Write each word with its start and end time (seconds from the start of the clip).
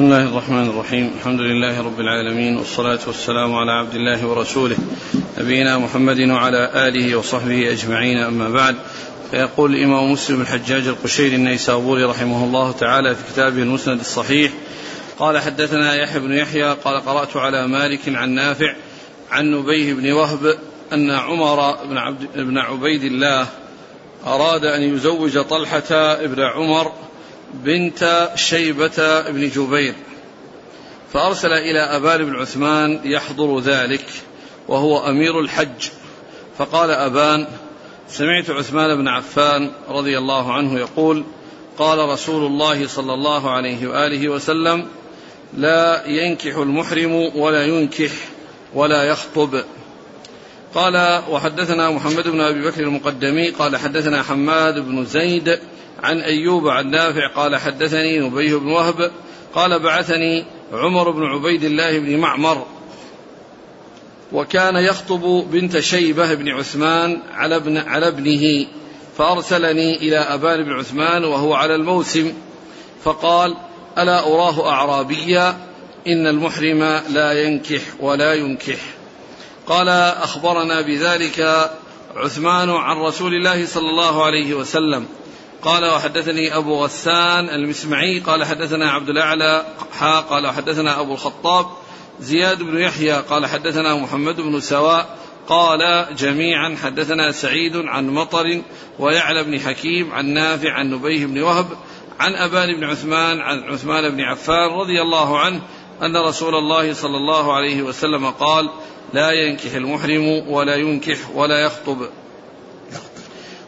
بسم 0.00 0.12
الله 0.12 0.28
الرحمن 0.28 0.70
الرحيم. 0.70 1.10
الحمد 1.18 1.40
لله 1.40 1.80
رب 1.80 2.00
العالمين 2.00 2.56
والصلاة 2.56 2.98
والسلام 3.06 3.54
على 3.54 3.72
عبد 3.72 3.94
الله 3.94 4.26
ورسوله 4.26 4.76
نبينا 5.38 5.78
محمد 5.78 6.20
وعلى 6.20 6.88
آله 6.88 7.16
وصحبه 7.16 7.72
أجمعين. 7.72 8.18
أما 8.18 8.48
بعد 8.48 8.76
فيقول 9.30 9.74
الإمام 9.74 10.12
مسلم 10.12 10.40
الحجاج 10.40 10.86
القشيري 10.86 11.36
النيسابوري 11.36 12.04
رحمه 12.04 12.44
الله 12.44 12.72
تعالى 12.72 13.14
في 13.14 13.32
كتابه 13.32 13.62
المسند 13.62 14.00
الصحيح 14.00 14.52
قال 15.18 15.38
حدثنا 15.38 15.94
يحيى 15.94 16.20
بن 16.20 16.32
يحيى 16.32 16.72
قال 16.84 17.00
قرأت 17.00 17.36
على 17.36 17.68
مالك 17.68 18.00
عن 18.08 18.30
نافع 18.30 18.74
عن 19.30 19.50
نبيه 19.50 19.94
بن 19.94 20.12
وهب 20.12 20.58
أن 20.92 21.10
عمر 21.10 21.76
بن, 21.84 21.96
عبد 21.96 22.28
بن 22.36 22.58
عبيد 22.58 23.04
الله 23.04 23.46
أراد 24.26 24.64
أن 24.64 24.82
يزوج 24.82 25.38
طلحة 25.38 26.24
بن 26.24 26.40
عمر 26.40 26.92
بنت 27.54 28.30
شيبة 28.34 29.20
بن 29.30 29.48
جبير 29.48 29.94
فأرسل 31.12 31.52
إلى 31.52 31.80
أبان 31.80 32.24
بن 32.24 32.36
عثمان 32.36 33.00
يحضر 33.04 33.60
ذلك 33.60 34.04
وهو 34.68 35.08
أمير 35.08 35.40
الحج. 35.40 35.88
فقال 36.58 36.90
أبان 36.90 37.46
سمعت 38.08 38.50
عثمان 38.50 38.96
بن 38.96 39.08
عفان 39.08 39.70
رضي 39.88 40.18
الله 40.18 40.52
عنه 40.52 40.78
يقول 40.78 41.24
قال 41.78 42.08
رسول 42.08 42.46
الله 42.46 42.86
صلى 42.86 43.14
الله 43.14 43.50
عليه 43.50 43.86
وآله 43.88 44.28
وسلم 44.28 44.86
لا 45.56 46.06
ينكح 46.06 46.56
المحرم 46.56 47.12
ولا 47.36 47.64
ينكح 47.64 48.10
ولا 48.74 49.04
يخطب. 49.04 49.64
قال 50.74 51.22
وحدثنا 51.30 51.90
محمد 51.90 52.28
بن 52.28 52.40
أبي 52.40 52.60
بكر 52.60 52.80
المقدمي 52.80 53.50
قال 53.50 53.76
حدثنا 53.76 54.22
حماد 54.22 54.78
بن 54.78 55.04
زيد 55.04 55.58
عن 56.02 56.20
أيوب 56.20 56.68
عن 56.68 56.90
نافع 56.90 57.28
قال 57.28 57.56
حدثني 57.56 58.18
نبيه 58.18 58.56
بن 58.56 58.66
وهب 58.66 59.10
قال 59.54 59.78
بعثني 59.78 60.44
عمر 60.72 61.10
بن 61.10 61.24
عبيد 61.24 61.64
الله 61.64 61.98
بن 61.98 62.16
معمر 62.16 62.66
وكان 64.32 64.76
يخطب 64.76 65.50
بنت 65.50 65.78
شيبة 65.78 66.34
بن 66.34 66.48
عثمان 66.48 67.18
على 67.32 67.56
ابن 67.56 67.76
على 67.76 68.08
ابنه 68.08 68.66
فأرسلني 69.18 69.96
إلى 69.96 70.18
أبان 70.18 70.64
بن 70.64 70.72
عثمان 70.72 71.24
وهو 71.24 71.54
على 71.54 71.74
الموسم 71.74 72.32
فقال 73.04 73.56
ألا 73.98 74.26
أراه 74.26 74.68
أعرابيا؟ 74.68 75.56
إن 76.06 76.26
المحرم 76.26 77.00
لا 77.08 77.32
ينكح 77.32 77.80
ولا 78.00 78.34
ينكح. 78.34 78.99
قال 79.70 79.88
أخبرنا 79.88 80.80
بذلك 80.80 81.70
عثمان 82.16 82.70
عن 82.70 82.96
رسول 82.96 83.34
الله 83.34 83.66
صلى 83.66 83.88
الله 83.90 84.24
عليه 84.24 84.54
وسلم. 84.54 85.06
قال 85.62 85.84
وحدثني 85.84 86.56
أبو 86.56 86.84
غسان 86.84 87.48
المسمعي 87.48 88.20
قال 88.20 88.44
حدثنا 88.44 88.90
عبد 88.90 89.08
الأعلى 89.08 89.66
حا 89.98 90.20
قال 90.20 90.46
وحدثنا 90.46 91.00
أبو 91.00 91.12
الخطاب 91.12 91.66
زياد 92.20 92.62
بن 92.62 92.78
يحيى 92.78 93.12
قال 93.12 93.46
حدثنا 93.46 93.94
محمد 93.94 94.40
بن 94.40 94.60
سواء 94.60 95.18
قال 95.48 96.06
جميعا 96.16 96.76
حدثنا 96.82 97.32
سعيد 97.32 97.76
عن 97.76 98.10
مطر 98.10 98.62
ويعلى 98.98 99.44
بن 99.44 99.60
حكيم 99.60 100.12
عن 100.12 100.26
نافع 100.26 100.72
عن 100.72 100.90
نبيه 100.90 101.26
بن 101.26 101.42
وهب 101.42 101.66
عن 102.20 102.34
أبان 102.34 102.76
بن 102.76 102.84
عثمان 102.84 103.40
عن 103.40 103.58
عثمان 103.58 104.10
بن 104.10 104.20
عفان 104.20 104.70
رضي 104.80 105.02
الله 105.02 105.38
عنه 105.38 105.60
أن 106.02 106.16
رسول 106.16 106.54
الله 106.54 106.92
صلى 106.92 107.16
الله 107.16 107.56
عليه 107.56 107.82
وسلم 107.82 108.30
قال 108.30 108.70
لا 109.14 109.30
ينكح 109.30 109.74
المحرم 109.74 110.48
ولا 110.48 110.76
ينكح 110.76 111.18
ولا 111.34 111.60
يخطب. 111.60 112.08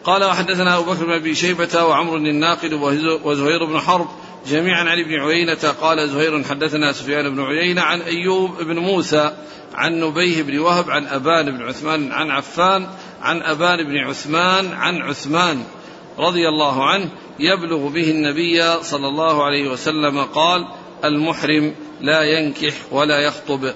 قال 0.05 0.25
وحدثنا 0.25 0.79
أبو 0.79 0.93
بكر 0.93 1.05
بن 1.05 1.13
أبي 1.13 1.35
شيبة 1.35 1.85
وعمر 1.85 2.17
الناقد 2.17 2.73
وزهير 3.25 3.65
بن 3.65 3.79
حرب 3.79 4.09
جميعا 4.47 4.85
عن 4.85 4.99
ابن 4.99 5.21
عيينة. 5.21 5.75
قال 5.81 6.09
زهير 6.09 6.45
حدثنا 6.45 6.93
سفيان 6.93 7.35
بن 7.35 7.43
عيينة 7.43 7.83
عن 7.83 8.01
أيوب 8.01 8.63
بن 8.63 8.79
موسى 8.79 9.33
عن 9.75 10.01
نبيه 10.01 10.43
بن 10.43 10.59
وهب 10.59 10.91
عن 10.91 11.07
أبان 11.07 11.51
بن 11.57 11.63
عثمان 11.63 12.13
عن 12.13 12.31
عفان 12.31 12.87
عن 13.23 13.43
أبان 13.43 13.85
بن 13.85 13.99
عثمان 13.99 14.73
عن 14.73 15.03
عثمان 15.03 15.65
رضي 16.19 16.49
الله 16.49 16.85
عنه 16.85 17.11
يبلغ 17.39 17.89
به 17.89 18.11
النبي 18.11 18.83
صلى 18.83 19.09
الله 19.09 19.45
عليه 19.45 19.71
وسلم 19.71 20.23
قال 20.23 20.69
المحرم 21.05 21.75
لا 22.01 22.23
ينكح 22.23 22.75
ولا 22.91 23.19
يخطب. 23.19 23.75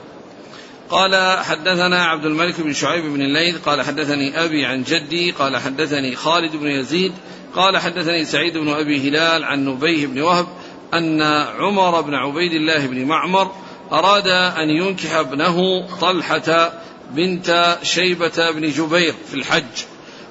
قال 0.91 1.38
حدثنا 1.44 2.04
عبد 2.04 2.24
الملك 2.24 2.60
بن 2.60 2.72
شعيب 2.72 3.04
بن 3.04 3.20
الليث 3.20 3.56
قال 3.58 3.82
حدثني 3.82 4.44
أبي 4.44 4.66
عن 4.66 4.82
جدي 4.82 5.30
قال 5.30 5.56
حدثني 5.56 6.16
خالد 6.16 6.56
بن 6.56 6.66
يزيد 6.66 7.12
قال 7.54 7.78
حدثني 7.78 8.24
سعيد 8.24 8.58
بن 8.58 8.69
أبي 8.69 9.08
هلال 9.08 9.44
عن 9.44 9.64
نبيه 9.64 10.06
بن 10.06 10.22
وهب 10.22 10.47
أن 10.94 11.22
عمر 11.58 12.00
بن 12.00 12.14
عبيد 12.14 12.52
الله 12.52 12.86
بن 12.86 13.04
معمر 13.04 13.52
أراد 13.92 14.26
أن 14.58 14.70
ينكح 14.70 15.14
ابنه 15.14 15.86
طلحة 16.00 16.72
بنت 17.10 17.78
شيبة 17.82 18.50
بن 18.50 18.70
جبير 18.70 19.14
في 19.28 19.34
الحج 19.34 19.84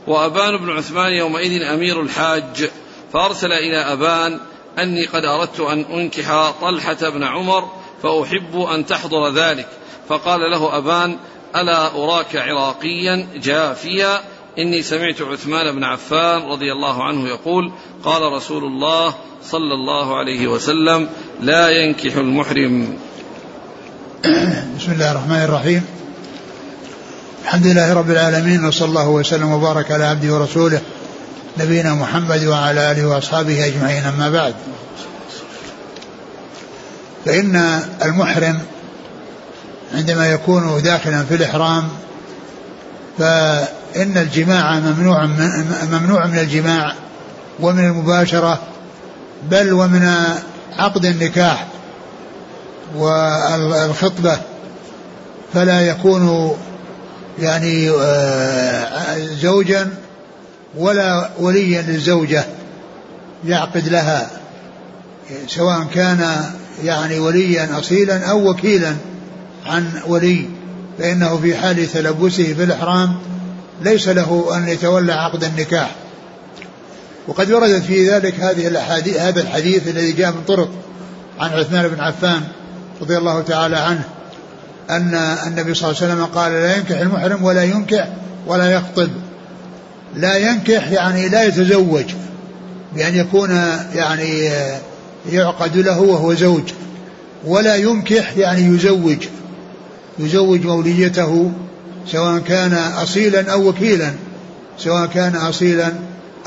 وأبان 0.08 0.58
بن 0.58 0.70
عثمان 0.70 1.14
يومئذ 1.14 1.62
أمير 1.62 2.02
الحاج 2.02 2.70
فأرسل 3.14 3.52
إلى 3.52 3.78
أبان 3.78 4.40
أني 4.80 5.06
قد 5.06 5.26
أردت 5.26 5.60
أن 5.60 5.82
أنكح 5.82 6.52
طلحة 6.62 7.10
بن 7.10 7.24
عمر 7.24 7.70
فأحب 8.04 8.60
أن 8.60 8.86
تحضر 8.86 9.30
ذلك. 9.30 9.68
فقال 10.10 10.40
له 10.52 10.78
أبان 10.78 11.18
ألا 11.56 11.88
أراك 11.88 12.36
عراقيا 12.36 13.28
جافيا؟ 13.36 14.22
إني 14.58 14.82
سمعت 14.82 15.22
عثمان 15.22 15.76
بن 15.76 15.84
عفان 15.84 16.42
رضي 16.42 16.72
الله 16.72 17.04
عنه 17.04 17.28
يقول 17.28 17.72
قال 18.04 18.22
رسول 18.22 18.64
الله 18.64 19.14
صلى 19.44 19.74
الله 19.74 20.18
عليه 20.18 20.48
وسلم 20.48 21.10
لا 21.42 21.70
ينكح 21.70 22.16
المحرم. 22.16 22.98
بسم 24.80 24.92
الله 24.92 25.12
الرحمن 25.12 25.44
الرحيم. 25.44 25.86
الحمد 27.44 27.68
لله 27.68 27.94
رب 27.94 28.10
العالمين 28.10 28.66
وصلى 28.66 28.88
الله 28.88 29.10
وسلم 29.10 29.52
وبارك 29.52 29.92
على 29.92 30.04
عبده 30.04 30.34
ورسوله 30.34 30.82
نبينا 31.58 31.94
محمد 31.94 32.46
وعلى 32.46 32.92
آله 32.92 33.08
وأصحابه 33.08 33.66
أجمعين. 33.66 34.04
أما 34.04 34.30
بعد 34.30 34.56
فإن 37.26 37.56
المحرم 38.06 38.62
عندما 39.94 40.32
يكون 40.32 40.82
داخلا 40.84 41.24
في 41.24 41.36
الإحرام 41.36 41.84
فإن 43.18 44.18
الجماع 44.18 44.80
ممنوع 44.80 45.26
من 45.26 45.66
ممنوع 45.92 46.26
من 46.26 46.40
الجماع 46.40 46.94
ومن 47.60 47.86
المباشرة 47.86 48.60
بل 49.50 49.74
ومن 49.74 50.10
عقد 50.78 51.06
النكاح 51.06 51.68
والخطبة 52.96 54.38
فلا 55.54 55.82
يكون 55.82 56.56
يعني 57.40 57.90
آه، 57.90 59.18
زوجا 59.18 59.90
ولا 60.78 61.30
وليا 61.40 61.82
للزوجة 61.82 62.46
يعقد 63.46 63.88
لها 63.88 64.30
سواء 65.48 65.84
كان 65.94 66.46
يعني 66.84 67.20
وليا 67.20 67.80
أصيلا 67.80 68.26
أو 68.30 68.50
وكيلا. 68.50 68.96
عن 69.66 70.02
ولي 70.08 70.46
فإنه 71.00 71.38
في 71.38 71.56
حال 71.56 71.88
تلبسه 71.88 72.54
في 72.54 72.64
الإحرام 72.64 73.16
ليس 73.82 74.08
له 74.08 74.58
أن 74.58 74.68
يتولى 74.68 75.14
عقد 75.14 75.44
النكاح. 75.44 75.96
وقد 77.28 77.52
وردت 77.52 77.84
في 77.84 78.10
ذلك 78.10 78.40
هذه 78.40 78.68
الأحاديث 78.68 79.18
هذا 79.18 79.42
الحديث 79.42 79.88
الذي 79.88 80.12
جاء 80.12 80.32
من 80.32 80.42
طرق 80.48 80.70
عن 81.40 81.50
عثمان 81.50 81.88
بن 81.88 82.00
عفان 82.00 82.42
رضي 83.02 83.18
الله 83.18 83.42
تعالى 83.42 83.78
عنه 83.78 84.04
أن 84.90 85.14
النبي 85.48 85.74
صلى 85.74 85.90
الله 85.90 86.02
عليه 86.02 86.14
وسلم 86.14 86.26
قال 86.26 86.52
لا 86.52 86.76
ينكح 86.76 87.00
المحرم 87.00 87.44
ولا 87.44 87.64
ينكح 87.64 88.08
ولا 88.48 88.72
يخطب. 88.72 89.10
لا 90.16 90.38
ينكح 90.38 90.92
يعني 90.92 91.30
لا 91.30 91.44
يتزوج 91.44 92.06
بأن 92.96 93.16
يكون 93.16 93.50
يعني 93.96 94.52
يعقد 95.32 95.78
له 95.78 96.00
وهو 96.00 96.34
زوج 96.34 96.64
ولا 97.46 97.76
ينكح 97.76 98.38
يعني 98.38 98.62
يزوج. 98.62 99.18
يزوج 100.20 100.66
موليته 100.66 101.52
سواء 102.12 102.40
كان 102.40 102.74
أصيلا 102.74 103.52
أو 103.52 103.70
وكيلا. 103.70 104.14
سواء 104.80 105.06
كان 105.06 105.36
أصيلا 105.36 105.94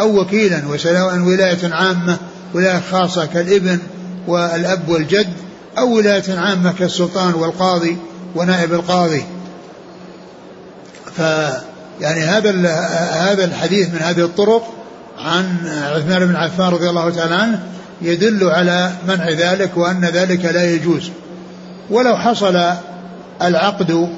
أو 0.01 0.21
وكيلا 0.21 0.63
وسواء 0.69 1.19
ولاية 1.19 1.75
عامة 1.75 2.17
ولاية 2.55 2.83
خاصة 2.93 3.27
كالابن 3.27 3.79
والأب 4.27 4.89
والجد 4.89 5.33
أو 5.79 5.97
ولاية 5.97 6.39
عامة 6.39 6.73
كالسلطان 6.73 7.35
والقاضي 7.35 7.97
ونائب 8.35 8.75
القاضي. 8.75 9.25
ف 11.17 11.21
يعني 12.01 12.21
هذا 12.21 12.51
هذا 13.13 13.45
الحديث 13.45 13.89
من 13.89 13.99
هذه 13.99 14.25
الطرق 14.25 14.75
عن 15.19 15.57
عثمان 15.67 16.27
بن 16.27 16.37
عفان 16.37 16.69
رضي 16.69 16.91
الله 16.91 17.11
تعالى 17.11 17.35
عنه 17.35 17.63
يدل 18.03 18.45
على 18.45 18.93
منع 19.09 19.31
ذلك 19.31 19.77
وأن 19.77 20.05
ذلك 20.05 20.45
لا 20.45 20.71
يجوز. 20.71 21.11
ولو 21.91 22.17
حصل 22.17 22.57
العقد 23.43 24.09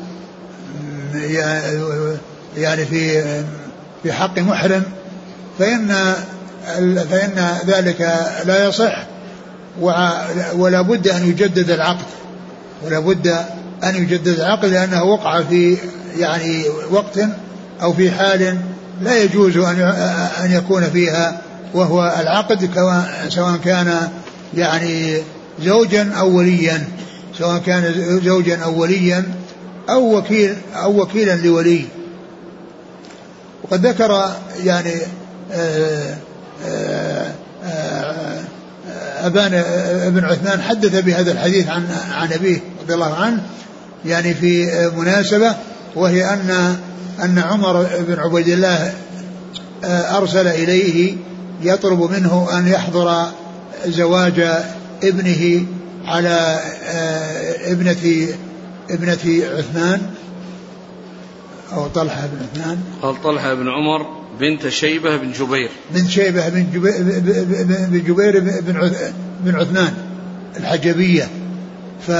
يعني 2.56 2.86
في 2.86 3.22
في 4.02 4.12
حق 4.12 4.38
محرم 4.38 4.82
فإن 5.58 6.14
فإن 7.10 7.56
ذلك 7.66 8.00
لا 8.44 8.68
يصح 8.68 9.06
ولا 10.54 10.82
بد 10.82 11.08
أن 11.08 11.28
يجدد 11.28 11.70
العقد. 11.70 12.04
ولا 12.84 12.98
بد 12.98 13.26
أن 13.84 13.94
يجدد 13.94 14.28
العقد 14.28 14.64
لأنه 14.64 15.04
وقع 15.04 15.42
في 15.42 15.76
يعني 16.18 16.64
وقت 16.90 17.20
أو 17.82 17.92
في 17.92 18.10
حال 18.10 18.58
لا 19.02 19.22
يجوز 19.22 19.56
أن 19.56 19.80
أن 20.44 20.52
يكون 20.52 20.90
فيها 20.90 21.40
وهو 21.74 22.14
العقد 22.20 22.70
سواء 23.28 23.56
كان 23.56 24.08
يعني 24.54 25.16
زوجا 25.62 26.12
أو 26.12 26.36
وليا. 26.36 26.84
سواء 27.40 27.58
كان 27.58 28.20
زوجا 28.24 28.56
أو 28.56 28.80
وليا 28.80 29.24
أو 29.90 30.18
وكيل 30.18 30.56
أو 30.74 31.02
وكيلا 31.02 31.36
لولي. 31.36 31.84
وقد 33.62 33.86
ذكر 33.86 34.30
يعني 34.64 34.92
آآ 35.52 36.16
آآ 36.64 37.32
آآ 37.64 38.40
أبان 39.26 39.64
بن 40.10 40.24
عثمان 40.24 40.62
حدث 40.62 41.04
بهذا 41.04 41.32
الحديث 41.32 41.68
عن 41.68 41.86
عن 42.12 42.32
أبيه 42.32 42.60
رضي 42.82 42.94
الله 42.94 43.14
عنه 43.14 43.42
يعني 44.04 44.34
في 44.34 44.68
مناسبة 44.96 45.54
وهي 45.96 46.24
أن 46.24 46.76
أن 47.24 47.38
عمر 47.38 47.86
بن 48.08 48.18
عبيد 48.18 48.48
الله 48.48 48.92
أرسل 49.84 50.46
إليه 50.46 51.16
يطلب 51.62 52.10
منه 52.10 52.48
أن 52.58 52.68
يحضر 52.68 53.26
زواج 53.86 54.40
ابنه 55.02 55.66
على 56.04 56.60
ابنة 57.64 58.28
ابنة 58.90 59.44
عثمان 59.58 60.00
أو 61.72 61.86
طلحة 61.86 62.26
بن 62.26 62.46
عثمان. 62.52 62.78
قال 63.02 63.22
طلحة 63.22 63.54
بن 63.54 63.68
عمر 63.68 64.06
بنت 64.40 64.68
شيبة 64.68 65.16
بن 65.16 65.32
جبير. 65.32 65.70
بنت 65.94 66.08
شيبة 66.08 66.48
بن 66.48 66.66
جبير 66.72 66.92
بن 67.90 68.02
جبير 68.06 68.40
بن 68.40 68.92
بن 69.40 69.54
عثمان 69.54 69.94
الحجبية. 70.56 71.28
ف 72.06 72.10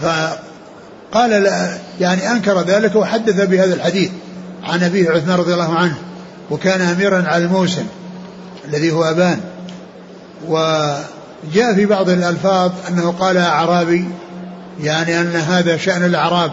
فقال 0.00 1.30
لا 1.30 1.78
يعني 2.00 2.32
أنكر 2.32 2.60
ذلك 2.60 2.96
وحدث 2.96 3.40
بهذا 3.40 3.74
الحديث 3.74 4.10
عن 4.64 4.82
أبيه 4.82 5.10
عثمان 5.10 5.38
رضي 5.38 5.54
الله 5.54 5.74
عنه 5.74 5.98
وكان 6.50 6.80
أميرا 6.80 7.22
على 7.28 7.44
الموسم 7.44 7.86
الذي 8.68 8.90
هو 8.92 9.04
أبان. 9.04 9.40
وجاء 11.44 11.74
في 11.74 11.86
بعض 11.86 12.10
الألفاظ 12.10 12.72
أنه 12.88 13.10
قال 13.10 13.36
أعرابي 13.36 14.04
يعني 14.82 15.20
أن 15.20 15.36
هذا 15.36 15.76
شأن 15.76 16.04
الأعراب 16.04 16.52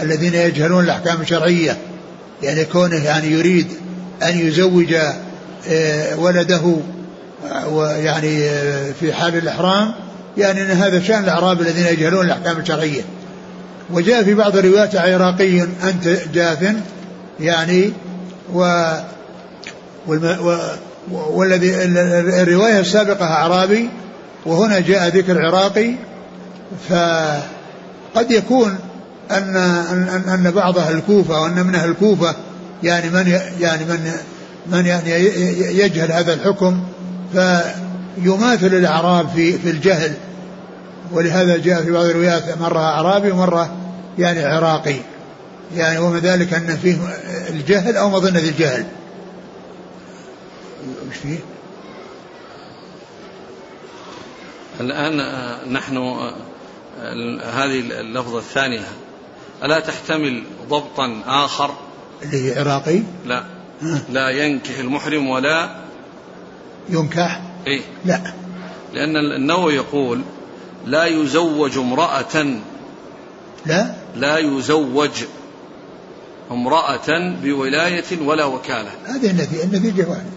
الذين 0.00 0.34
يجهلون 0.34 0.84
الأحكام 0.84 1.20
الشرعية 1.20 1.78
يعني 2.42 2.64
كونه 2.64 3.04
يعني 3.04 3.26
يريد 3.26 3.66
أن 4.22 4.38
يزوج 4.38 4.94
آه، 5.68 6.18
ولده 6.18 6.76
ويعني 7.70 8.44
آه، 8.48 8.92
في 9.00 9.12
حال 9.12 9.36
الإحرام 9.36 9.92
يعني 10.38 10.62
أن 10.62 10.70
هذا 10.70 11.00
شأن 11.00 11.24
الأعراب 11.24 11.60
الذين 11.60 11.86
يجهلون 11.86 12.26
الأحكام 12.26 12.58
الشرعية. 12.58 13.02
وجاء 13.90 14.22
في 14.22 14.34
بعض 14.34 14.56
الروايات 14.56 14.96
عراقي 14.96 15.62
أنت 15.62 16.08
جاث 16.34 16.74
يعني 17.40 17.92
و 18.52 18.92
والذي 21.10 21.84
الرواية 22.42 22.80
السابقة 22.80 23.24
أعرابي 23.24 23.88
وهنا 24.46 24.80
جاء 24.80 25.08
ذكر 25.08 25.46
عراقي 25.46 25.94
فقد 26.88 28.30
يكون 28.30 28.78
أن 29.30 29.56
أن 29.56 30.24
أن 30.28 30.50
بعض 30.50 30.78
أهل 30.78 30.96
الكوفة 30.96 31.40
وأن 31.40 31.66
من 31.66 31.74
أهل 31.74 31.90
الكوفة 31.90 32.34
يعني 32.82 33.10
من 33.10 33.38
يعني 33.60 33.84
من 33.84 34.12
من 34.66 34.86
يعني 34.86 35.10
يجهل 35.78 36.12
هذا 36.12 36.34
الحكم 36.34 36.82
فيماثل 37.32 38.66
الأعراب 38.66 39.28
في 39.28 39.58
في 39.58 39.70
الجهل. 39.70 40.12
ولهذا 41.12 41.56
جاء 41.56 41.82
في 41.82 41.90
بعض 41.90 42.04
الروايات 42.04 42.58
مرة 42.60 42.78
أعرابي 42.78 43.30
ومرة 43.30 43.76
يعني 44.18 44.44
عراقي. 44.44 44.96
يعني 45.76 45.98
ومن 45.98 46.18
ذلك 46.18 46.54
أن 46.54 46.76
فيه 46.82 46.96
الجهل 47.48 47.96
أو 47.96 48.10
مظنة 48.10 48.38
الجهل. 48.38 48.84
وش 51.08 51.16
فيه؟ 51.16 51.38
الآن 54.80 55.16
نحن 55.72 55.96
هذه 57.42 57.80
اللفظة 58.00 58.38
الثانية. 58.38 58.80
ألا 59.64 59.80
تحتمل 59.80 60.42
ضبطا 60.68 61.22
آخر؟ 61.26 61.74
اللي 62.22 62.52
هي 62.52 62.58
عراقي 62.58 63.02
لا. 63.26 63.44
لا 64.12 64.28
ينكح 64.30 64.78
المحرم 64.78 65.28
ولا 65.28 65.70
ينكح؟ 66.88 67.42
إيه؟ 67.66 67.80
لا. 68.04 68.20
لأن 68.94 69.16
النووي 69.16 69.74
يقول 69.74 70.22
لا 70.86 71.04
يزوج 71.04 71.78
امرأة. 71.78 72.46
لا؟ 73.66 73.94
لا 74.16 74.38
يزوج 74.38 75.10
امرأة 76.50 77.34
بولاية 77.42 78.20
ولا 78.20 78.44
وكالة. 78.44 78.90
هذه 79.06 79.30
النتيجة 79.30 79.64
النتيجة 79.64 80.08
واحدة. 80.08 80.30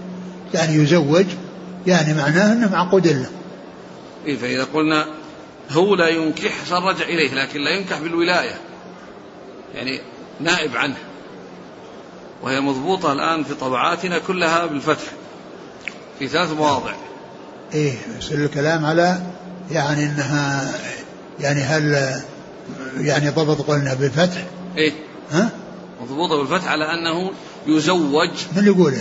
يعني 0.54 0.76
يزوج 0.76 1.26
يعني 1.88 2.14
معناه 2.14 2.54
أنه 2.54 2.72
معقود 2.72 3.08
له 3.08 3.30
فإذا 4.36 4.64
قلنا 4.64 5.06
هو 5.72 5.96
لا 5.96 6.08
ينكح 6.08 6.66
صار 6.66 6.84
رجع 6.84 7.06
إليه 7.06 7.34
لكن 7.34 7.60
لا 7.62 7.72
ينكح 7.72 8.00
بالولاية. 8.00 8.56
يعني 9.76 10.02
نائب 10.40 10.78
عنه. 10.78 10.98
وهي 12.44 12.62
مضبوطة 12.62 13.14
الآن 13.14 13.44
في 13.44 13.54
طبعاتنا 13.54 14.18
كلها 14.18 14.66
بالفتح 14.66 15.12
في 16.20 16.28
ثلاث 16.28 16.52
مواضع. 16.52 16.94
إيه 17.74 17.94
بس 18.20 18.32
الكلام 18.32 18.86
على 18.86 19.22
يعني 19.72 20.06
أنها 20.06 20.74
يعني 21.40 21.62
هل 21.62 22.14
يعني 22.98 23.30
ضبط 23.30 23.62
قلنا 23.62 23.94
بالفتح؟ 23.94 24.46
إيه. 24.78 24.94
ها؟ 25.32 25.50
مضبوطة 26.02 26.38
بالفتح 26.38 26.68
على 26.68 26.86
أنه 26.86 27.32
يزوج. 27.68 28.30
من 28.52 28.60
اللي 28.60 28.72
يقول؟ 28.72 28.94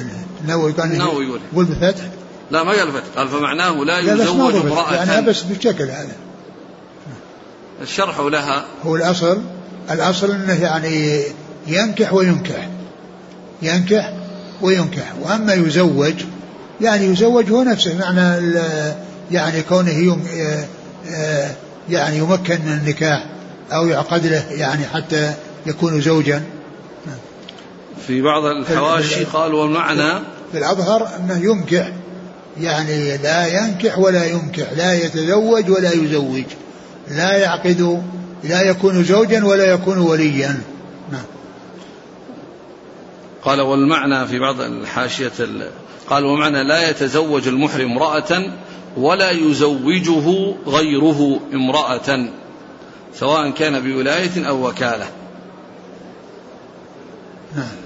النووي 0.45 0.73
كان 0.73 0.93
النووي 0.93 1.27
يقول 1.27 1.41
بالفتح؟ 1.53 2.05
لا 2.51 2.63
ما 2.63 2.73
قال 2.73 2.93
فتح 2.93 3.05
قال 3.17 3.29
فمعناه 3.29 3.85
لا 3.85 3.99
يزوج 3.99 4.55
امرأة. 4.55 4.95
يعني 4.95 5.27
بس 5.27 5.43
بالشكل 5.43 5.85
هذا 5.85 6.17
الشرح 7.83 8.21
لها. 8.21 8.65
هو 8.85 8.97
الأصل 8.97 9.43
الأصل 9.91 10.31
أنه 10.31 10.63
يعني 10.63 11.23
ينكح 11.67 12.13
وينكح. 12.13 12.69
ينكح 13.63 14.13
وينكح. 14.61 15.13
وأما 15.23 15.55
يزوج 15.55 16.15
يعني 16.81 17.05
يزوج 17.05 17.51
هو 17.51 17.63
نفسه. 17.63 17.99
معنى 17.99 18.53
يعني 19.31 19.63
كونه 19.63 19.91
يم 19.91 20.27
يعني 21.91 22.19
يمكن 22.19 22.61
من 22.61 22.73
النكاح 22.83 23.27
أو 23.73 23.87
يعقد 23.87 24.27
له 24.27 24.45
يعني 24.51 24.85
حتى 24.85 25.35
يكون 25.67 26.01
زوجا. 26.01 26.43
في 28.07 28.23
بعض 28.23 28.45
الحواشي 28.45 29.25
قال 29.25 29.55
والمعنى 29.55 30.13
في 30.53 30.59
الأظهر 30.59 31.09
أنه 31.17 31.39
ينكح. 31.45 31.93
يعني 32.61 33.17
لا 33.17 33.47
ينكح 33.47 33.99
ولا 33.99 34.25
ينكح 34.25 34.73
لا 34.73 34.95
يتزوج 34.95 35.71
ولا 35.71 35.93
يزوج 35.93 36.45
لا 37.09 37.33
يعقد 37.39 38.03
لا 38.45 38.63
يكون 38.63 39.05
زوجا 39.05 39.45
ولا 39.45 39.65
يكون 39.65 39.99
وليا. 39.99 40.61
نعم. 41.13 41.25
قال 43.43 43.61
والمعنى 43.61 44.27
في 44.27 44.39
بعض 44.39 44.61
الحاشية 44.61 45.33
قال 46.11 46.25
ومعنى 46.25 46.65
لا 46.65 46.91
يتزوج 46.91 47.49
المحرم 47.49 47.91
امرأة 47.91 48.53
ولا 48.97 49.31
يزوجه 49.31 50.55
غيره 50.67 51.41
امرأة 51.55 52.29
سواء 53.15 53.51
كان 53.51 53.81
بولاية 53.81 54.49
أو 54.49 54.69
وكالة. 54.69 55.07
نعم. 57.57 57.86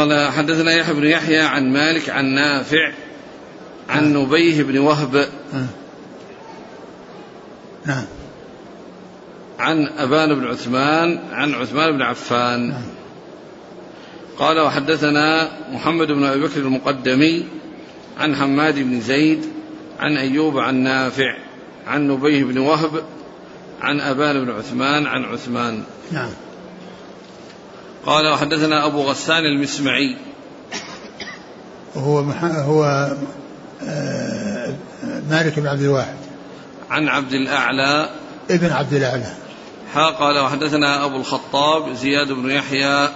قال 0.00 0.32
حدثنا 0.32 0.72
يحيى 0.72 0.94
بن 0.94 1.06
يحيى 1.06 1.40
عن 1.40 1.72
مالك 1.72 2.10
عن 2.10 2.24
نافع 2.24 2.92
عن 3.88 4.12
نعم. 4.12 4.22
نبيه 4.22 4.62
بن 4.62 4.78
وهب 4.78 5.14
نعم. 5.52 5.66
نعم. 7.86 8.04
عن 9.58 9.88
أبان 9.98 10.34
بن 10.34 10.46
عثمان 10.46 11.18
عن 11.32 11.54
عثمان 11.54 11.92
بن 11.92 12.02
عفان. 12.02 12.68
نعم. 12.68 12.82
قال 14.38 14.60
وحدثنا 14.60 15.50
محمد 15.72 16.06
بن 16.06 16.24
أبي 16.24 16.40
بكر 16.40 16.60
المقدمي 16.60 17.44
عن 18.18 18.36
حماد 18.36 18.78
بن 18.78 19.00
زيد 19.00 19.46
عن 19.98 20.16
أيوب 20.16 20.58
عن 20.58 20.74
نافع 20.74 21.36
عن 21.86 22.08
نبيه 22.08 22.44
بن 22.44 22.58
وهب 22.58 23.04
عن 23.80 24.00
أبان 24.00 24.44
بن 24.44 24.50
عثمان 24.50 25.06
عن 25.06 25.24
عثمان. 25.24 25.82
نعم. 26.12 26.30
قال 28.06 28.32
وحدثنا 28.32 28.86
أبو 28.86 29.02
غسان 29.02 29.44
المسمعي. 29.44 30.16
هو 31.96 32.22
مح... 32.22 32.44
هو 32.44 33.10
آه، 33.82 34.74
مالك 35.30 35.58
بن 35.58 35.66
عبد 35.66 35.82
الواحد. 35.82 36.16
عن 36.90 37.08
عبد 37.08 37.32
الأعلى. 37.32 38.10
ابن 38.50 38.72
عبد 38.72 38.92
الأعلى. 38.92 39.32
ها 39.94 40.10
قال 40.10 40.38
وحدثنا 40.38 41.04
أبو 41.04 41.16
الخطاب 41.16 41.94
زياد 41.94 42.32
بن 42.32 42.50
يحيى 42.50 43.08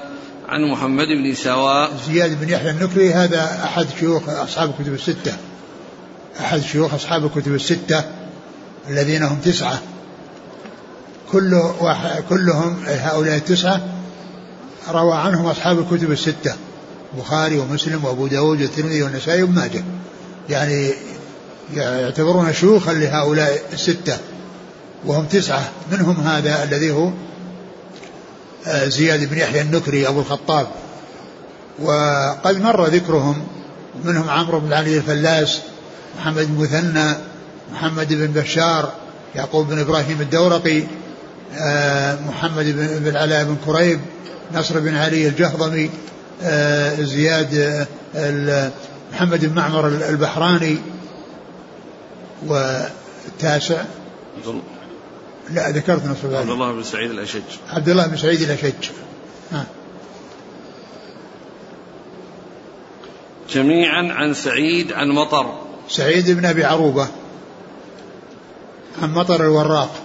عن 0.49 0.71
محمد 0.73 1.07
بن 1.07 1.35
سواء 1.35 1.91
زياد 2.09 2.41
بن 2.41 2.49
يحيى 2.49 2.71
النكري 2.71 3.13
هذا 3.13 3.61
أحد 3.65 3.87
شيوخ 4.01 4.29
أصحاب 4.29 4.71
الكتب 4.71 4.95
الستة. 4.95 5.33
أحد 6.41 6.61
شيوخ 6.61 6.95
أصحاب 6.95 7.25
الكتب 7.25 7.55
الستة 7.55 8.05
الذين 8.91 9.23
هم 9.23 9.39
تسعة. 9.39 9.79
كل 11.33 11.55
واحد 11.81 12.23
كلهم 12.29 12.85
هؤلاء 12.87 13.37
التسعة 13.37 13.94
روى 14.89 15.15
عنهم 15.15 15.47
أصحاب 15.47 15.79
الكتب 15.79 16.13
الستة 16.13 16.55
البخاري 17.15 17.59
ومسلم 17.59 18.05
وأبو 18.05 18.27
داود 18.27 18.63
والترمذي 18.63 19.03
والنسائي 19.03 19.43
وابن 19.43 19.55
ماجه. 19.55 19.85
يعني 20.49 20.91
يعتبرون 21.75 22.53
شيوخا 22.53 22.93
لهؤلاء 22.93 23.63
الستة 23.73 24.19
وهم 25.07 25.25
تسعة. 25.25 25.71
منهم 25.93 26.21
هذا 26.21 26.65
الذي 26.65 26.91
هو 26.91 27.11
آه، 28.67 28.89
زياد 28.89 29.31
بن 29.31 29.39
يحيى 29.39 29.61
النكري 29.61 30.09
أبو 30.09 30.21
الخطاب. 30.21 30.67
وقد 31.83 32.61
مر 32.61 32.87
ذكرهم 32.87 33.47
منهم 34.05 34.31
عمرو 34.31 34.61
بن 34.61 34.73
علي 34.73 34.97
الفلاس 34.97 35.61
محمد 36.19 36.57
بن 36.57 36.63
مثنى 36.63 37.15
محمد 37.73 38.13
بن 38.13 38.27
بشار 38.27 38.93
يعقوب 39.35 39.69
بن 39.69 39.79
إبراهيم 39.79 40.21
الدورقي 40.21 40.83
آه، 41.59 42.19
محمد 42.29 42.65
بن 43.05 43.17
علاء 43.17 43.45
بن 43.45 43.57
كريب 43.67 44.01
نصر 44.53 44.81
بن 44.81 44.97
علي 44.97 45.29
الجهضمي 45.29 45.91
آه، 46.43 47.03
زياد 47.03 47.87
محمد 49.13 49.45
بن 49.45 49.55
معمر 49.55 49.89
البحراني 49.89 50.79
والتاسع. 52.47 53.83
لا 55.51 55.71
ذكرت 55.71 56.07
نصر 56.07 56.37
عبد 56.37 56.51
الله 56.51 56.73
بن 56.73 56.83
سعيد 56.83 57.11
الأشج. 57.11 57.43
عبد 57.71 57.89
الله 57.89 58.07
بن 58.07 58.17
سعيد 58.17 58.43
الأشج. 58.43 58.91
ها. 59.53 59.67
جميعا 63.51 64.13
عن 64.13 64.35
سعيد 64.35 64.93
عن 64.93 65.09
مطر. 65.09 65.59
سعيد 65.89 66.31
بن 66.31 66.45
أبي 66.45 66.65
عروبة 66.65 67.09
عن 69.03 69.15
مطر 69.15 69.45
الوراق. 69.45 70.04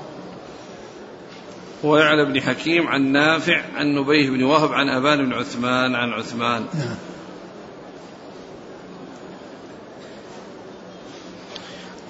ويعلى 1.84 2.26
بن 2.26 2.42
حكيم 2.42 2.88
عن 2.88 3.12
نافع 3.12 3.62
عن 3.76 3.96
نبيه 3.96 4.30
بن 4.30 4.44
وهب 4.44 4.74
عن 4.74 4.90
أبان 4.90 5.26
بن 5.26 5.34
عثمان 5.34 5.96
عن 5.96 6.10
عثمان. 6.10 6.66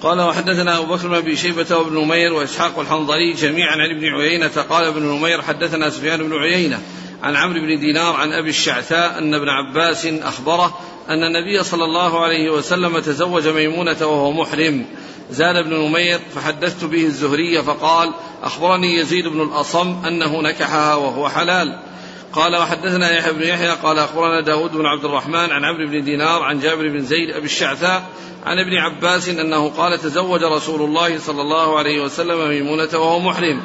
قال 0.02 0.20
وحدثنا 0.20 0.78
أبو 0.78 0.94
بكر 0.94 1.08
بن 1.08 1.14
أبي 1.14 1.36
شيبة 1.36 1.76
وابن 1.76 2.04
نمير 2.04 2.32
وإسحاق 2.32 2.78
الحنظلي 2.78 3.32
جميعا 3.32 3.72
عن 3.72 3.90
ابن 3.90 4.04
عيينة 4.04 4.48
قال 4.48 4.84
ابن 4.84 5.02
نمير 5.02 5.42
حدثنا 5.42 5.90
سفيان 5.90 6.22
بن 6.22 6.38
عيينة 6.38 6.80
عن 7.22 7.36
عمرو 7.36 7.60
بن 7.60 7.80
دينار 7.80 8.16
عن 8.16 8.32
أبي 8.32 8.50
الشعثاء 8.50 9.18
أن 9.18 9.34
ابن 9.34 9.48
عباس 9.48 10.06
أخبره 10.06 10.78
أن 11.08 11.24
النبي 11.24 11.62
صلى 11.62 11.84
الله 11.84 12.20
عليه 12.20 12.50
وسلم 12.50 12.98
تزوج 12.98 13.48
ميمونة 13.48 13.96
وهو 14.00 14.32
محرم. 14.32 14.84
زاد 15.30 15.56
ابن 15.56 15.74
نمير 15.74 16.20
فحدثت 16.34 16.84
به 16.84 17.04
الزهري 17.04 17.62
فقال 17.62 18.12
أخبرني 18.42 18.96
يزيد 18.96 19.28
بن 19.28 19.40
الأصم 19.40 20.04
أنه 20.06 20.42
نكحها 20.42 20.94
وهو 20.94 21.28
حلال. 21.28 21.78
قال 22.32 22.56
وحدثنا 22.56 23.12
يحيى 23.12 23.32
بن 23.32 23.42
يحيى 23.42 23.70
قال 23.70 23.98
أخبرنا 23.98 24.40
داود 24.40 24.72
بن 24.72 24.86
عبد 24.86 25.04
الرحمن 25.04 25.50
عن 25.50 25.64
عمرو 25.64 25.86
بن 25.86 26.04
دينار 26.04 26.42
عن 26.42 26.60
جابر 26.60 26.88
بن 26.88 27.00
زيد 27.00 27.30
أبي 27.30 27.46
الشعثاء 27.46 28.02
عن 28.46 28.58
ابن 28.58 28.76
عباس 28.76 29.28
أنه 29.28 29.68
قال 29.68 29.98
تزوج 29.98 30.44
رسول 30.44 30.82
الله 30.82 31.18
صلى 31.18 31.42
الله 31.42 31.78
عليه 31.78 32.02
وسلم 32.02 32.48
ميمونة 32.48 32.88
وهو 32.92 33.20
محرم. 33.20 33.62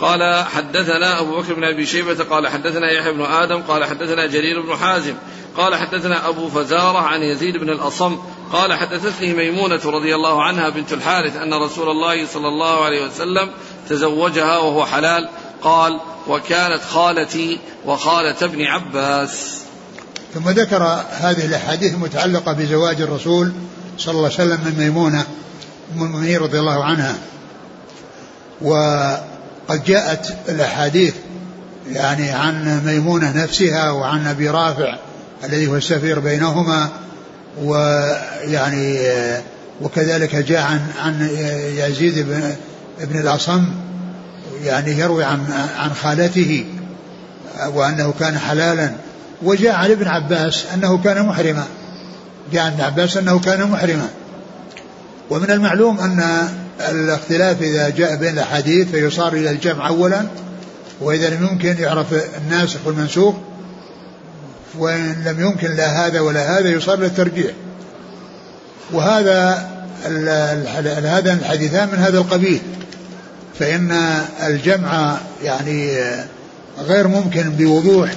قال 0.00 0.44
حدثنا 0.44 1.20
أبو 1.20 1.40
بكر 1.40 1.54
بن 1.54 1.64
أبي 1.64 1.86
شيبة 1.86 2.24
قال 2.24 2.48
حدثنا 2.48 2.90
يحيى 2.90 3.12
بن 3.12 3.22
آدم 3.22 3.62
قال 3.62 3.84
حدثنا 3.84 4.26
جرير 4.26 4.62
بن 4.62 4.76
حازم 4.76 5.14
قال 5.56 5.74
حدثنا 5.74 6.28
أبو 6.28 6.48
فزارة 6.48 6.98
عن 6.98 7.22
يزيد 7.22 7.56
بن 7.56 7.70
الأصم 7.70 8.18
قال 8.52 8.72
حدثتني 8.72 9.34
ميمونة 9.34 9.80
رضي 9.84 10.14
الله 10.14 10.42
عنها 10.42 10.68
بنت 10.68 10.92
الحارث 10.92 11.36
أن 11.36 11.54
رسول 11.54 11.90
الله 11.90 12.26
صلى 12.26 12.48
الله 12.48 12.84
عليه 12.84 13.06
وسلم 13.06 13.50
تزوجها 13.88 14.58
وهو 14.58 14.86
حلال 14.86 15.28
قال 15.62 16.00
وكانت 16.28 16.82
خالتي 16.82 17.58
وخالة 17.86 18.36
ابن 18.42 18.64
عباس. 18.64 19.62
ثم 20.34 20.50
ذكر 20.50 20.82
هذه 21.10 21.46
الأحاديث 21.46 21.94
المتعلقة 21.94 22.52
بزواج 22.52 23.00
الرسول 23.00 23.52
صلى 23.98 24.12
الله 24.14 24.24
عليه 24.24 24.34
وسلم 24.34 24.60
من 24.64 24.78
ميمونة 24.78 25.26
المؤمنين 25.94 26.38
رضي 26.38 26.58
الله 26.58 26.84
عنها. 26.84 27.18
وقد 29.68 29.84
جاءت 29.84 30.36
الأحاديث 30.48 31.14
يعني 31.92 32.30
عن 32.30 32.82
ميمونة 32.86 33.42
نفسها 33.42 33.90
وعن 33.90 34.26
أبي 34.26 34.50
رافع 34.50 34.96
الذي 35.44 35.66
هو 35.66 35.76
السفير 35.76 36.18
بينهما 36.18 36.88
ويعني 37.62 38.98
وكذلك 39.82 40.36
جاء 40.36 40.62
عن 40.62 40.80
عن 40.98 41.28
يزيد 41.76 42.18
بن 42.18 42.54
ابن 43.00 43.20
الأصم 43.20 43.68
يعني 44.64 44.98
يروي 44.98 45.24
عن 45.24 45.68
عن 45.78 45.94
خالته 45.94 46.64
وأنه 47.66 48.14
كان 48.20 48.38
حلالا 48.38 48.92
وجاء 49.42 49.74
عن 49.74 49.90
ابن 49.90 50.08
عباس 50.08 50.64
أنه 50.74 50.98
كان 50.98 51.26
محرما 51.26 51.64
جاء 52.52 52.64
عن 52.64 52.72
ابن 52.72 52.84
عباس 52.84 53.16
أنه 53.16 53.38
كان 53.38 53.70
محرما. 53.70 54.08
ومن 55.30 55.50
المعلوم 55.50 56.00
أن 56.00 56.48
الاختلاف 56.80 57.62
إذا 57.62 57.88
جاء 57.88 58.16
بين 58.16 58.32
الأحاديث 58.32 58.90
فيصار 58.90 59.32
إلى 59.32 59.50
الجمع 59.50 59.88
أولا 59.88 60.26
وإذا 61.00 61.30
لم 61.30 61.46
يمكن 61.46 61.76
يعرف 61.78 62.06
الناسخ 62.36 62.86
والمنسوخ 62.86 63.34
وإن 64.78 65.22
لم 65.24 65.40
يمكن 65.40 65.70
لا 65.70 66.06
هذا 66.06 66.20
ولا 66.20 66.58
هذا 66.58 66.68
يصار 66.68 66.98
للترجيح 66.98 67.52
وهذا 68.92 69.68
هذا 71.04 71.32
الحديثان 71.32 71.88
من 71.88 71.98
هذا 71.98 72.18
القبيل. 72.18 72.60
فإن 73.58 73.92
الجمع 74.46 75.16
يعني 75.42 75.98
غير 76.78 77.08
ممكن 77.08 77.50
بوضوح 77.50 78.10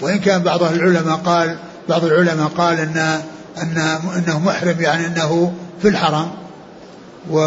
وإن 0.00 0.18
كان 0.18 0.42
بعض 0.42 0.62
العلماء 0.62 1.16
قال 1.16 1.56
بعض 1.88 2.04
العلماء 2.04 2.46
قال 2.46 2.78
أن 2.78 3.20
أنه 4.16 4.38
محرم 4.38 4.80
يعني 4.80 5.06
أنه 5.06 5.52
في 5.82 5.88
الحرم 5.88 6.30
و 7.30 7.40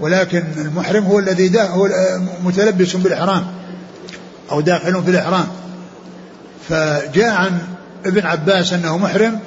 ولكن 0.00 0.44
المحرم 0.58 1.04
هو 1.04 1.18
الذي 1.18 1.60
هو 1.60 1.88
متلبس 2.44 2.96
بالإحرام 2.96 3.46
أو 4.50 4.60
داخل 4.60 5.02
في 5.02 5.10
الإحرام. 5.10 5.46
فجاء 6.68 7.30
عن 7.30 7.58
ابن 8.06 8.26
عباس 8.26 8.72
أنه 8.72 8.98
محرم 8.98 9.40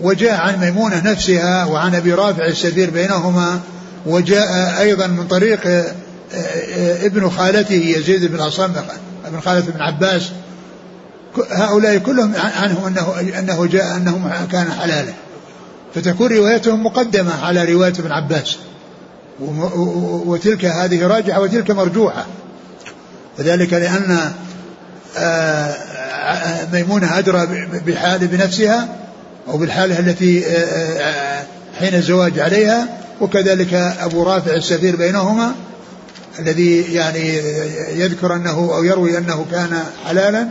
وجاء 0.00 0.40
عن 0.40 0.60
ميمونة 0.60 1.10
نفسها 1.10 1.64
وعن 1.64 1.94
أبي 1.94 2.12
رافع 2.12 2.44
السفير 2.44 2.90
بينهما 2.90 3.60
وجاء 4.06 4.80
أيضا 4.80 5.06
من 5.06 5.26
طريق 5.26 5.66
آه، 5.66 5.84
آه، 6.34 7.06
ابن 7.06 7.30
خالته 7.30 7.74
يزيد 7.74 8.24
بن 8.24 8.40
أصم 8.40 8.72
ابن 9.24 9.40
خالة 9.40 9.58
ابن 9.58 9.80
عباس. 9.80 10.30
هؤلاء 11.50 11.98
كلهم 11.98 12.34
عنه 12.36 12.88
أنه 12.88 13.38
أنه 13.38 13.66
جاء 13.66 13.96
أنه 13.96 14.46
كان 14.52 14.72
حلالا. 14.72 15.12
فتكون 15.94 16.32
روايتهم 16.32 16.86
مقدمة 16.86 17.44
على 17.44 17.64
رواية 17.64 17.92
ابن 17.98 18.12
عباس. 18.12 18.58
وتلك 20.26 20.64
هذه 20.64 21.06
راجحة 21.06 21.40
وتلك 21.40 21.70
مرجوحة. 21.70 22.26
وذلك 23.38 23.72
لأن 23.72 24.32
آه، 25.16 25.74
ميمونة 26.72 27.18
أدرى 27.18 27.46
بالحال 27.86 28.26
بنفسها 28.26 28.88
أو 29.48 29.58
بالحالة 29.58 29.98
التي 29.98 30.46
آه، 30.46 30.50
آه، 30.50 31.44
حين 31.78 31.94
الزواج 31.94 32.38
عليها 32.38 32.88
وكذلك 33.20 33.74
أبو 33.74 34.22
رافع 34.22 34.54
السفير 34.54 34.96
بينهما 34.96 35.54
الذي 36.38 36.94
يعني 36.94 37.34
يذكر 37.94 38.34
أنه 38.34 38.70
أو 38.74 38.84
يروي 38.84 39.18
أنه 39.18 39.46
كان 39.50 39.82
حلالا. 40.06 40.48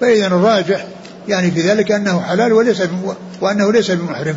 فإذا 0.00 0.26
الراجح 0.26 0.86
يعني 1.28 1.50
في 1.50 1.60
ذلك 1.60 1.92
أنه 1.92 2.20
حلال 2.20 2.52
وليس 2.52 2.82
وأنه 3.40 3.72
ليس 3.72 3.90
بمحرم. 3.90 4.36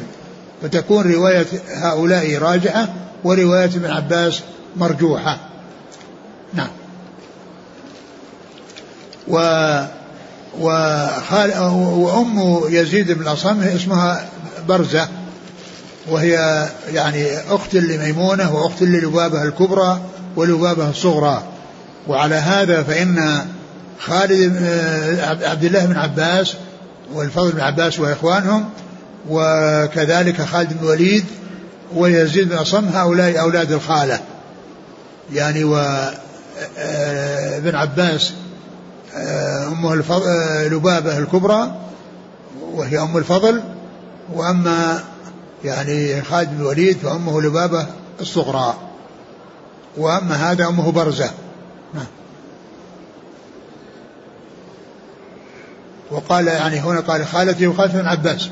فتكون 0.64 1.14
رواية 1.14 1.46
هؤلاء 1.76 2.38
راجحة 2.38 2.88
ورواية 3.24 3.66
ابن 3.66 3.86
عباس 3.86 4.42
مرجوحة. 4.76 5.38
نعم. 6.54 6.70
و 9.28 9.38
وخال 10.60 11.60
وأم 11.74 12.62
يزيد 12.70 13.12
بن 13.12 13.22
الأصم 13.22 13.62
اسمها 13.62 14.30
برزة 14.68 15.08
وهي 16.08 16.68
يعني 16.94 17.38
أخت 17.50 17.74
لميمونة 17.74 18.56
وأخت 18.56 18.82
للبابة 18.82 19.44
الكبرى 19.44 20.02
ولبابة 20.36 20.90
الصغرى. 20.90 21.44
وعلى 22.08 22.36
هذا 22.36 22.84
فإن 22.84 23.46
خالد 24.00 24.64
عبد 25.44 25.64
الله 25.64 25.86
بن 25.86 25.96
عباس 25.96 26.54
والفضل 27.14 27.52
بن 27.52 27.60
عباس 27.60 28.00
وإخوانهم 28.00 28.70
وكذلك 29.30 30.42
خالد 30.42 30.74
بن 30.74 30.80
الوليد 30.86 31.26
ويزيد 31.96 32.50
بن 32.50 32.56
أصم 32.56 32.86
هؤلاء 32.86 33.40
أولاد 33.40 33.72
الخالة. 33.72 34.20
يعني 35.34 35.64
وابن 35.64 35.86
عباس 37.76 38.34
أمه 39.68 39.94
الفضل 39.94 40.26
لبابة 40.72 41.18
الكبرى 41.18 41.76
وهي 42.62 43.00
أم 43.00 43.18
الفضل 43.18 43.64
وأما 44.34 45.04
يعني 45.64 46.22
خالد 46.22 46.50
بن 46.50 46.62
الوليد 46.62 46.98
فأمه 46.98 47.42
لبابة 47.42 47.86
الصغرى. 48.22 48.78
وأما 49.98 50.36
هذا 50.52 50.68
أمه 50.68 50.92
برزة. 50.92 51.32
نعم. 51.94 52.06
وقال 56.12 56.48
يعني 56.48 56.80
هنا 56.80 57.00
قال 57.00 57.28
خالتي 57.28 57.68
وخالتي 57.68 57.98
بن 57.98 58.08
عباس. 58.08 58.50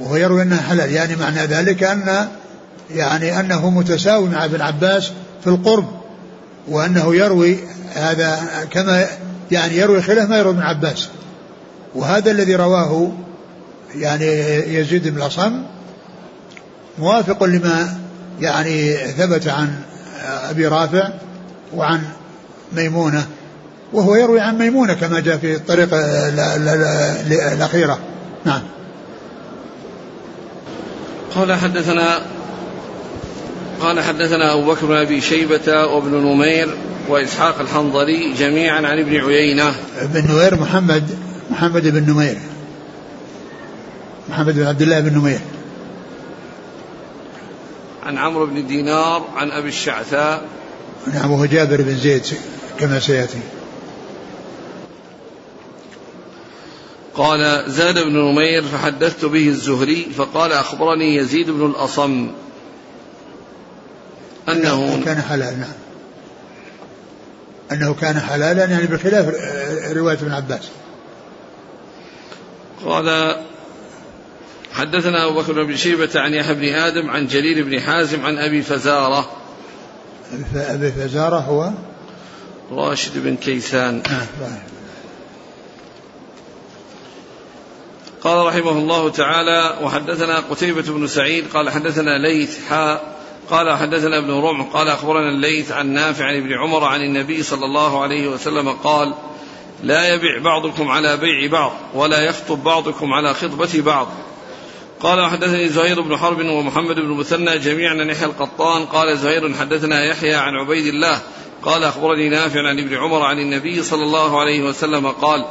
وهو 0.00 0.16
يروي 0.16 0.42
أنها 0.42 0.62
حلال. 0.62 0.92
يعني 0.92 1.16
معنى 1.16 1.40
ذلك 1.40 1.82
ان 1.82 2.28
يعني 2.90 3.40
أنه 3.40 3.70
متساوي 3.70 4.28
مع 4.28 4.44
ابن 4.44 4.60
عباس 4.60 5.10
في 5.40 5.46
القرب 5.46 5.86
وأنه 6.68 7.14
يروي 7.14 7.58
هذا 7.94 8.40
كما 8.70 9.06
يعني 9.50 9.76
يروي 9.76 10.02
خلاف 10.02 10.28
ما 10.28 10.38
يروي 10.38 10.52
ابن 10.52 10.62
عباس. 10.62 11.08
وهذا 11.94 12.30
الذي 12.30 12.54
رواه 12.54 13.12
يعني 13.94 14.26
يزيد 14.74 15.08
بن 15.08 15.16
الأصم 15.16 15.62
موافق 16.98 17.44
لما 17.44 17.98
يعني 18.40 18.96
ثبت 18.96 19.48
عن 19.48 19.74
أبي 20.50 20.66
رافع 20.66 21.08
وعن 21.74 22.02
ميمونة 22.72 23.26
وهو 23.92 24.14
يروي 24.14 24.40
عن 24.40 24.58
ميمونة 24.58 24.94
كما 24.94 25.20
جاء 25.20 25.36
في 25.36 25.54
الطريقة 25.54 25.98
الأخيرة. 27.52 27.98
نعم. 28.44 28.62
قال 31.34 31.52
حدثنا 31.52 32.22
قال 33.80 34.00
حدثنا 34.00 34.52
أبو 34.52 34.72
بكر 34.72 34.86
بن 34.86 34.94
أبي 34.94 35.20
شيبة 35.20 35.86
وابن 35.86 36.10
نمير 36.10 36.68
وإسحاق 37.08 37.60
الحنظلي 37.60 38.32
جميعا 38.32 38.76
عن 38.76 38.98
ابن 38.98 39.16
عيينة. 39.16 39.74
ابن 39.98 40.30
نمير 40.30 40.54
محمد 40.54 41.18
محمد 41.50 41.82
بن 41.82 42.10
نمير. 42.10 42.38
محمد 44.28 44.54
بن 44.54 44.66
عبد 44.66 44.82
الله 44.82 45.00
بن 45.00 45.18
نمير. 45.18 45.40
عن 48.06 48.18
عمرو 48.18 48.46
بن 48.46 48.66
دينار 48.66 49.28
عن 49.36 49.50
أبي 49.50 49.68
الشعثاء. 49.68 50.42
نعم 51.14 51.30
وهو 51.30 51.44
جابر 51.44 51.82
بن 51.82 51.96
زيد 51.96 52.22
كما 52.80 53.00
سيأتي. 53.00 53.38
قال 57.14 57.64
زاد 57.70 57.98
بن 57.98 58.16
نمير 58.16 58.62
فحدثت 58.62 59.24
به 59.24 59.48
الزهري 59.48 60.06
فقال 60.16 60.52
أخبرني 60.52 61.16
يزيد 61.16 61.50
بن 61.50 61.66
الأصم 61.66 62.30
أنه 64.48 65.02
كان 65.04 65.22
حلال 65.22 65.60
نعم. 65.60 65.72
أنه 67.72 67.94
كان 67.94 68.20
حلالا 68.20 68.64
يعني 68.64 68.86
بخلاف 68.86 69.28
رواية 69.92 70.14
ابن 70.14 70.32
عباس. 70.32 70.68
قال 72.84 73.36
حدثنا 74.72 75.26
أبو 75.26 75.40
بكر 75.40 75.64
بن 75.64 75.76
شيبة 75.76 76.10
عن 76.14 76.34
يحيى 76.34 76.54
بن 76.54 76.64
آدم 76.64 77.10
عن 77.10 77.26
جليل 77.26 77.64
بن 77.64 77.80
حازم 77.80 78.26
عن 78.26 78.38
أبي 78.38 78.62
فزارة. 78.62 79.30
أبي 80.56 80.92
فزارة 80.92 81.36
هو؟ 81.36 81.70
راشد 82.70 83.18
بن 83.18 83.36
كيسان. 83.36 84.02
آه 84.06 84.73
قال 88.24 88.46
رحمه 88.46 88.70
الله 88.70 89.08
تعالى 89.08 89.78
وحدثنا 89.82 90.40
قتيبة 90.50 90.82
بن 90.82 91.06
سعيد 91.06 91.44
قال 91.54 91.70
حدثنا 91.70 92.18
ليث 92.18 92.68
حاء 92.68 93.14
قال 93.50 93.76
حدثنا 93.76 94.18
ابن 94.18 94.30
رمح 94.30 94.66
قال 94.66 94.88
أخبرنا 94.88 95.28
الليث 95.28 95.72
عن 95.72 95.86
نافع 95.86 96.24
عن 96.24 96.36
ابن 96.36 96.52
عمر 96.52 96.84
عن 96.84 97.00
النبي 97.00 97.42
صلى 97.42 97.64
الله 97.64 98.02
عليه 98.02 98.28
وسلم 98.28 98.68
قال 98.68 99.14
لا 99.82 100.14
يبيع 100.14 100.38
بعضكم 100.38 100.88
على 100.88 101.16
بيع 101.16 101.50
بعض 101.50 101.72
ولا 101.94 102.20
يخطب 102.20 102.64
بعضكم 102.64 103.12
على 103.12 103.34
خطبة 103.34 103.82
بعض. 103.86 104.08
قال 105.00 105.30
حدثني 105.30 105.68
زهير 105.68 106.00
بن 106.00 106.16
حرب 106.16 106.44
ومحمد 106.44 106.96
بن 106.96 107.10
مثنى 107.10 107.58
جميعا 107.58 107.94
يحيى 107.94 108.26
القطان 108.26 108.84
قال 108.84 109.18
زهير 109.18 109.54
حدثنا 109.54 110.04
يحيى 110.04 110.34
عن 110.34 110.54
عبيد 110.54 110.86
الله 110.86 111.20
قال 111.62 111.84
أخبرني 111.84 112.28
نافع 112.28 112.60
عن 112.68 112.78
ابن 112.78 112.96
عمر 112.96 113.22
عن 113.22 113.38
النبي 113.38 113.82
صلى 113.82 114.02
الله 114.02 114.40
عليه 114.40 114.62
وسلم 114.62 115.08
قال 115.08 115.44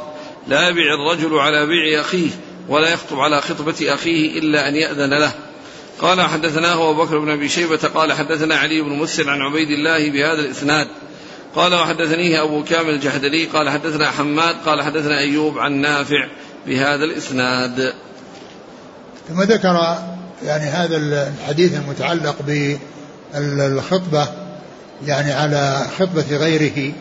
لا 0.48 0.68
يبيع 0.68 0.94
الرجل 0.94 1.38
على 1.38 1.66
بيع 1.66 2.00
أخيه 2.00 2.30
ولا 2.68 2.88
يخطب 2.88 3.20
على 3.20 3.40
خطبة 3.40 3.94
أخيه 3.94 4.38
إلا 4.38 4.68
أن 4.68 4.76
يأذن 4.76 5.14
له. 5.14 5.32
قال 6.00 6.22
حدثناه 6.22 6.90
أبو 6.90 7.04
بكر 7.04 7.18
بن 7.18 7.30
أبي 7.30 7.48
شيبة 7.48 7.76
قال 7.94 8.12
حدثنا 8.12 8.56
علي 8.56 8.82
بن 8.82 8.90
مسلم 8.90 9.30
عن 9.30 9.40
عبيد 9.40 9.70
الله 9.70 10.10
بهذا 10.10 10.40
الإسناد. 10.40 10.88
قال 11.54 11.74
وحدثنيه 11.74 12.42
أبو 12.42 12.64
كامل 12.64 12.90
الجحدري 12.90 13.46
قال 13.46 13.70
حدثنا 13.70 14.10
حماد 14.10 14.56
قال 14.66 14.82
حدثنا 14.82 15.18
أيوب 15.18 15.58
عن 15.58 15.72
نافع 15.72 16.28
بهذا 16.66 17.04
الإسناد. 17.04 17.94
ثم 19.28 19.42
ذكر 19.42 19.98
يعني 20.44 20.64
هذا 20.64 20.96
الحديث 20.96 21.74
المتعلق 21.74 22.36
بالخطبة 23.34 24.28
يعني 25.06 25.32
على 25.32 25.86
خطبة 25.98 26.36
غيره 26.36 26.92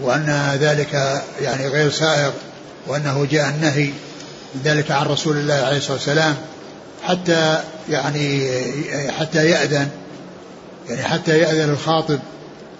وأن 0.00 0.58
ذلك 0.60 1.22
يعني 1.40 1.68
غير 1.68 1.90
سائغ 1.90 2.30
وأنه 2.86 3.26
جاء 3.30 3.48
النهي 3.48 3.90
ذلك 4.64 4.90
عن 4.90 5.06
رسول 5.06 5.36
الله 5.36 5.54
عليه 5.54 5.76
الصلاة 5.76 5.96
والسلام 5.96 6.36
حتى 7.02 7.58
يعني 7.88 8.50
حتى 9.18 9.46
يأذن 9.50 9.88
يعني 10.88 11.02
حتى 11.02 11.38
يأذن 11.38 11.70
الخاطب 11.70 12.18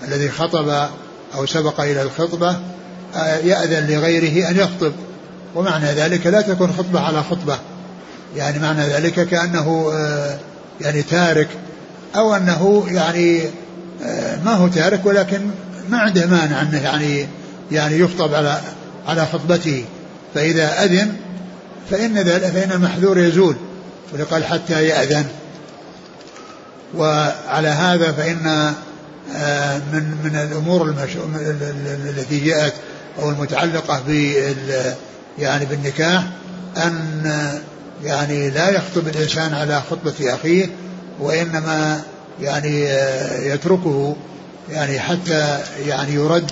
الذي 0.08 0.30
خطب 0.30 0.88
أو 1.34 1.46
سبق 1.46 1.80
إلى 1.80 2.02
الخطبة 2.02 2.56
يأذن 3.44 3.86
لغيره 3.86 4.50
أن 4.50 4.56
يخطب. 4.56 4.92
ومعنى 5.54 5.86
ذلك 5.86 6.26
لا 6.26 6.40
تكون 6.40 6.72
خطبة 6.78 7.00
على 7.00 7.22
خطبة. 7.22 7.58
يعني 8.36 8.58
معنى 8.58 8.82
ذلك 8.82 9.28
كأنه 9.28 9.92
يعني 10.80 11.02
تارك 11.02 11.48
أو 12.16 12.34
أنه 12.34 12.86
يعني 12.90 13.40
ما 14.44 14.54
هو 14.54 14.68
تارك 14.68 15.06
ولكن 15.06 15.50
ما 15.88 15.98
عنده 15.98 16.26
مانع 16.26 16.62
أنه 16.62 16.82
يعني 16.82 17.26
يعني 17.72 17.98
يخطب 17.98 18.34
على 18.34 18.60
على 19.06 19.26
خطبته. 19.26 19.84
فإذا 20.34 20.84
أذن 20.84 21.16
فإن 21.90 22.18
ذلك 22.18 22.46
فإن 22.46 22.72
المحذور 22.72 23.18
يزول. 23.18 23.56
ولقال 24.12 24.44
حتى 24.44 24.84
يأذن. 24.84 25.26
وعلى 26.94 27.68
هذا 27.68 28.12
فإن 28.12 28.74
آه، 29.36 29.78
من 29.92 30.16
من 30.24 30.36
المشو... 30.82 31.18
التي 32.08 32.40
جاءت 32.40 32.74
أو 33.18 33.30
المتعلقة 33.30 34.02
بال 34.06 34.94
يعني 35.38 35.64
بالنكاح 35.64 36.24
أن 36.76 37.60
يعني 38.04 38.50
لا 38.50 38.70
يخطب 38.70 39.08
الإنسان 39.08 39.54
على 39.54 39.82
خطبة 39.90 40.34
أخيه 40.34 40.66
وإنما 41.20 42.00
يعني 42.40 42.86
آه، 42.86 43.40
يتركه 43.40 44.16
يعني 44.70 45.00
حتى 45.00 45.58
يعني 45.86 46.14
يرد 46.14 46.50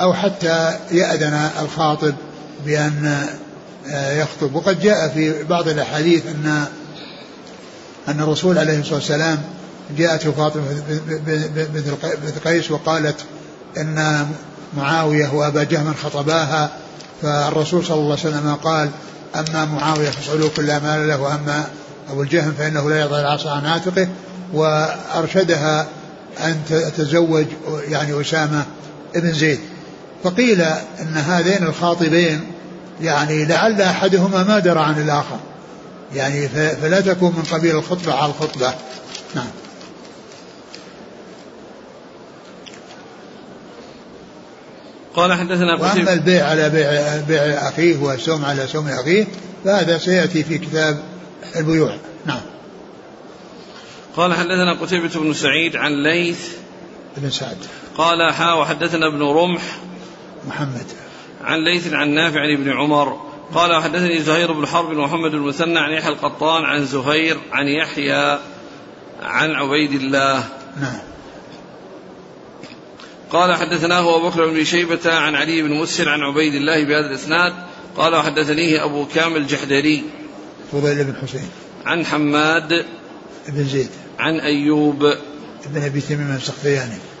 أو 0.00 0.14
حتى 0.14 0.78
يأذن 0.90 1.50
الخاطب 1.62 2.14
آه، 3.06 3.28
يخطب. 3.90 4.54
وقد 4.54 4.80
جاء 4.80 5.08
في 5.08 5.42
بعض 5.42 5.68
الأحاديث 5.68 6.26
أن 6.26 6.66
أن 8.08 8.20
الرسول 8.20 8.58
عليه 8.58 8.80
الصلاة 8.80 8.94
والسلام 8.94 9.42
جاءته 9.98 10.32
فاطمة 10.32 10.62
بنت 12.22 12.38
قيس 12.44 12.70
وقالت 12.70 13.16
إن 13.76 14.26
معاوية 14.76 15.34
وأبا 15.34 15.62
جهم 15.62 15.94
خطباها. 15.94 16.70
فالرسول 17.22 17.84
صلى 17.84 18.00
الله 18.00 18.18
عليه 18.24 18.36
وسلم 18.36 18.54
قال 18.54 18.90
أما 19.36 19.64
معاوية 19.64 20.10
فاسألوه 20.10 20.50
كل 20.56 20.80
مال 20.80 21.08
له 21.08 21.20
وأما 21.20 21.66
أبو 22.10 22.22
الجهم 22.22 22.52
فإنه 22.58 22.90
لا 22.90 23.00
يضع 23.00 23.20
العصا 23.20 23.50
عن 23.50 23.66
عاتقه. 23.66 24.08
وأرشدها 24.52 25.86
أن 26.40 26.60
تتزوج 26.68 27.46
يعني 27.88 28.20
أسامة 28.20 28.64
ابن 29.16 29.32
زيد. 29.32 29.60
فقيل 30.24 30.60
أن 31.00 31.16
هذين 31.16 31.62
الخاطبين 31.62 32.51
يعني 33.02 33.44
لعل 33.44 33.82
أحدهما 33.82 34.42
ما 34.42 34.58
درى 34.58 34.80
عن 34.80 35.02
الآخر. 35.02 35.38
يعني 36.14 36.48
فلا 36.48 37.00
تكون 37.00 37.32
من 37.36 37.42
قبيل 37.42 37.76
الخطبة 37.76 38.14
على 38.14 38.30
الخطبة. 38.30 38.74
نعم. 39.34 39.50
قال 45.16 45.32
حدثنا 45.32 45.74
وأما 45.80 46.12
البيع 46.12 46.48
على 46.48 46.70
بيع 46.70 47.16
بيع 47.28 47.68
أخيه 47.68 47.96
والسوم 47.96 48.44
على 48.44 48.66
سوم 48.66 48.88
أخيه 48.88 49.26
فهذا 49.64 49.98
سيأتي 49.98 50.44
في 50.44 50.58
كتاب 50.58 51.02
البيوع. 51.56 51.96
نعم. 52.26 52.40
قال 54.16 54.34
حدثنا 54.34 54.80
قتيبة 54.80 55.20
بن 55.20 55.34
سعيد 55.34 55.76
عن 55.76 55.92
ليث. 56.02 56.48
بن 57.16 57.30
سعد. 57.30 57.56
قال 57.96 58.32
حا 58.32 58.52
وحدثنا 58.52 59.06
ابن 59.06 59.22
رمح. 59.22 59.62
محمد. 60.48 60.86
عن 61.42 61.64
ليث 61.64 61.92
عن 61.92 62.10
نافع 62.10 62.40
عن 62.40 62.52
ابن 62.52 62.72
عمر 62.72 63.32
قال 63.54 63.76
وحدثني 63.76 64.18
زهير 64.18 64.52
بن 64.52 64.66
حرب 64.66 64.96
ومحمد 64.96 65.34
المثنى 65.34 65.78
عن 65.78 65.92
يحيى 65.92 66.12
القطان 66.12 66.64
عن 66.64 66.84
زهير 66.84 67.38
عن 67.52 67.66
يحيى 67.66 68.38
عن 69.22 69.50
عبيد 69.50 69.92
الله. 69.92 70.44
نعم. 70.80 70.98
قال 73.30 73.54
حدثناه 73.54 74.16
أبو 74.16 74.28
بكر 74.28 74.50
بن 74.50 74.64
شيبة 74.64 75.12
عن 75.12 75.34
علي 75.34 75.62
بن 75.62 75.74
مسهر 75.74 76.08
عن 76.08 76.20
عبيد 76.20 76.54
الله 76.54 76.84
بهذا 76.84 77.06
الإسناد. 77.10 77.52
قال 77.96 78.14
وحدثنيه 78.14 78.84
أبو 78.84 79.06
كامل 79.14 79.36
الجحدري. 79.36 80.04
فضيل 80.72 81.04
بن 81.04 81.14
حسين. 81.22 81.48
عن 81.84 82.06
حماد 82.06 82.86
بن 83.48 83.64
زيد. 83.64 83.90
عن 84.18 84.40
أيوب. 84.40 84.98
بن 85.66 85.82
أبي 85.82 86.00
تميم 86.00 86.36
السختياني 86.36 87.11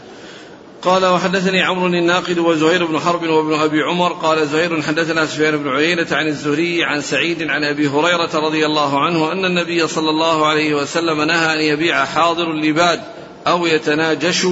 قال 0.82 1.06
وحدثني 1.06 1.62
عمرو 1.62 1.86
الناقد 1.86 2.38
وزهير 2.38 2.84
بن 2.84 2.98
حرب 2.98 3.22
وابن 3.28 3.54
أبي 3.54 3.82
عمر 3.82 4.12
قال 4.12 4.48
زهير 4.48 4.82
حدثنا 4.82 5.26
سفيان 5.26 5.56
بن 5.56 5.68
عيينة 5.68 6.06
عن 6.12 6.26
الزهري 6.26 6.84
عن 6.84 7.00
سعيد 7.00 7.50
عن 7.50 7.64
أبي 7.64 7.88
هريرة 7.88 8.30
رضي 8.34 8.66
الله 8.66 9.00
عنه 9.00 9.32
أن 9.32 9.44
النبي 9.44 9.86
صلى 9.86 10.10
الله 10.10 10.46
عليه 10.46 10.74
وسلم 10.74 11.22
نهى 11.22 11.54
أن 11.54 11.60
يبيع 11.60 12.04
حاضر 12.04 12.50
اللباد 12.50 13.00
أو 13.46 13.66
يتناجش 13.66 14.44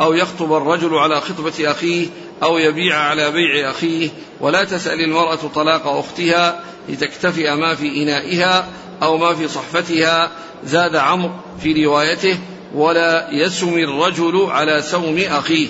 أو 0.00 0.14
يخطب 0.14 0.52
الرجل 0.52 0.94
على 0.94 1.20
خطبة 1.20 1.70
أخيه 1.70 2.06
أو 2.42 2.58
يبيع 2.58 2.98
على 2.98 3.30
بيع 3.30 3.70
أخيه 3.70 4.10
ولا 4.40 4.64
تسأل 4.64 5.00
المرأة 5.00 5.38
طلاق 5.54 5.86
أختها 5.86 6.60
لتكتفئ 6.88 7.54
ما 7.54 7.74
في 7.74 8.02
إنائها 8.02 8.68
أو 9.02 9.16
ما 9.16 9.34
في 9.34 9.48
صحفتها 9.48 10.30
زاد 10.64 10.96
عمرو 10.96 11.32
في 11.62 11.84
روايته 11.84 12.38
ولا 12.74 13.28
يسم 13.32 13.78
الرجل 13.78 14.46
على 14.50 14.82
سوم 14.82 15.18
أخيه. 15.18 15.68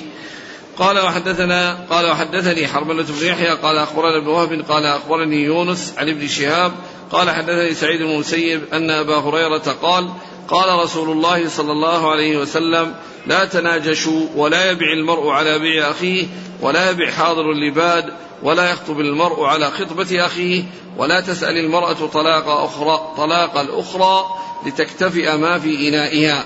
قال 0.78 0.98
وحدثنا 0.98 1.86
قال 1.90 2.10
وحدثني 2.10 2.66
حرملة 2.66 3.02
بن 3.20 3.26
يحيى 3.26 3.50
قال 3.50 3.78
أخبرنا 3.78 4.18
ابن 4.18 4.28
وهب 4.28 4.64
قال 4.68 4.86
أخبرني 4.86 5.44
يونس 5.44 5.94
عن 5.98 6.08
ابن 6.08 6.28
شهاب 6.28 6.72
قال 7.10 7.30
حدثني 7.30 7.74
سعيد 7.74 8.02
بن 8.02 8.10
المسيب 8.10 8.62
أن 8.72 8.90
أبا 8.90 9.16
هريرة 9.16 9.76
قال 9.82 10.08
قال 10.48 10.84
رسول 10.84 11.10
الله 11.10 11.48
صلى 11.48 11.72
الله 11.72 12.10
عليه 12.10 12.36
وسلم 12.36 12.94
لا 13.26 13.44
تناجشوا 13.44 14.26
ولا 14.36 14.70
يبع 14.70 14.92
المرء 14.92 15.28
على 15.28 15.58
بيع 15.58 15.90
أخيه 15.90 16.26
ولا 16.60 16.90
يبع 16.90 17.10
حاضر 17.10 17.50
اللباد 17.50 18.12
ولا 18.42 18.70
يخطب 18.70 19.00
المرء 19.00 19.44
على 19.44 19.70
خطبة 19.70 20.26
أخيه 20.26 20.64
ولا 20.96 21.20
تسأل 21.20 21.58
المرأة 21.58 22.06
طلاق 22.12 22.48
أخرى 22.48 23.14
طلاق 23.16 23.58
الأخرى 23.58 24.24
لتكتفئ 24.66 25.36
ما 25.36 25.58
في 25.58 25.88
إنائها. 25.88 26.44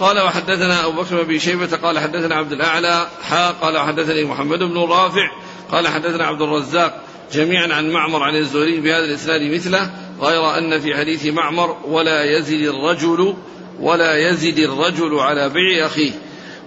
قال 0.00 0.20
وحدثنا 0.20 0.86
أبو 0.86 1.02
بكر 1.02 1.22
بن 1.22 1.38
شيبة 1.38 1.76
قال 1.76 1.98
حدثنا 1.98 2.34
عبد 2.34 2.52
الأعلى 2.52 3.06
حا 3.22 3.50
قال 3.50 3.78
حدثني 3.78 4.24
محمد 4.24 4.58
بن 4.58 4.78
رافع 4.78 5.30
قال 5.72 5.88
حدثنا 5.88 6.26
عبد 6.26 6.42
الرزاق 6.42 7.00
جميعا 7.32 7.74
عن 7.74 7.90
معمر 7.90 8.22
عن 8.22 8.36
الزهري 8.36 8.80
بهذا 8.80 9.04
الإسناد 9.04 9.42
مثله 9.42 9.90
غير 10.20 10.58
أن 10.58 10.80
في 10.80 10.96
حديث 10.96 11.26
معمر 11.26 11.76
ولا 11.84 12.24
يزد 12.24 12.60
الرجل 12.60 13.34
ولا 13.80 14.30
يزد 14.30 14.58
الرجل 14.58 15.18
على 15.18 15.48
بيع 15.48 15.86
أخيه. 15.86 16.12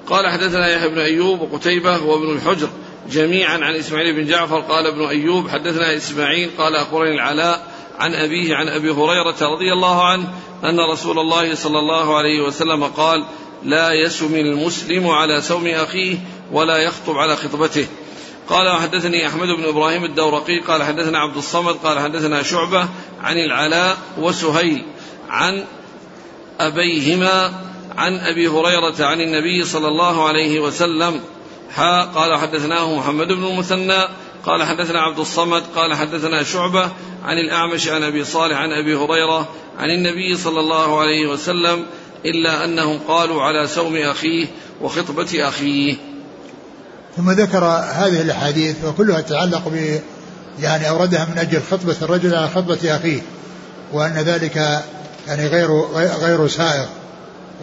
قال 0.08 0.28
حدثنا 0.28 0.68
يحيى 0.68 0.90
بن 0.90 1.00
أيوب 1.00 1.42
وقتيبة 1.42 2.04
وابن 2.04 2.36
الحجر 2.36 2.70
جميعا 3.12 3.58
عن 3.58 3.76
إسماعيل 3.76 4.16
بن 4.16 4.26
جعفر 4.26 4.60
قال 4.60 4.88
ابن 4.88 5.06
أيوب 5.06 5.50
حدثنا 5.50 5.96
إسماعيل 5.96 6.50
قال 6.58 6.76
أخبرني 6.76 7.16
العلاء 7.16 7.73
عن 8.00 8.16
أبيه 8.16 8.56
عن 8.56 8.68
أبي 8.68 8.92
هريرة 8.92 9.36
رضي 9.42 9.74
الله 9.74 10.04
عنه 10.04 10.34
أن 10.64 10.80
رسول 10.80 11.20
الله 11.20 11.56
صلى 11.56 11.80
الله 11.80 12.18
عليه 12.18 12.42
وسلم 12.42 12.84
قال 12.84 13.26
لا 13.64 13.94
يسم 13.94 14.36
المسلم 14.36 15.08
على 15.08 15.42
سوم 15.42 15.68
أخيه 15.68 16.18
ولا 16.52 16.78
يخطب 16.78 17.18
على 17.18 17.36
خطبته. 17.36 17.88
قال 18.50 18.68
وحدثني 18.68 19.28
أحمد 19.28 19.48
بن 19.48 19.64
إبراهيم 19.64 20.04
الدورقي 20.04 20.60
قال 20.60 20.84
حدثنا 20.84 21.20
عبد 21.20 21.38
الصمد 21.38 21.76
قال 21.76 22.00
حدثنا 22.00 22.44
شعبة 22.44 22.88
عن 23.22 23.38
العلاء 23.38 23.98
وسهيل 24.18 24.86
عن 25.30 25.64
أبيهما 26.60 27.54
عن 27.98 28.20
أبي 28.20 28.48
هريرة 28.48 29.06
عن 29.06 29.22
النبي 29.22 29.66
صلى 29.66 29.88
الله 29.88 30.28
عليه 30.28 30.60
وسلم 30.60 31.22
حا 31.72 32.02
قال 32.02 32.36
حدثناه 32.36 32.96
محمد 32.96 33.28
بن 33.28 33.46
المثنى 33.46 34.08
قال 34.46 34.64
حدثنا 34.64 35.02
عبد 35.02 35.20
الصمد 35.20 35.64
قال 35.76 35.94
حدثنا 35.94 36.44
شعبة 36.44 36.92
عن 37.24 37.38
الأعمش 37.38 37.88
عن 37.88 38.04
أبي 38.04 38.24
صالح 38.26 38.58
عن 38.58 38.72
أبي 38.72 38.96
هريرة 38.96 39.50
عن 39.80 39.90
النبي 39.90 40.38
صلى 40.38 40.60
الله 40.60 41.00
عليه 41.00 41.28
وسلم 41.28 41.86
إلا 42.26 42.66
أنهم 42.66 43.00
قالوا 43.08 43.42
على 43.42 43.68
سوم 43.68 43.96
أخيه 43.96 44.48
وخطبة 44.82 45.48
أخيه. 45.48 45.96
ثم 47.18 47.32
ذكر 47.32 47.66
هذه 47.66 48.22
الأحاديث 48.22 48.76
وكلها 48.86 49.22
تتعلق 49.22 49.68
ب 49.68 50.00
يعني 50.60 50.90
أوردها 50.90 51.26
من 51.26 51.38
أجل 51.38 51.62
خطبة 51.72 51.96
الرجل 52.02 52.36
على 52.36 52.50
خطبة 52.50 52.96
أخيه 52.96 53.22
وأن 53.94 54.14
ذلك 54.14 54.56
يعني 55.28 55.48
غير 55.48 55.82
غير 56.22 56.48
سائغ. 56.48 56.86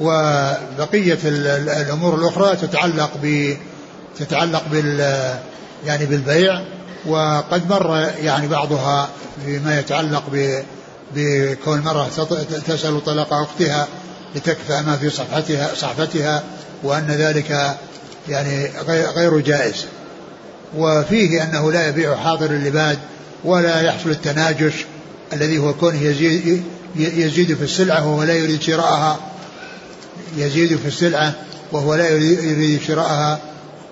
وبقية 0.01 1.19
الأمور 1.25 2.15
الأخرى 2.15 2.57
تتعلق 2.57 3.11
ب 3.23 3.57
تتعلق 4.19 4.63
بال 4.71 5.01
يعني 5.87 6.07
بالبيع 6.07 6.61
وقد 7.07 7.71
مر 7.71 8.11
يعني 8.23 8.49
بعضها 8.49 9.09
فيما 9.45 9.79
يتعلق 9.79 10.23
بكون 11.15 11.79
المرأة 11.79 12.09
تسأل 12.67 13.05
طلاق 13.05 13.33
أختها 13.33 13.89
لتكفى 14.35 14.83
ما 14.87 14.97
في 14.97 15.11
صفحتها 15.11 15.75
صحفتها 15.75 16.43
وأن 16.83 17.07
ذلك 17.07 17.77
يعني 18.29 18.71
غير 19.17 19.39
جائز. 19.39 19.87
وفيه 20.77 21.43
أنه 21.43 21.73
لا 21.73 21.89
يبيع 21.89 22.17
حاضر 22.17 22.51
اللباد 22.51 22.99
ولا 23.45 23.81
يحصل 23.81 24.11
التناجش 24.11 24.75
الذي 25.33 25.59
هو 25.59 25.75
كونه 25.75 26.03
يزيد, 26.03 26.63
يزيد 26.97 27.55
في 27.57 27.65
السلعة 27.65 28.09
وهو 28.09 28.23
لا 28.23 28.35
يريد 28.35 28.63
شراءها 28.63 29.19
يزيد 30.37 30.77
في 30.77 30.89
السلعة 30.89 31.35
وهو 31.73 31.95
لا 31.95 32.09
يريد 32.09 32.81
شراءها. 32.83 33.41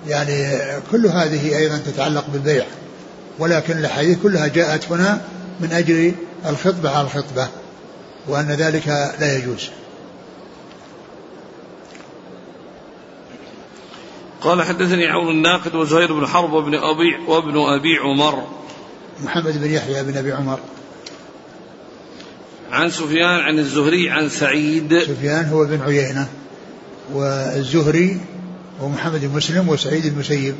يعني 0.06 0.58
كل 0.92 1.06
هذه 1.06 1.58
أيضا 1.58 1.78
تتعلق 1.78 2.26
بالبيع 2.32 2.64
ولكن 3.38 3.78
الأحاديث 3.78 4.18
كلها 4.22 4.46
جاءت 4.46 4.92
هنا 4.92 5.20
من 5.60 5.72
أجل 5.72 6.14
الخطبة 6.46 6.90
على 6.90 7.06
الخطبة 7.06 7.48
وأن 8.28 8.46
ذلك 8.46 8.88
لا 9.20 9.36
يجوز. 9.36 9.68
قال 14.40 14.62
حدثني 14.62 15.06
عون 15.06 15.30
الناقد 15.30 15.74
وزهير 15.74 16.12
بن 16.12 16.26
حرب 16.26 16.52
وابن 16.52 16.74
أبي 16.74 17.16
وابن 17.28 17.58
أبي 17.58 17.96
عمر. 17.96 18.46
محمد 19.24 19.60
بن 19.60 19.70
يحيى 19.70 20.02
بن 20.02 20.16
أبي 20.16 20.32
عمر. 20.32 20.58
عن 22.70 22.90
سفيان 22.90 23.40
عن 23.40 23.58
الزهري 23.58 24.10
عن 24.10 24.28
سعيد. 24.28 24.98
سفيان 24.98 25.44
هو 25.44 25.64
بن 25.64 25.82
عيينة 25.82 26.28
والزهري 27.12 28.20
ومحمد 28.80 29.20
بن 29.20 29.36
مسلم 29.36 29.68
وسعيد 29.68 30.04
المسيب 30.04 30.54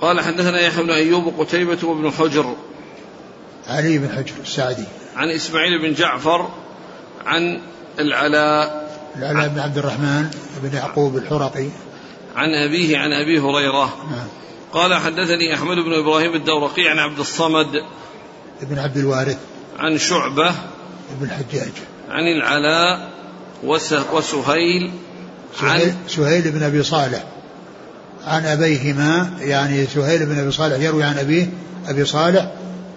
قال 0.00 0.20
حدثنا 0.20 0.60
يحيى 0.60 0.84
بن 0.84 0.90
أيوب 0.90 1.38
وقتيبة 1.38 1.88
وابن 1.88 2.10
حجر. 2.10 2.56
علي 3.66 3.98
بن 3.98 4.08
حجر 4.08 4.32
السعدي 4.42 4.84
عن 5.16 5.30
إسماعيل 5.30 5.82
بن 5.82 5.94
جعفر 5.94 6.48
عن 7.26 7.60
العلاء. 7.98 8.88
العلاء 9.16 9.48
بن 9.48 9.58
عبد 9.58 9.78
الرحمن 9.78 10.30
بن 10.62 10.76
يعقوب 10.76 11.16
الحرقي. 11.16 11.68
عن 12.36 12.54
أبيه 12.54 12.98
عن 12.98 13.12
أبي 13.12 13.40
هريرة. 13.40 13.84
نعم. 14.10 14.28
قال 14.72 14.94
حدثني 14.94 15.54
أحمد 15.54 15.76
بن 15.76 15.92
إبراهيم 15.92 16.34
الدورقي 16.34 16.88
عن 16.88 16.98
عبد 16.98 17.18
الصمد 17.18 17.84
بن 18.62 18.78
عبد 18.78 18.96
الوارث. 18.96 19.38
عن 19.78 19.98
شعبة. 19.98 20.54
بن 21.20 21.26
الحجاج. 21.26 21.72
عن 22.10 22.24
العلاء 22.36 23.08
وسهيل 23.64 24.90
عن 25.62 25.94
سهيل 26.08 26.50
بن 26.50 26.62
أبي 26.62 26.82
صالح. 26.82 27.24
عن 28.26 28.46
أبيهما 28.46 29.30
يعني 29.40 29.86
سهيل 29.86 30.26
بن 30.26 30.38
أبي 30.38 30.50
صالح 30.50 30.76
يروي 30.80 31.04
عن 31.04 31.18
أبيه 31.18 31.48
أبي 31.88 32.04
صالح 32.04 32.52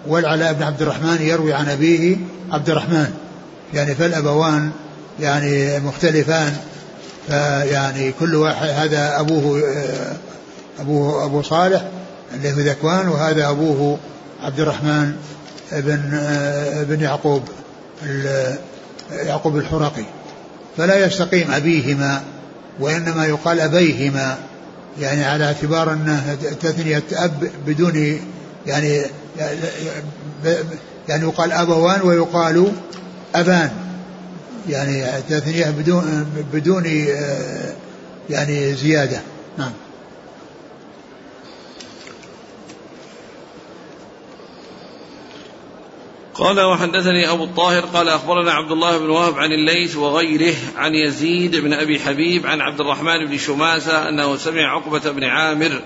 والعلاء 0.06 0.52
بن 0.52 0.62
عبد 0.62 0.82
الرحمن 0.82 1.22
يروي 1.22 1.52
عن 1.52 1.68
أبيه 1.68 2.16
عبد 2.52 2.70
الرحمن. 2.70 3.14
يعني 3.74 3.94
فالأبوان 3.94 4.70
يعني 5.20 5.80
مختلفان 5.80 6.56
فيعني 7.26 8.12
كل 8.20 8.34
واحد 8.34 8.68
هذا 8.68 9.20
أبوه 9.20 9.62
أبوه 10.80 11.24
أبو 11.24 11.42
صالح 11.42 11.84
اللي 12.34 12.52
هو 12.52 12.58
ذكوان 12.58 13.08
وهذا 13.08 13.50
أبوه 13.50 13.98
عبد 14.42 14.60
الرحمن 14.60 15.16
بن 15.72 16.00
بن 16.88 17.00
يعقوب 17.00 17.42
يعقوب 19.12 19.56
الحرقي 19.56 20.04
فلا 20.76 21.06
يستقيم 21.06 21.50
أبيهما 21.50 22.22
وإنما 22.80 23.26
يقال 23.26 23.60
أبيهما 23.60 24.38
يعني 25.00 25.24
على 25.24 25.44
اعتبار 25.44 25.92
أنه 25.92 26.36
تثنية 26.60 27.02
أب 27.12 27.50
بدون 27.66 28.20
يعني 28.66 29.02
يعني 31.08 31.22
يقال 31.24 31.52
أبوان 31.52 32.00
ويقال 32.02 32.72
أبان 33.34 33.70
يعني 34.68 35.04
تثنية 35.30 35.70
بدون 35.70 36.26
بدون 36.52 36.84
يعني 38.30 38.74
زيادة. 38.74 39.20
نعم. 39.58 39.72
قال 46.34 46.60
وحدثني 46.60 47.30
أبو 47.30 47.44
الطاهر 47.44 47.80
قال 47.80 48.08
أخبرنا 48.08 48.52
عبد 48.52 48.72
الله 48.72 48.98
بن 48.98 49.10
وهب 49.10 49.38
عن 49.38 49.52
الليث 49.52 49.96
وغيره 49.96 50.54
عن 50.76 50.94
يزيد 50.94 51.56
بن 51.56 51.72
أبي 51.72 52.00
حبيب 52.00 52.46
عن 52.46 52.60
عبد 52.60 52.80
الرحمن 52.80 53.26
بن 53.26 53.38
شماسة 53.38 54.08
أنه 54.08 54.36
سمع 54.36 54.76
عقبة 54.76 55.10
بن 55.10 55.24
عامر 55.24 55.82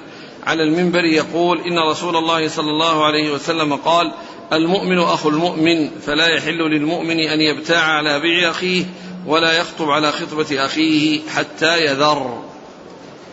على 0.46 0.62
المنبر 0.62 1.04
يقول 1.04 1.60
إن 1.60 1.78
رسول 1.90 2.16
الله 2.16 2.48
صلى 2.48 2.70
الله 2.70 3.04
عليه 3.04 3.32
وسلم 3.32 3.76
قال 3.76 4.12
المؤمن 4.52 4.98
أخو 4.98 5.28
المؤمن 5.28 5.90
فلا 6.06 6.26
يحل 6.26 6.58
للمؤمن 6.58 7.20
أن 7.20 7.40
يبتاع 7.40 7.82
على 7.82 8.20
بيع 8.20 8.50
أخيه 8.50 8.84
ولا 9.26 9.52
يخطب 9.52 9.90
على 9.90 10.12
خطبة 10.12 10.64
أخيه 10.64 11.20
حتى 11.28 11.84
يذر. 11.86 12.42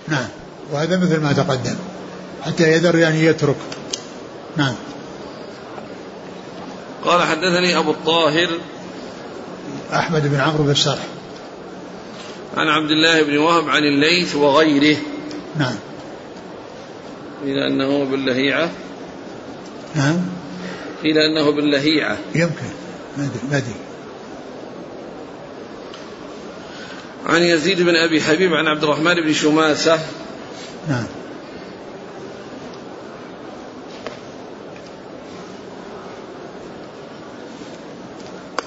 نعم. 0.07 0.27
وهذا 0.71 0.97
مثل 0.97 1.19
ما 1.19 1.33
تقدم. 1.33 1.75
حتى 2.41 2.71
يذر 2.71 2.97
يعني 2.97 3.25
يترك. 3.25 3.55
نعم. 4.57 4.73
قال 7.05 7.21
حدثني 7.21 7.77
أبو 7.77 7.91
الطاهر 7.91 8.49
أحمد 9.93 10.27
بن 10.27 10.39
عمرو 10.39 10.63
بن 10.63 10.73
صالح 10.73 11.05
عن 12.57 12.67
عبد 12.67 12.91
الله 12.91 13.23
بن 13.23 13.37
وهب 13.37 13.69
عن 13.69 13.83
الليث 13.83 14.35
وغيره. 14.35 14.97
نعم. 15.57 15.75
إلى 17.43 17.67
أنه 17.67 18.05
باللهيعة. 18.05 18.69
نعم. 19.95 20.19
إلى 21.05 21.25
أنه 21.25 21.51
باللهيعة. 21.51 22.17
يمكن. 22.35 22.69
ما 23.17 23.57
أدري. 23.57 23.75
عن 27.25 27.41
يزيد 27.41 27.81
بن 27.81 27.95
أبي 27.95 28.21
حبيب 28.21 28.53
عن 28.53 28.67
عبد 28.67 28.83
الرحمن 28.83 29.13
بن 29.13 29.33
شماسة 29.33 29.99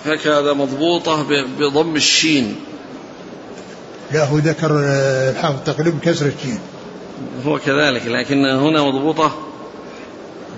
هكذا 0.06 0.52
مضبوطة 0.52 1.26
بضم 1.58 1.96
الشين. 1.96 2.56
لا 4.12 4.24
هو 4.24 4.38
ذكر 4.38 4.70
الحافظ 5.30 5.58
تقريبا 5.66 5.98
كسر 6.02 6.26
الشين. 6.26 6.58
هو 7.46 7.58
كذلك 7.58 8.06
لكن 8.06 8.46
هنا 8.46 8.82
مضبوطة. 8.82 9.38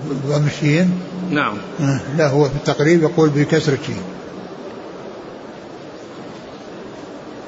بضم 0.05 0.47
الشين؟ 0.47 1.01
نعم. 1.31 1.59
آه، 1.81 2.01
لا 2.19 2.29
هو 2.29 2.49
في 2.49 2.57
التقريب 2.57 3.03
يقول 3.03 3.29
بكسر 3.29 3.73
الشين. 3.73 4.03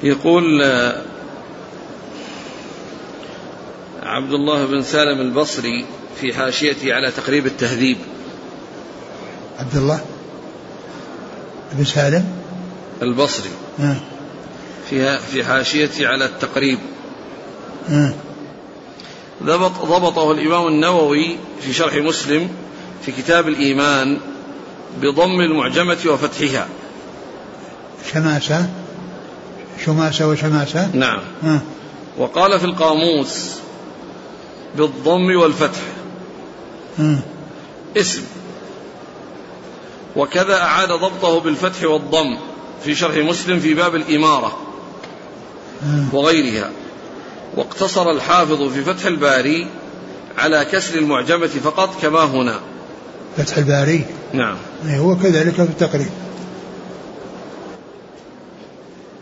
يقول 0.02 0.62
آه، 0.62 1.02
عبد 4.02 4.32
الله 4.32 4.66
بن 4.66 4.82
سالم 4.82 5.20
البصري 5.20 5.84
في 6.20 6.34
حاشيته 6.34 6.94
على 6.94 7.10
تقريب 7.10 7.46
التهذيب. 7.46 7.96
عبد 9.58 9.76
الله؟ 9.76 10.00
بن 11.72 11.84
سالم؟ 11.84 12.24
البصري. 13.02 13.50
آه. 13.80 13.96
في 14.90 15.18
في 15.18 15.44
حاشيته 15.44 16.06
على 16.08 16.24
التقريب. 16.24 16.78
آه. 17.90 18.12
ضبط 19.42 19.84
ضبطه 19.84 20.32
الإمام 20.32 20.66
النووي 20.66 21.36
في 21.60 21.72
شرح 21.72 21.94
مسلم 21.94 22.48
في 23.06 23.12
كتاب 23.12 23.48
الإيمان 23.48 24.18
بضم 25.02 25.40
المعجمة 25.40 25.98
وفتحها. 26.06 26.68
شماسة؟ 28.12 28.68
شماسة 29.84 30.28
وشماسة؟ 30.28 30.90
نعم. 30.94 31.20
آه. 31.44 31.60
وقال 32.18 32.58
في 32.60 32.64
القاموس 32.64 33.50
بالضم 34.76 35.36
والفتح. 35.36 35.80
آه. 37.00 37.18
اسم. 37.96 38.22
وكذا 40.16 40.56
أعاد 40.56 40.88
ضبطه 40.88 41.40
بالفتح 41.40 41.84
والضم 41.84 42.38
في 42.84 42.94
شرح 42.94 43.16
مسلم 43.16 43.60
في 43.60 43.74
باب 43.74 43.94
الإمارة. 43.94 44.58
وغيرها. 46.12 46.70
واقتصر 47.56 48.10
الحافظ 48.10 48.72
في 48.72 48.82
فتح 48.82 49.06
الباري 49.06 49.66
على 50.38 50.64
كسر 50.64 50.98
المعجمة 50.98 51.46
فقط 51.46 52.02
كما 52.02 52.24
هنا. 52.24 52.60
فتح 53.36 53.56
الباري؟ 53.56 54.04
نعم. 54.32 54.56
أي 54.86 54.98
هو 54.98 55.16
كذلك 55.16 55.54
في 55.54 55.62
التقريب. 55.62 56.10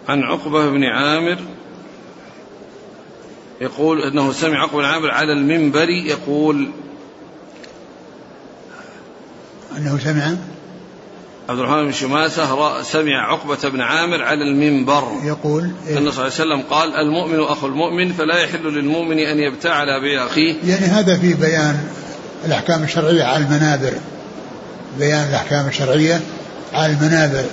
عن 0.09 0.23
عقبة 0.23 0.71
بن 0.71 0.85
عامر 0.85 1.39
يقول 3.61 4.03
إنه 4.03 4.33
سمع 4.33 4.63
عقبة 4.63 4.79
بن 4.79 4.85
عامر 4.85 5.11
على 5.11 5.33
المنبر 5.33 5.89
يقول 5.89 6.71
أنه 9.77 9.99
سمع 9.99 10.37
عبد 11.49 11.59
الرحمن 11.59 11.85
بن 11.85 11.93
شماسة 11.93 12.83
سمع 12.83 13.33
عقبة 13.33 13.69
بن 13.69 13.81
عامر 13.81 14.23
على 14.23 14.43
المنبر. 14.43 15.03
يقول 15.25 15.71
إيه؟ 15.87 15.99
النبي 15.99 16.13
صلى 16.13 16.27
الله 16.27 16.35
عليه 16.39 16.55
وسلم 16.55 16.63
قال 16.71 16.95
المؤمن 16.95 17.41
أخو 17.41 17.67
المؤمن 17.67 18.13
فلا 18.13 18.39
يحل 18.39 18.63
للمؤمن 18.63 19.19
أن 19.19 19.39
يبتاع 19.39 19.75
على 19.75 20.01
بيع 20.01 20.27
أخيه. 20.27 20.55
يعني 20.65 20.87
هذا 20.87 21.17
في 21.19 21.35
بيان 21.35 21.79
الأحكام 22.47 22.83
الشرعية 22.83 23.25
على 23.25 23.45
المنابر. 23.45 23.93
بيان 24.99 25.29
الأحكام 25.29 25.69
الشرعية 25.69 26.21
على 26.75 26.93
المنابر. 26.93 27.45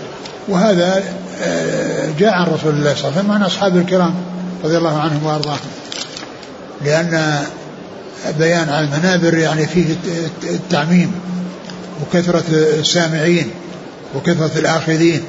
وهذا 0.48 1.04
آه، 1.44 2.10
جاء 2.20 2.30
عن 2.34 2.46
رسول 2.46 2.74
الله 2.74 2.94
صلى 2.96 3.04
الله 3.04 3.12
عليه 3.12 3.20
وسلم 3.20 3.32
عن 3.32 3.44
أصحاب 3.44 3.78
الكرام 3.78 4.16
رضي 4.64 4.78
الله 4.78 5.00
عنهم 5.02 5.24
وأرضاهم. 5.26 5.60
لأن 6.86 7.44
بيان 8.40 8.70
على 8.70 8.86
المنابر 8.88 9.38
يعني 9.38 9.66
فيه 9.68 9.86
الت- 9.94 10.44
التعميم 10.44 11.12
وكثرة 12.02 12.44
السامعين. 12.80 13.52
وكثرة 14.16 14.60
الآخذين. 14.60 15.26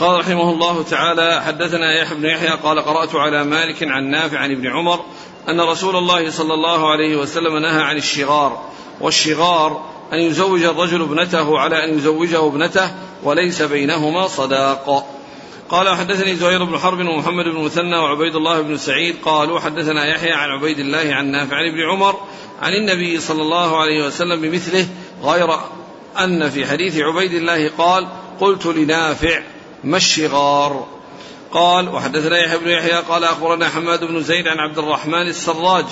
قال 0.00 0.20
رحمه 0.20 0.50
الله 0.50 0.82
تعالى 0.82 1.42
حدثنا 1.42 2.00
يحيى 2.02 2.18
بن 2.18 2.24
يحيى 2.24 2.50
قال 2.50 2.80
قرأت 2.80 3.14
على 3.14 3.44
مالك 3.44 3.82
عن 3.82 4.04
نافع 4.10 4.38
عن 4.38 4.52
ابن 4.52 4.66
عمر 4.66 5.04
أن 5.48 5.60
رسول 5.60 5.96
الله 5.96 6.30
صلى 6.30 6.54
الله 6.54 6.90
عليه 6.90 7.16
وسلم 7.16 7.56
نهى 7.56 7.82
عن 7.82 7.96
الشغار 7.96 8.64
والشغار 9.00 9.84
أن 10.12 10.18
يزوج 10.18 10.62
الرجل 10.62 11.02
ابنته 11.02 11.58
على 11.58 11.84
أن 11.84 11.98
يزوجه 11.98 12.46
ابنته 12.46 12.90
وليس 13.22 13.62
بينهما 13.62 14.28
صداق. 14.28 15.15
قال 15.70 15.96
حدثني 15.96 16.36
زهير 16.36 16.64
بن 16.64 16.78
حرب 16.78 16.98
ومحمد 16.98 17.44
بن 17.44 17.64
مثنى 17.64 17.96
وعبيد 17.96 18.36
الله 18.36 18.60
بن 18.60 18.76
سعيد 18.76 19.16
قالوا 19.24 19.60
حدثنا 19.60 20.06
يحيى 20.06 20.32
عن 20.32 20.50
عبيد 20.50 20.78
الله 20.78 21.14
عن 21.14 21.26
نافع 21.26 21.56
عن 21.56 21.68
ابن 21.68 21.80
عمر 21.90 22.20
عن 22.62 22.72
النبي 22.72 23.20
صلى 23.20 23.42
الله 23.42 23.80
عليه 23.80 24.06
وسلم 24.06 24.40
بمثله 24.40 24.88
غير 25.22 25.48
أن 26.18 26.50
في 26.50 26.66
حديث 26.66 26.98
عبيد 26.98 27.34
الله 27.34 27.70
قال 27.78 28.08
قلت 28.40 28.66
لنافع 28.66 29.42
ما 29.84 29.96
الشغار؟ 29.96 30.86
قال 31.52 31.88
وحدثنا 31.88 32.38
يحيى 32.38 32.58
بن 32.58 32.70
يحيى 32.70 32.92
قال 32.92 33.24
أخبرنا 33.24 33.68
حماد 33.68 34.04
بن 34.04 34.22
زيد 34.22 34.48
عن 34.48 34.58
عبد 34.58 34.78
الرحمن 34.78 35.28
السراج 35.28 35.84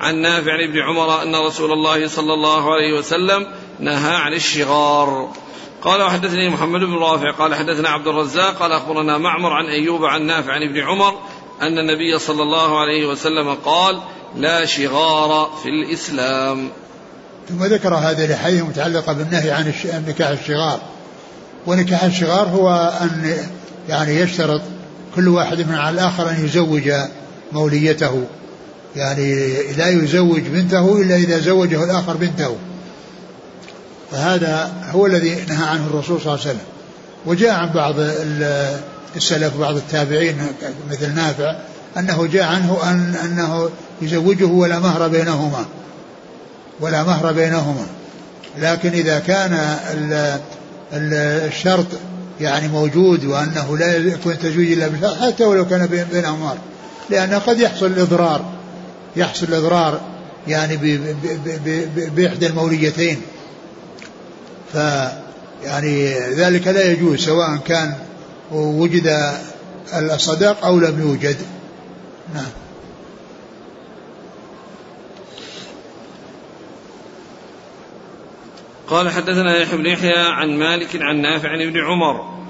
عن 0.00 0.16
نافع 0.16 0.52
عن 0.52 0.60
ابن 0.68 0.78
عمر 0.78 1.22
أن 1.22 1.36
رسول 1.36 1.72
الله 1.72 2.08
صلى 2.08 2.34
الله 2.34 2.74
عليه 2.74 2.98
وسلم 2.98 3.46
نهى 3.80 4.16
عن 4.16 4.32
الشغار. 4.32 5.32
قال 5.84 6.02
وحدثني 6.02 6.48
محمد 6.48 6.80
بن 6.80 6.94
رافع 6.94 7.30
قال 7.30 7.54
حدثنا 7.54 7.88
عبد 7.88 8.06
الرزاق 8.06 8.56
قال 8.56 8.72
أخبرنا 8.72 9.18
معمر 9.18 9.52
عن 9.52 9.64
أيوب 9.66 10.04
عن 10.04 10.22
نافع 10.22 10.52
عن 10.52 10.62
ابن 10.62 10.80
عمر 10.80 11.14
أن 11.62 11.78
النبي 11.78 12.18
صلى 12.18 12.42
الله 12.42 12.80
عليه 12.80 13.06
وسلم 13.06 13.54
قال 13.54 14.00
لا 14.36 14.66
شغار 14.66 15.50
في 15.62 15.68
الإسلام. 15.68 16.68
ثم 17.48 17.64
ذكر 17.64 17.94
هذه 17.94 18.24
الأحاديث 18.24 18.62
المتعلقة 18.62 19.12
بالنهي 19.12 19.50
عن 19.50 19.72
نكاح 20.08 20.28
الشغار. 20.28 20.80
ونكاح 21.66 22.04
الشغار 22.04 22.48
هو 22.48 22.92
أن 23.00 23.36
يعني 23.88 24.20
يشترط 24.20 24.62
كل 25.16 25.28
واحد 25.28 25.58
من 25.58 25.74
على 25.74 25.94
الآخر 25.94 26.30
أن 26.30 26.44
يزوج 26.44 26.92
موليته. 27.52 28.26
يعني 28.96 29.52
لا 29.72 29.88
يزوج 29.88 30.40
بنته 30.40 31.02
إلا 31.02 31.16
إذا 31.16 31.38
زوجه 31.38 31.84
الآخر 31.84 32.16
بنته. 32.16 32.56
فهذا 34.12 34.72
هو 34.90 35.06
الذي 35.06 35.34
نهى 35.48 35.66
عنه 35.66 35.86
الرسول 35.86 36.20
صلى 36.20 36.26
الله 36.34 36.40
عليه 36.40 36.50
وسلم. 36.50 36.66
وجاء 37.26 37.50
عن 37.54 37.72
بعض 37.72 37.94
ال- 37.98 38.80
السلف 39.16 39.56
وبعض 39.56 39.76
التابعين 39.76 40.36
مثل 40.90 41.14
نافع 41.14 41.56
أنه 41.98 42.26
جاء 42.26 42.42
عنه 42.42 42.78
أن 42.82 43.14
أنه 43.24 43.70
يزوجه 44.02 44.44
ولا 44.44 44.78
مهر 44.78 45.08
بينهما. 45.08 45.64
ولا 46.80 47.02
مهر 47.02 47.32
بينهما. 47.32 47.86
لكن 48.58 48.88
إذا 48.90 49.18
كان 49.18 49.52
ال- 49.92 50.38
ال- 50.92 51.48
الشرط 51.48 51.86
يعني 52.40 52.68
موجود 52.68 53.24
وأنه 53.24 53.76
لا 53.78 53.96
يكون 53.96 54.32
التزويج 54.32 54.72
إلا 54.72 54.88
بشرط 54.88 55.22
حتى 55.22 55.44
ولو 55.44 55.68
كان 55.68 55.86
بين- 55.86 56.06
بينهم 56.12 56.40
مهر. 56.40 56.56
لأن 57.10 57.34
قد 57.34 57.60
يحصل 57.60 57.86
الإضرار. 57.86 58.44
يحصل 59.16 59.46
الإضرار 59.46 60.00
يعني 60.48 60.76
بإحدى 62.16 62.46
الموليتين. 62.46 63.20
ف 64.72 64.76
يعني 65.64 66.14
ذلك 66.18 66.66
لا 66.66 66.92
يجوز 66.92 67.18
سواء 67.18 67.56
كان 67.56 67.94
وجد 68.52 69.32
الصداق 69.94 70.64
أو 70.64 70.78
لم 70.78 71.00
يوجد. 71.00 71.36
نعم. 72.34 72.44
قال 78.88 79.10
حدثنا 79.10 79.56
يحيى 79.56 79.78
بن 79.78 79.86
يحيى 79.86 80.18
عن 80.18 80.58
مالك 80.58 80.88
عن 81.00 81.20
نافع 81.20 81.48
عن 81.48 81.62
ابن 81.62 81.80
عمر. 81.80 82.42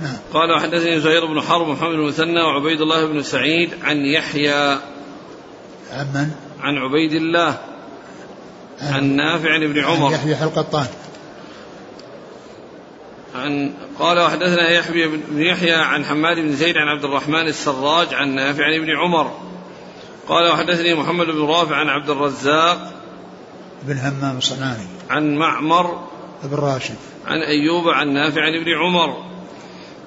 نعم. 0.00 0.16
قال 0.32 0.50
وحدثني 0.50 1.00
زهير 1.00 1.26
بن 1.26 1.40
حرب 1.40 1.68
ومحمد 1.68 1.90
بن 1.90 2.06
مثنى 2.06 2.42
وعبيد 2.42 2.80
الله 2.80 3.06
بن 3.06 3.22
سعيد 3.22 3.70
عن 3.82 3.96
يحيى 3.96 4.78
عمن 5.92 6.30
عن 6.60 6.74
عبيد 6.76 7.12
الله 7.12 7.58
عن 8.80 9.16
نافع 9.16 9.58
بن 9.58 9.78
عمر. 9.78 10.12
يحيى 10.12 10.42
القطان 10.42 10.86
عن 13.34 13.72
قال 13.98 14.18
وحدثنا 14.18 14.70
يحيى 14.70 15.08
بن 15.08 15.42
يحيى 15.42 15.72
عن 15.72 16.04
حماد 16.04 16.36
بن 16.36 16.52
زيد 16.52 16.76
عن 16.76 16.88
عبد 16.88 17.04
الرحمن 17.04 17.48
السراج 17.48 18.14
عن 18.14 18.34
نافع 18.34 18.78
بن 18.78 18.90
عمر. 18.90 19.32
قال 20.28 20.52
وحدثني 20.52 20.94
محمد 20.94 21.26
بن 21.26 21.44
رافع 21.46 21.76
عن 21.76 21.88
عبد 21.88 22.10
الرزاق 22.10 22.92
بن 23.82 23.98
همام 23.98 24.38
الصنعاني. 24.38 24.86
عن 25.10 25.36
معمر 25.36 26.08
بن 26.44 26.56
راشد. 26.56 26.96
عن 27.26 27.38
أيوب 27.38 27.88
عن 27.88 28.12
نافع 28.12 28.40
عن 28.40 28.54
ابن 28.54 28.68
عمر. 28.84 29.32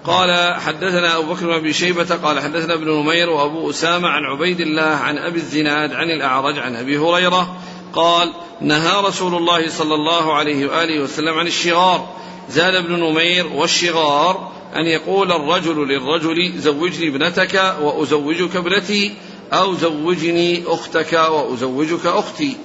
قال 0.06 0.56
حدثنا 0.60 1.18
أبو 1.18 1.34
بكر 1.34 1.60
بن 1.60 1.72
شيبة 1.72 2.16
قال 2.16 2.40
حدثنا 2.40 2.74
ابن 2.74 2.90
نمير 2.90 3.30
وأبو 3.30 3.70
أسامة 3.70 4.08
عن 4.08 4.24
عبيد 4.24 4.60
الله 4.60 4.82
عن 4.82 5.18
أبي 5.18 5.38
الزناد 5.38 5.94
عن 5.94 6.10
الأعرج 6.10 6.60
عن 6.60 6.76
أبي 6.76 6.98
هريرة 6.98 7.58
قال 7.94 8.34
نهى 8.62 9.02
رسول 9.02 9.36
الله 9.36 9.70
صلى 9.70 9.96
الله 9.96 10.34
عليه 10.34 10.66
وآله 10.66 11.04
وسلم 11.04 11.40
عن 11.40 11.48
الشغار 11.48 12.10
زاد 12.50 12.76
ابن 12.76 12.94
نمير 12.94 13.48
والشغار 13.48 14.52
أن 14.76 14.86
يقول 14.86 15.32
الرجل 15.32 15.88
للرجل 15.88 16.54
زوجني 16.58 17.08
ابنتك 17.08 17.76
وأزوجك 17.82 18.56
ابنتي 18.56 19.14
أو 19.54 19.76
زوجني 19.76 20.64
أختك 20.68 21.14
وأزوجك 21.14 22.06
أختي. 22.06 22.58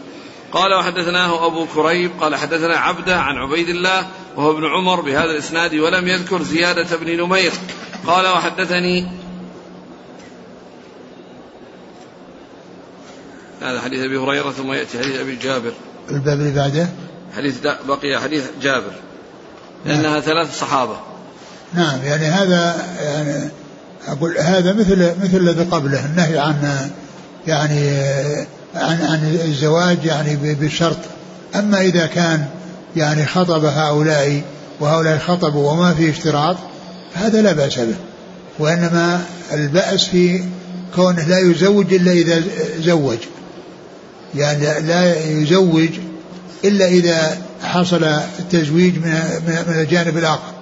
قال 0.53 0.75
وحدثناه 0.75 1.47
أبو 1.47 1.67
كريب 1.75 2.11
قال 2.21 2.37
حدثنا 2.37 2.77
عبده 2.77 3.21
عن 3.21 3.37
عبيد 3.37 3.69
الله 3.69 4.07
وهو 4.37 4.51
ابن 4.51 4.67
عمر 4.67 5.01
بهذا 5.01 5.31
الإسناد 5.31 5.75
ولم 5.75 6.09
يذكر 6.09 6.43
زيادة 6.43 6.97
بن 6.97 7.21
نمير. 7.21 7.53
قال 8.07 8.27
وحدثني 8.27 9.07
هذا 13.63 13.81
حديث 13.81 14.01
أبي 14.01 14.17
هريرة 14.17 14.51
ثم 14.51 14.73
يأتي 14.73 14.99
حديث 14.99 15.21
أبي 15.21 15.37
جابر. 15.37 15.73
الباب 16.11 16.41
اللي 16.41 16.55
بعده؟ 16.55 16.89
حديث 17.37 17.59
بقي 17.89 18.21
حديث 18.21 18.51
جابر. 18.63 18.93
لأنها 19.85 20.11
نعم. 20.11 20.21
ثلاث 20.21 20.59
صحابة. 20.59 20.97
نعم 21.75 21.99
يعني 22.05 22.27
هذا 22.27 22.87
يعني 23.03 23.51
أقول 24.09 24.39
هذا 24.39 24.73
مثل 24.73 25.13
مثل 25.23 25.37
الذي 25.37 25.65
قبله 25.65 26.07
النهي 26.07 26.39
عن 26.39 26.91
يعني 27.47 27.91
عن 28.75 29.03
عن 29.03 29.39
الزواج 29.45 30.05
يعني 30.05 30.37
بشرط. 30.55 30.99
أما 31.55 31.81
إذا 31.81 32.07
كان 32.07 32.47
يعني 32.97 33.27
خطب 33.27 33.65
هؤلاء 33.65 34.43
وهؤلاء 34.81 35.19
خطبوا 35.19 35.73
وما 35.73 35.95
في 35.95 36.11
اشتراط 36.11 36.57
هذا 37.15 37.43
لا 37.43 37.53
بأس 37.53 37.79
به. 37.79 37.97
وإنما 38.59 39.25
البأس 39.53 40.05
في 40.05 40.45
كونه 40.95 41.29
لا 41.29 41.39
يزوج 41.39 41.95
إلا 41.95 42.13
إذا 42.13 42.43
زوج. 42.81 43.19
يعني 44.35 44.81
لا 44.81 45.25
يزوج 45.31 45.89
إلا 46.65 46.87
إذا 46.89 47.39
حصل 47.63 48.05
التزويج 48.39 48.99
من 48.99 49.65
الجانب 49.69 50.19
الآخر. 50.19 50.53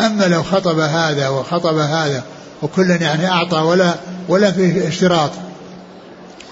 أما 0.00 0.24
لو 0.24 0.42
خطب 0.42 0.78
هذا 0.78 1.28
وخطب 1.28 1.76
هذا 1.76 2.22
وكل 2.62 2.90
يعني 2.90 3.28
أعطى 3.28 3.56
ولا 3.56 3.94
ولا 4.28 4.52
في 4.52 4.88
اشتراط 4.88 5.30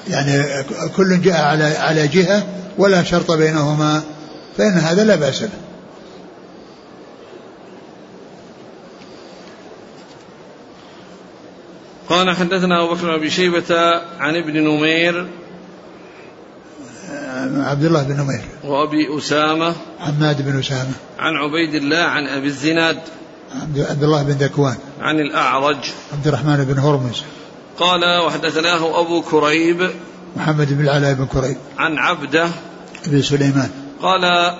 يعني 0.09 0.65
كل 0.97 1.21
جاء 1.21 1.43
على 1.43 1.65
على 1.65 2.09
جهة 2.09 2.47
ولا 2.79 3.03
شرط 3.03 3.31
بينهما 3.31 4.03
فإن 4.59 4.73
هذا 4.73 5.05
لا 5.05 5.15
بأس 5.15 5.43
به. 5.43 5.49
قال 12.09 12.37
حدثنا 12.37 12.85
أبو 12.85 12.95
بكر 12.95 13.07
بن 13.07 13.15
أبي 13.15 13.31
شيبة 13.31 14.01
عن 14.19 14.37
ابن 14.37 14.53
نمير 14.53 15.29
عبد 17.41 17.85
الله 17.85 18.03
بن 18.03 18.15
نمير. 18.15 18.45
وأبي 18.65 19.19
أسامة. 19.19 19.75
حماد 20.01 20.43
بن 20.43 20.59
أسامة. 20.59 20.93
عن 21.19 21.37
عبيد 21.37 21.75
الله 21.75 21.99
عن 21.99 22.27
أبي 22.27 22.47
الزناد. 22.47 22.99
عبد 23.77 24.03
الله 24.03 24.23
بن 24.23 24.33
ذكوان. 24.33 24.77
عن 25.01 25.21
الأعرج. 25.21 25.77
عبد 26.13 26.27
الرحمن 26.27 26.65
بن 26.65 26.79
هرمز. 26.79 27.23
قال 27.79 28.21
وحدثناه 28.27 29.01
أبو 29.01 29.23
كريب. 29.23 29.91
محمد 30.37 30.73
بن 30.73 30.85
العلاء 30.85 31.15
بن 31.15 31.27
كريب. 31.27 31.57
عن 31.79 31.99
عبده. 31.99 32.49
بن 33.07 33.23
سليمان. 33.23 33.71
قال 34.03 34.55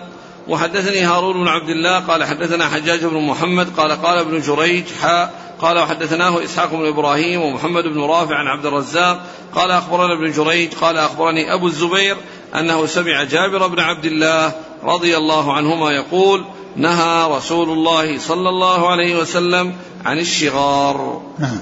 وحدثني 0.49 1.01
هارون 1.01 1.35
بن 1.35 1.49
عبد 1.49 1.69
الله. 1.69 1.99
قال 1.99 2.25
حدثنا 2.25 2.69
حجاج 2.69 3.05
بن 3.05 3.17
محمد. 3.17 3.69
قال 3.77 3.93
قال 3.93 4.19
ابن 4.19 4.41
جريج. 4.41 4.85
حاء 5.03 5.35
قال 5.61 5.79
وحدثناه 5.79 6.45
إسحاق 6.45 6.71
بن 6.75 6.87
إبراهيم 6.87 7.41
ومحمد 7.41 7.85
بن 7.85 8.01
رافع 8.01 8.35
عن 8.35 8.47
عبد 8.47 8.67
الرزاق. 8.67 9.27
قال 9.55 9.71
أخبرنا 9.71 10.15
ابن 10.15 10.33
جريج. 10.33 10.73
قال 10.75 10.97
أخبرني 10.97 11.55
أبو 11.55 11.67
الزبير. 11.67 12.17
أنه 12.55 12.87
سمع 12.87 13.25
جابر 13.25 13.67
بن 13.67 13.81
عبد 13.81 14.05
الله 14.05 14.53
رضي 14.83 15.17
الله 15.17 15.53
عنهما 15.53 15.91
يقول 15.91 16.45
نهى 16.77 17.37
رسول 17.37 17.71
الله 17.71 18.19
صلى 18.19 18.49
الله 18.49 18.91
عليه 18.91 19.19
وسلم 19.19 19.75
عن 20.05 20.19
الشغار. 20.19 21.23
نعم. 21.39 21.61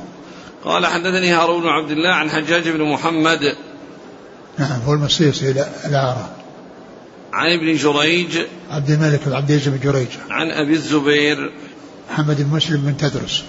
قال 0.65 0.87
حدثني 0.87 1.31
هارون 1.31 1.63
بن 1.63 1.69
عبد 1.69 1.91
الله 1.91 2.11
عن 2.11 2.31
حجاج 2.31 2.69
بن 2.69 2.83
محمد. 2.83 3.57
نعم 4.59 4.81
هو 4.81 4.93
المصيصي 4.93 5.51
الأعرى 5.85 6.29
عن 7.33 7.53
ابن 7.53 7.77
جريج. 7.77 8.39
عبد 8.71 8.91
الملك 8.91 9.21
بن 9.27 9.33
عبد 9.33 9.51
العزيز 9.51 9.69
بن 9.69 9.81
جريج. 9.81 10.09
عن 10.31 10.51
أبي 10.51 10.73
الزبير. 10.73 11.53
محمد 12.11 12.43
بن 12.43 12.57
مسلم 12.57 12.81
بن 12.81 12.97
تدرس. 12.97 13.43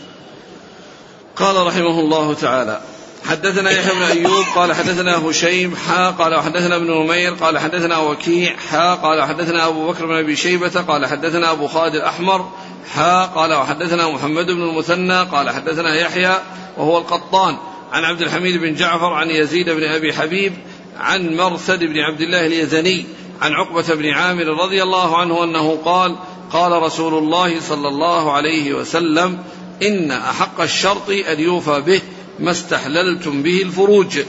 قال 1.36 1.67
رحمه 1.67 1.99
الله 1.99 2.34
تعالى 2.34 2.82
حدثنا 3.25 3.71
يحيى 3.71 3.95
بن 3.95 4.01
أيوب 4.01 4.45
قال 4.55 4.73
حدثنا 4.73 5.29
هشيم 5.29 5.75
حا 5.75 6.10
قال 6.10 6.36
وحدثنا 6.36 6.75
ابن 6.75 6.91
نمير 6.91 7.34
قال 7.34 7.60
حدثنا 7.60 7.97
وكيع 7.97 8.55
حا 8.55 8.95
قال 8.95 9.23
حدثنا 9.23 9.67
أبو 9.67 9.91
بكر 9.91 10.05
بن 10.05 10.15
أبي 10.15 10.36
شيبة 10.36 10.82
قال 10.82 11.05
حدثنا 11.05 11.51
أبو 11.51 11.67
خالد 11.67 11.95
الأحمر 11.95 12.49
حا 12.95 13.25
قال 13.25 13.53
وحدثنا 13.53 14.10
محمد 14.10 14.45
بن 14.45 14.62
المثنى 14.62 15.23
قال 15.23 15.49
حدثنا 15.49 15.95
يحيى 15.95 16.41
وهو 16.77 16.97
القطان 16.97 17.58
عن 17.91 18.03
عبد 18.03 18.21
الحميد 18.21 18.62
بن 18.62 18.75
جعفر 18.75 19.13
عن 19.13 19.29
يزيد 19.29 19.69
بن 19.69 19.84
أبي 19.84 20.13
حبيب 20.13 20.53
عن 20.99 21.36
مرثد 21.36 21.79
بن 21.79 21.99
عبد 21.99 22.21
الله 22.21 22.45
اليزني 22.45 23.05
عن 23.41 23.53
عقبة 23.53 23.95
بن 23.95 24.10
عامر 24.10 24.45
رضي 24.45 24.84
الله 24.84 25.17
عنه 25.17 25.43
أنه 25.43 25.79
قال 25.86 26.15
قال 26.51 26.82
رسول 26.82 27.13
الله 27.13 27.60
صلى 27.60 27.88
الله 27.88 28.32
عليه 28.32 28.73
وسلم 28.73 29.39
إن 29.84 30.12
أحق 30.12 30.62
الشرط 30.62 31.10
أن 31.10 31.39
يوفى 31.39 31.82
به 31.82 32.01
ما 32.41 32.52
استحللتم 32.52 33.43
به 33.43 33.62
الفروج. 33.62 34.19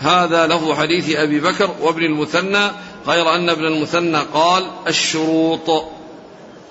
هذا 0.00 0.46
لفظ 0.46 0.72
حديث 0.72 1.16
أبي 1.16 1.40
بكر 1.40 1.70
وابن 1.80 2.02
المثنى 2.02 2.70
غير 3.06 3.34
أن 3.34 3.48
ابن 3.48 3.64
المثنى 3.64 4.18
قال 4.34 4.70
الشروط. 4.88 5.84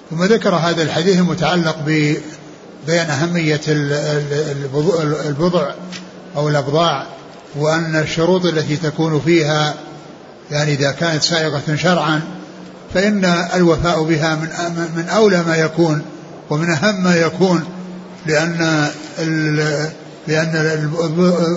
ثم 0.09 0.23
ذكر 0.23 0.55
هذا 0.55 0.83
الحديث 0.83 1.19
المتعلق 1.19 1.77
ببيان 1.85 3.09
أهمية 3.09 3.61
البضع 5.27 5.71
أو 6.37 6.49
الأبضاع 6.49 7.07
وأن 7.55 7.95
الشروط 7.95 8.45
التي 8.45 8.77
تكون 8.77 9.19
فيها 9.19 9.73
يعني 10.51 10.73
إذا 10.73 10.91
كانت 10.91 11.23
سائغة 11.23 11.75
شرعا 11.75 12.21
فإن 12.93 13.25
الوفاء 13.55 14.03
بها 14.03 14.35
من 14.35 14.49
من 14.95 15.09
أولى 15.09 15.43
ما 15.43 15.55
يكون 15.55 16.01
ومن 16.49 16.69
أهم 16.69 17.03
ما 17.03 17.15
يكون 17.15 17.63
لأن 18.25 18.87
لأن 20.27 20.81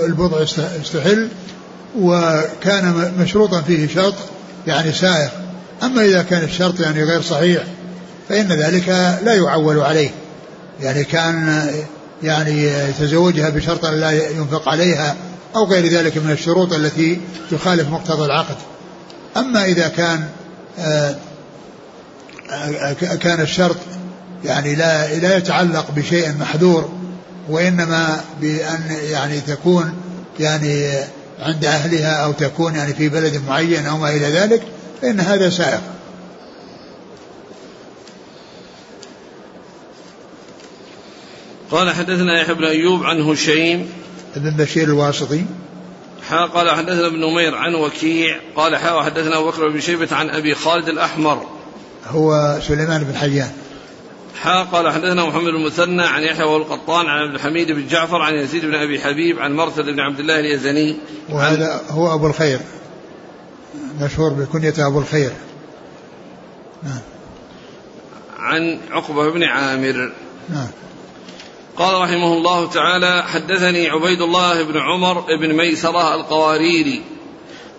البضع 0.06 0.42
استحل 0.82 1.28
وكان 1.98 3.12
مشروطا 3.18 3.60
فيه 3.60 3.88
شرط 3.88 4.14
يعني 4.66 4.92
سائغ 4.92 5.28
أما 5.82 6.04
إذا 6.04 6.22
كان 6.22 6.44
الشرط 6.44 6.80
يعني 6.80 7.02
غير 7.02 7.22
صحيح 7.22 7.62
فإن 8.28 8.48
ذلك 8.48 8.88
لا 9.24 9.34
يعول 9.34 9.80
عليه. 9.80 10.10
يعني 10.80 11.04
كان 11.04 11.66
يعني 12.22 12.62
يتزوجها 12.64 13.50
بشرط 13.50 13.84
أن 13.84 14.00
لا 14.00 14.30
ينفق 14.30 14.68
عليها 14.68 15.16
أو 15.56 15.64
غير 15.64 15.86
ذلك 15.86 16.18
من 16.18 16.30
الشروط 16.30 16.72
التي 16.72 17.20
تخالف 17.50 17.88
مقتضى 17.88 18.24
العقد. 18.24 18.56
أما 19.36 19.64
إذا 19.64 19.88
كان 19.88 20.24
آه، 20.78 21.14
كان 23.20 23.40
الشرط 23.40 23.76
يعني 24.44 24.74
لا 24.74 25.14
لا 25.14 25.36
يتعلق 25.36 25.90
بشيء 25.96 26.32
محذور 26.40 26.99
وإنما 27.50 28.24
بأن 28.40 28.96
يعني 29.10 29.40
تكون 29.40 29.94
يعني 30.40 30.90
عند 31.38 31.64
أهلها 31.64 32.24
أو 32.24 32.32
تكون 32.32 32.74
يعني 32.74 32.94
في 32.94 33.08
بلد 33.08 33.42
معين 33.48 33.86
أو 33.86 33.98
ما 33.98 34.10
إلى 34.10 34.26
ذلك 34.26 34.62
فإن 35.02 35.20
هذا 35.20 35.50
سائق. 35.50 35.80
قال 41.70 41.90
حدثنا 41.90 42.40
يحيى 42.40 42.54
بن 42.54 42.64
أيوب 42.64 43.04
عن 43.04 43.20
هشيم. 43.20 43.90
بن 44.36 44.50
بشير 44.50 44.84
الواسطي. 44.88 45.44
حا 46.28 46.46
قال 46.46 46.70
حدثنا 46.70 47.06
ابن 47.06 47.20
نمير 47.20 47.54
عن 47.54 47.74
وكيع. 47.74 48.40
قال 48.56 48.76
حا 48.76 48.92
وحدثنا 48.92 49.38
أبو 49.38 49.50
بكر 49.50 49.68
بن 49.68 49.80
شيبة 49.80 50.16
عن 50.16 50.30
أبي 50.30 50.54
خالد 50.54 50.88
الأحمر. 50.88 51.46
هو 52.06 52.58
سليمان 52.68 53.04
بن 53.04 53.16
حيان. 53.16 53.52
حا 54.42 54.62
قال 54.62 54.92
حدثنا 54.92 55.24
محمد 55.24 55.46
المثنى 55.46 56.02
عن 56.02 56.22
يحيى 56.22 56.44
والقطان 56.44 57.06
عن 57.06 57.22
عبد 57.22 57.34
الحميد 57.34 57.72
بن 57.72 57.86
جعفر 57.86 58.22
عن 58.22 58.34
يزيد 58.34 58.64
بن 58.66 58.74
أبي 58.74 59.00
حبيب 59.00 59.38
عن 59.38 59.56
مرثد 59.56 59.84
بن 59.84 60.00
عبد 60.00 60.20
الله 60.20 60.40
اليزني. 60.40 60.96
وهذا 61.28 61.80
هو 61.90 62.14
أبو 62.14 62.26
الخير. 62.26 62.60
مشهور 64.00 64.32
بكنية 64.32 64.74
أبو 64.86 64.98
الخير. 64.98 65.32
نعم. 66.82 67.00
عن 68.38 68.80
عقبة 68.90 69.30
بن 69.30 69.42
عامر. 69.42 70.12
نعم. 70.48 70.68
قال 71.76 72.02
رحمه 72.02 72.32
الله 72.32 72.70
تعالى 72.70 73.22
حدثني 73.22 73.88
عبيد 73.88 74.20
الله 74.20 74.62
بن 74.62 74.78
عمر 74.78 75.20
بن 75.20 75.56
ميسرة 75.56 76.14
القواريري. 76.14 77.02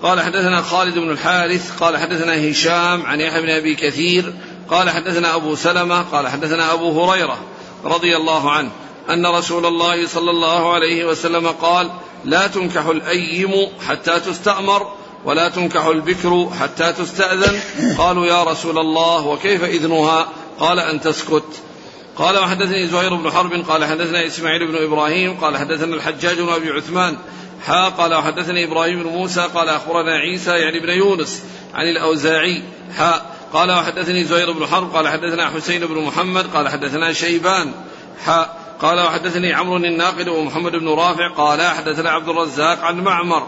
قال 0.01 0.21
حدثنا 0.21 0.61
خالد 0.61 0.97
بن 0.97 1.09
الحارث 1.09 1.79
قال 1.79 1.97
حدثنا 1.97 2.51
هشام 2.51 3.05
عن 3.05 3.21
يحيى 3.21 3.41
بن 3.41 3.49
أبي 3.49 3.75
كثير 3.75 4.33
قال 4.71 4.89
حدثنا 4.89 5.35
أبو 5.35 5.55
سلمة 5.55 6.01
قال 6.01 6.27
حدثنا 6.27 6.73
أبو 6.73 7.03
هريرة 7.03 7.37
رضي 7.83 8.15
الله 8.15 8.51
عنه 8.51 8.71
أن 9.09 9.25
رسول 9.25 9.65
الله 9.65 10.07
صلى 10.07 10.31
الله 10.31 10.73
عليه 10.73 11.05
وسلم 11.05 11.47
قال 11.47 11.89
لا 12.25 12.47
تنكح 12.47 12.85
الأيم 12.85 13.67
حتى 13.87 14.19
تستأمر 14.19 14.87
ولا 15.25 15.49
تنكح 15.49 15.85
البكر 15.85 16.49
حتى 16.59 16.93
تستأذن 16.93 17.59
قالوا 17.97 18.25
يا 18.25 18.43
رسول 18.43 18.77
الله 18.77 19.27
وكيف 19.27 19.63
إذنها؟ 19.63 20.27
قال 20.59 20.79
أن 20.79 21.01
تسكت 21.01 21.43
قال 22.17 22.37
وحدثني 22.37 22.87
زهير 22.87 23.15
بن 23.15 23.31
حرب 23.31 23.53
قال 23.53 23.85
حدثنا 23.85 24.25
إسماعيل 24.27 24.67
بن 24.67 24.83
إبراهيم 24.83 25.37
قال 25.37 25.57
حدثنا 25.57 25.95
الحجاج 25.95 26.39
بن 26.39 26.49
أبي 26.49 26.69
عثمان 26.69 27.17
حا 27.65 27.89
قال 27.89 28.13
وحدثني 28.13 28.63
إبراهيم 28.63 29.03
بن 29.03 29.09
موسى 29.09 29.41
قال 29.41 29.69
أخبرنا 29.69 30.11
عيسى 30.11 30.51
يعني 30.51 30.79
بن 30.79 30.89
يونس 30.89 31.43
عن 31.73 31.87
الأوزاعي 31.87 32.63
حا 32.97 33.21
قال 33.53 33.71
وحدثني 33.71 34.23
زهير 34.23 34.51
بن 34.51 34.67
حرب 34.67 34.95
قال 34.95 35.07
حدثنا 35.07 35.49
حسين 35.49 35.85
بن 35.85 35.97
محمد 35.97 36.47
قال 36.47 36.69
حدثنا 36.69 37.13
شيبان 37.13 37.71
حا 38.25 38.49
قال 38.81 38.99
وحدثني 38.99 39.53
عمرو 39.53 39.77
الناقد 39.77 40.27
ومحمد 40.27 40.71
بن 40.71 40.89
رافع 40.89 41.27
قال 41.27 41.61
حدثنا 41.61 42.09
عبد 42.09 42.29
الرزاق 42.29 42.79
عن 42.79 43.03
معمر 43.03 43.47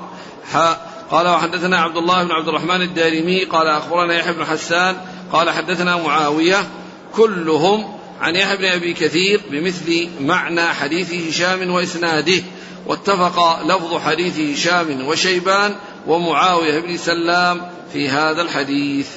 حا 0.52 0.78
قال 1.12 1.28
وحدثنا 1.28 1.82
عبد 1.82 1.98
الله 1.98 2.24
بن 2.24 2.32
عبد 2.32 2.48
الرحمن 2.48 2.82
الدارمي 2.82 3.44
قال 3.44 3.68
أخبرنا 3.68 4.14
يحيى 4.14 4.34
بن 4.34 4.46
حسان 4.46 4.98
قال 5.32 5.50
حدثنا 5.50 5.98
معاوية 5.98 6.68
كلهم 7.16 8.00
عن 8.22 8.36
يحيى 8.36 8.58
بن 8.58 8.66
أبي 8.66 8.94
كثير 8.94 9.42
بمثل 9.52 10.10
معنى 10.22 10.68
حديث 10.68 11.14
هشام 11.14 11.72
وإسناده 11.72 12.44
واتفق 12.88 13.62
لفظ 13.64 13.98
حديث 13.98 14.40
هشام 14.40 15.08
وشيبان 15.08 15.76
ومعاوية 16.08 16.80
بن 16.80 16.98
سلام 16.98 17.62
في 17.94 18.10
هذا 18.10 18.42
الحديث. 18.42 19.08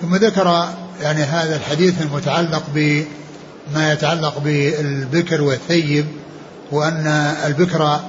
ثم 0.00 0.16
ذكر 0.16 0.68
يعني 1.02 1.22
هذا 1.22 1.56
الحديث 1.56 2.02
المتعلق 2.02 2.62
بما 2.74 3.92
يتعلق 3.92 4.38
بالبكر 4.38 5.42
والثيب 5.42 6.06
وأن 6.72 7.06
البكر 7.46 8.00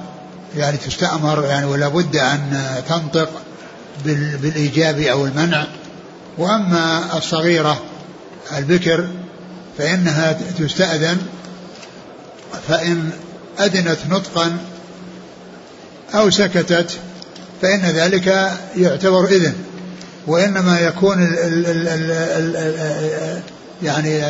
يعني 0.56 0.76
تستأمر 0.76 1.44
يعني 1.44 1.66
ولا 1.66 1.88
بد 1.88 2.16
أن 2.16 2.64
تنطق 2.88 3.28
بالإيجاب 4.04 5.00
أو 5.00 5.26
المنع. 5.26 5.66
وأما 6.38 7.16
الصغيرة 7.18 7.82
البكر 8.56 9.08
فإنها 9.78 10.38
تستأذن 10.58 11.18
فإن 12.68 13.10
أذنت 13.60 13.98
نطقا 14.10 14.58
أو 16.14 16.30
سكتت 16.30 16.98
فإن 17.62 17.80
ذلك 17.80 18.52
يعتبر 18.76 19.24
إذن. 19.26 19.54
وإنما 20.26 20.80
يكون 20.80 21.22
ال 21.22 21.38
ال 21.38 21.66
ال 21.66 22.10
ال 22.10 22.56
ال 22.56 23.42
يعني 23.82 24.22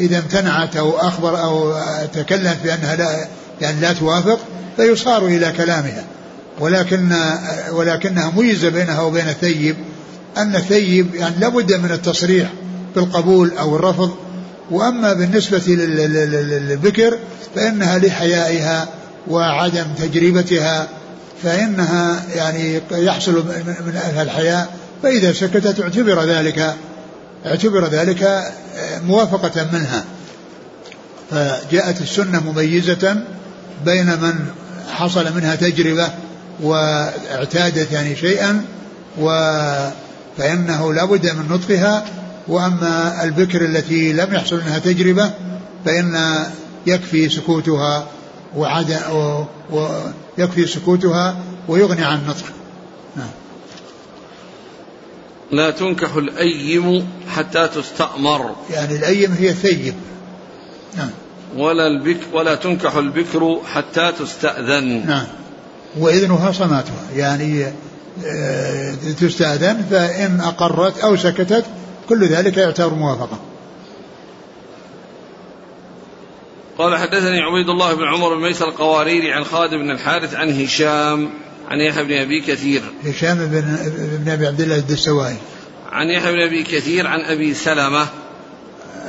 إذا 0.00 0.18
امتنعت 0.18 0.76
أو 0.76 0.98
أخبر 0.98 1.42
أو 1.42 1.74
تكلم 2.14 2.56
بأنها 2.64 2.96
لا 2.96 3.26
يعني 3.60 3.80
لا 3.80 3.92
توافق 3.92 4.38
فيصار 4.76 5.26
إلى 5.26 5.52
كلامها. 5.52 6.04
ولكن 6.60 7.12
ولكنها 7.72 8.32
ميزة 8.36 8.68
بينها 8.68 9.00
وبين 9.00 9.28
الثيب 9.28 9.76
أن 10.36 10.56
الثيب 10.56 11.14
يعني 11.14 11.34
لابد 11.40 11.72
من 11.72 11.90
التصريح 11.90 12.50
بالقبول 12.94 13.52
أو 13.58 13.76
الرفض. 13.76 14.10
وأما 14.70 15.12
بالنسبة 15.12 15.62
للبكر 15.68 17.18
فإنها 17.54 17.98
لحيائها 17.98 18.88
وعدم 19.28 19.84
تجربتها 19.98 20.88
فإنها 21.42 22.22
يعني 22.34 22.80
يحصل 22.90 23.32
من 23.86 23.96
أهل 23.96 24.22
الحياء 24.22 24.74
فإذا 25.02 25.32
سكتت 25.32 25.80
اعتبر 25.80 26.24
ذلك 26.24 26.74
اعتبر 27.46 27.88
ذلك 27.88 28.52
موافقة 29.06 29.66
منها. 29.72 30.04
فجاءت 31.30 32.00
السنة 32.00 32.40
مميزة 32.40 33.16
بين 33.84 34.06
من 34.06 34.46
حصل 34.90 35.34
منها 35.34 35.54
تجربة 35.54 36.08
واعتادت 36.62 37.92
يعني 37.92 38.16
شيئا 38.16 38.64
و 39.20 39.28
فإنه 40.38 40.92
لابد 40.92 41.26
من 41.26 41.48
نطقها. 41.50 42.04
وأما 42.48 43.24
البكر 43.24 43.64
التي 43.64 44.12
لم 44.12 44.34
يحصل 44.34 44.56
منها 44.56 44.78
تجربة 44.78 45.30
فإن 45.84 46.38
يكفي 46.86 47.28
سكوتها 47.28 48.06
وعد 48.56 48.98
ويكفي 50.38 50.66
سكوتها 50.66 51.36
ويغني 51.68 52.04
عن 52.04 52.18
النطق 52.18 52.44
نعم. 53.16 53.30
لا 55.50 55.70
تنكح 55.70 56.14
الأيم 56.14 57.08
حتى 57.28 57.68
تستأمر. 57.68 58.54
يعني 58.70 58.96
الأيم 58.96 59.32
هي 59.32 59.52
ثيب 59.52 59.94
نعم. 60.96 61.10
ولا 61.56 61.86
البك 61.86 62.20
ولا 62.32 62.54
تنكح 62.54 62.96
البكر 62.96 63.60
حتى 63.72 64.12
تستأذن. 64.18 65.06
نعم. 65.06 65.26
وإذنها 65.98 66.52
صماتها. 66.52 67.10
يعني 67.16 67.72
آه، 68.26 68.94
تستأذن 69.20 69.86
فإن 69.90 70.40
أقرت 70.40 70.98
أو 70.98 71.16
سكتت 71.16 71.64
كل 72.08 72.26
ذلك 72.26 72.56
يعتبر 72.56 72.94
موافقة. 72.94 73.38
قال 76.78 76.98
حدثني 76.98 77.40
عبيد 77.40 77.68
الله 77.68 77.94
بن 77.94 78.04
عمر 78.04 78.34
بن 78.34 78.42
ميسر 78.42 78.68
القواريري 78.68 79.32
عن 79.32 79.44
خالد 79.44 79.74
بن 79.74 79.90
الحارث 79.90 80.34
عن 80.34 80.62
هشام 80.62 81.30
عن 81.68 81.80
يحيى 81.80 82.04
بن 82.04 82.12
أبي 82.12 82.40
كثير. 82.40 82.82
هشام 83.04 83.38
بن 83.38 83.76
بن 84.24 84.30
أبي 84.30 84.46
عبد 84.46 84.60
الله 84.60 84.76
الدستوائي. 84.76 85.36
عن 85.92 86.08
يحيى 86.08 86.32
بن 86.32 86.40
أبي 86.40 86.62
كثير 86.62 87.06
عن 87.06 87.20
أبي 87.20 87.54
سلمة. 87.54 88.06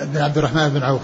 بن 0.03 0.21
عبد 0.21 0.37
الرحمن 0.37 0.69
بن 0.69 0.83
عوف. 0.83 1.01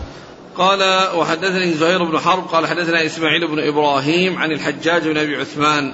قال 0.58 1.08
وحدثني 1.16 1.74
زهير 1.74 2.04
بن 2.04 2.20
حرب 2.20 2.48
قال 2.48 2.68
حدثنا 2.68 3.06
إسماعيل 3.06 3.48
بن 3.48 3.60
إبراهيم 3.60 4.38
عن 4.38 4.52
الحجاج 4.52 5.08
بن 5.08 5.18
أبي 5.18 5.36
عثمان. 5.36 5.94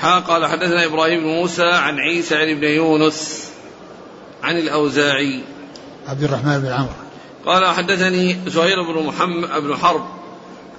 حا 0.00 0.18
قال 0.18 0.46
حدثنا 0.46 0.84
إبراهيم 0.84 1.20
بن 1.20 1.26
موسى 1.26 1.70
عن 1.70 1.98
عيسى 1.98 2.36
عن 2.36 2.50
ابن 2.50 2.64
يونس 2.64 3.48
عن 4.42 4.58
الأوزاعي. 4.58 5.40
عبد 6.08 6.22
الرحمن 6.22 6.58
بن 6.60 6.66
عمرو. 6.66 7.07
قال 7.48 7.66
حدثني 7.66 8.38
زهير 8.46 8.82
بن 8.82 9.06
محمد 9.06 9.62
بن 9.62 9.76
حرب 9.76 10.06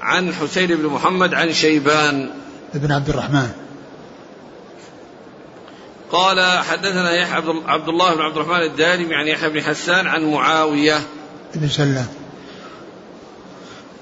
عن 0.02 0.34
حسين 0.34 0.68
بن 0.68 0.86
محمد 0.86 1.34
عن 1.34 1.54
شيبان 1.54 2.30
بن 2.74 2.92
عبد 2.92 3.10
الرحمن. 3.10 3.50
قال 6.12 6.64
حدثنا 6.64 7.12
يحيى 7.12 7.44
عبد 7.66 7.90
الله 7.90 8.16
بن 8.16 8.22
عبد 8.22 8.38
الرحمن 8.38 8.62
الدارمي 8.62 9.16
عن 9.16 9.28
يحيى 9.28 9.50
بن 9.50 9.62
حسان 9.62 10.08
عن 10.08 10.32
معاوية. 10.32 11.02
بن 11.56 11.70
سلام. 11.70 12.08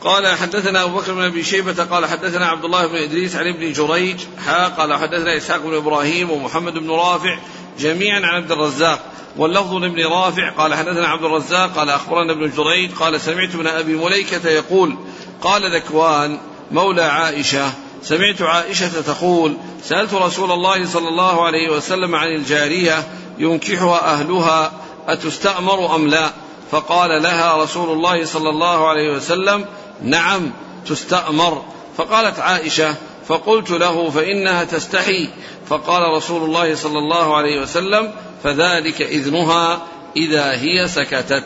قال 0.02 0.28
حدثنا 0.28 0.84
أبو 0.84 0.98
بكر 0.98 1.14
بن 1.14 1.24
أبي 1.24 1.44
شيبة 1.44 1.84
قال 1.84 2.06
حدثنا 2.06 2.46
عبد 2.46 2.66
الله 2.66 2.88
بن 2.88 2.96
إدريس 2.96 3.36
عن 3.36 3.48
ابن 3.48 3.72
جريج 3.72 4.20
حا 4.46 4.68
قال 4.68 4.94
حدثنا 4.94 5.38
إسحاق 5.38 5.62
بن 5.62 5.76
إبراهيم 5.76 6.32
ومحمد 6.32 6.74
بن 6.74 6.92
رافع 6.92 7.40
جميعا 7.80 8.18
عن 8.18 8.36
عبد 8.36 8.52
الرزاق. 8.52 9.00
واللفظ 9.38 9.74
لابن 9.74 10.06
رافع 10.06 10.50
قال 10.50 10.74
حدثنا 10.74 11.08
عبد 11.08 11.24
الرزاق 11.24 11.74
قال 11.76 11.90
أخبرنا 11.90 12.34
ابن 12.34 12.52
جريج 12.58 12.92
قال 12.92 13.22
سمعت 13.22 13.56
ابن 13.56 13.68
أبي 13.68 13.96
مليكة 13.96 14.50
يقول 14.50 14.96
قال 15.42 15.76
ذكوان 15.76 16.38
مولى 16.72 17.04
عائشة 17.04 17.72
سمعت 18.04 18.42
عائشة 18.42 19.02
تقول 19.02 19.58
سألت 19.84 20.14
رسول 20.14 20.52
الله 20.52 20.86
صلى 20.86 21.10
الله 21.10 21.46
عليه 21.46 21.70
وسلم 21.70 22.16
عن 22.16 22.28
الجارية 22.28 23.08
ينكحها 23.40 24.14
أهلها 24.14 24.72
أتستأمر 25.08 25.96
أم 25.96 26.08
لا؟ 26.08 26.32
فقال 26.72 27.24
لها 27.24 27.64
رسول 27.64 27.92
الله 27.92 28.26
صلى 28.26 28.50
الله 28.50 28.88
عليه 28.88 29.14
وسلم 29.14 29.66
نعم 30.02 30.52
تستأمر. 30.88 31.64
فقالت 31.98 32.40
عائشة 32.40 32.96
فقلت 33.28 33.72
له 33.72 34.10
فإنها 34.10 34.64
تستحي. 34.64 35.30
فقال 35.70 36.18
رسول 36.18 36.44
الله 36.44 36.76
صلى 36.76 37.00
الله 37.00 37.38
عليه 37.38 37.62
وسلم 37.62 38.12
فذلك 38.44 39.02
إذنها 39.02 39.82
إذا 40.16 40.52
هي 40.52 40.88
سكتت. 40.88 41.44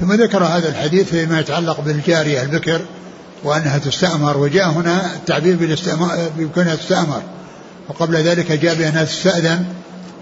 ثم 0.00 0.12
ذكر 0.12 0.44
هذا 0.44 0.68
الحديث 0.68 1.10
فيما 1.10 1.40
يتعلق 1.40 1.80
بالجارية 1.80 2.42
البكر 2.42 2.80
وأنها 3.44 3.78
تستأمر 3.78 4.36
وجاء 4.36 4.68
هنا 4.68 5.14
التعبير 5.14 5.76
بكونها 6.38 6.74
تستأمر. 6.74 7.22
وقبل 7.88 8.16
ذلك 8.16 8.52
جاء 8.52 8.74
بأنها 8.74 9.04
تستأذن 9.04 9.64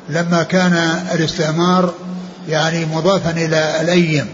لما 0.08 0.42
كان 0.42 0.72
الاستئمار 1.14 1.94
يعني 2.48 2.86
مضافا 2.86 3.30
إلى 3.30 3.80
الأيم. 3.80 4.28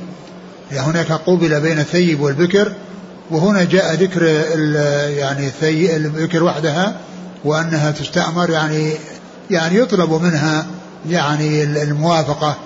يعني 0.73 0.87
هناك 0.87 1.13
قوبل 1.13 1.61
بين 1.61 1.79
الثيب 1.79 2.21
والبكر 2.21 2.73
وهنا 3.31 3.65
جاء 3.65 3.95
ذكر 3.95 4.23
يعني 5.09 5.51
البكر 5.97 6.43
وحدها 6.45 6.97
وأنها 7.45 7.91
تستأمر 7.91 8.51
يعني 8.51 8.93
يعني 9.51 9.79
يطلب 9.79 10.23
منها 10.23 10.67
يعني 11.09 11.63
الموافقة 11.63 12.57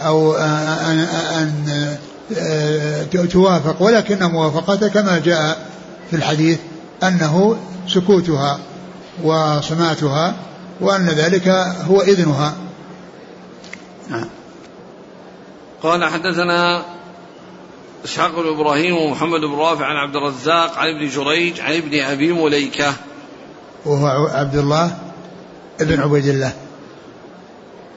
أو 0.00 0.34
أن, 0.34 1.96
توافق 3.32 3.82
ولكن 3.82 4.24
موافقته 4.24 4.88
كما 4.88 5.18
جاء 5.18 5.70
في 6.10 6.16
الحديث 6.16 6.58
أنه 7.02 7.56
سكوتها 7.88 8.58
وصماتها 9.24 10.34
وأن 10.80 11.06
ذلك 11.06 11.48
هو 11.88 12.00
إذنها. 12.00 12.54
نعم. 14.08 14.28
قال 15.82 16.04
حدثنا 16.04 16.82
إسحاق 18.04 18.40
بن 18.40 18.48
إبراهيم 18.48 18.96
ومحمد 18.96 19.40
بن 19.40 19.54
رافع 19.54 19.86
عن 19.86 19.96
عبد 19.96 20.16
الرزاق 20.16 20.78
عن 20.78 20.88
ابن 20.88 21.08
جريج 21.08 21.60
عن 21.60 21.72
ابن 21.72 22.00
أبي 22.00 22.32
مليكة 22.32 22.94
وهو 23.84 24.06
عبد 24.26 24.56
الله 24.56 24.98
ابن 25.80 26.00
عبيد 26.00 26.26
الله. 26.26 26.52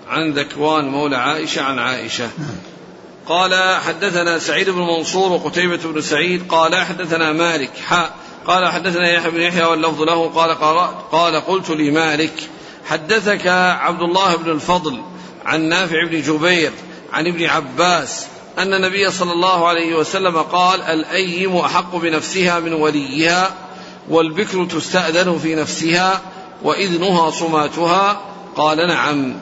عن 0.07 0.33
ذكوان 0.33 0.85
مولى 0.85 1.15
عائشة 1.15 1.61
عن 1.61 1.79
عائشة. 1.79 2.29
نعم. 2.37 2.57
قال 3.27 3.79
حدثنا 3.81 4.39
سعيد 4.39 4.69
بن 4.69 4.81
منصور 4.81 5.31
وقتيبة 5.31 5.79
بن 5.83 6.01
سعيد. 6.01 6.47
قال 6.49 6.75
حدثنا 6.75 7.33
مالك. 7.33 7.71
حاء 7.87 8.13
قال 8.47 8.67
حدثنا 8.67 9.11
يحيى 9.11 9.31
بن 9.31 9.41
يحيى 9.41 9.63
واللفظ 9.63 10.01
له. 10.01 10.29
قال 10.29 10.51
قال 11.11 11.35
قلت 11.35 11.69
لمالك 11.69 12.49
حدثك 12.85 13.47
عبد 13.47 14.01
الله 14.01 14.35
بن 14.35 14.51
الفضل 14.51 15.01
عن 15.45 15.61
نافع 15.61 16.05
بن 16.05 16.21
جبير 16.21 16.71
عن 17.13 17.27
ابن 17.27 17.45
عباس 17.45 18.25
أن 18.57 18.73
النبي 18.73 19.11
صلى 19.11 19.31
الله 19.31 19.67
عليه 19.67 19.95
وسلم 19.95 20.37
قال 20.37 20.81
الأيم 20.81 21.57
أحق 21.57 21.95
بنفسها 21.95 22.59
من 22.59 22.73
وليها 22.73 23.53
والبكر 24.09 24.65
تستأذن 24.65 25.37
في 25.37 25.55
نفسها 25.55 26.21
وإذنها 26.63 27.29
صماتها. 27.29 28.21
قال 28.55 28.87
نعم. 28.87 29.35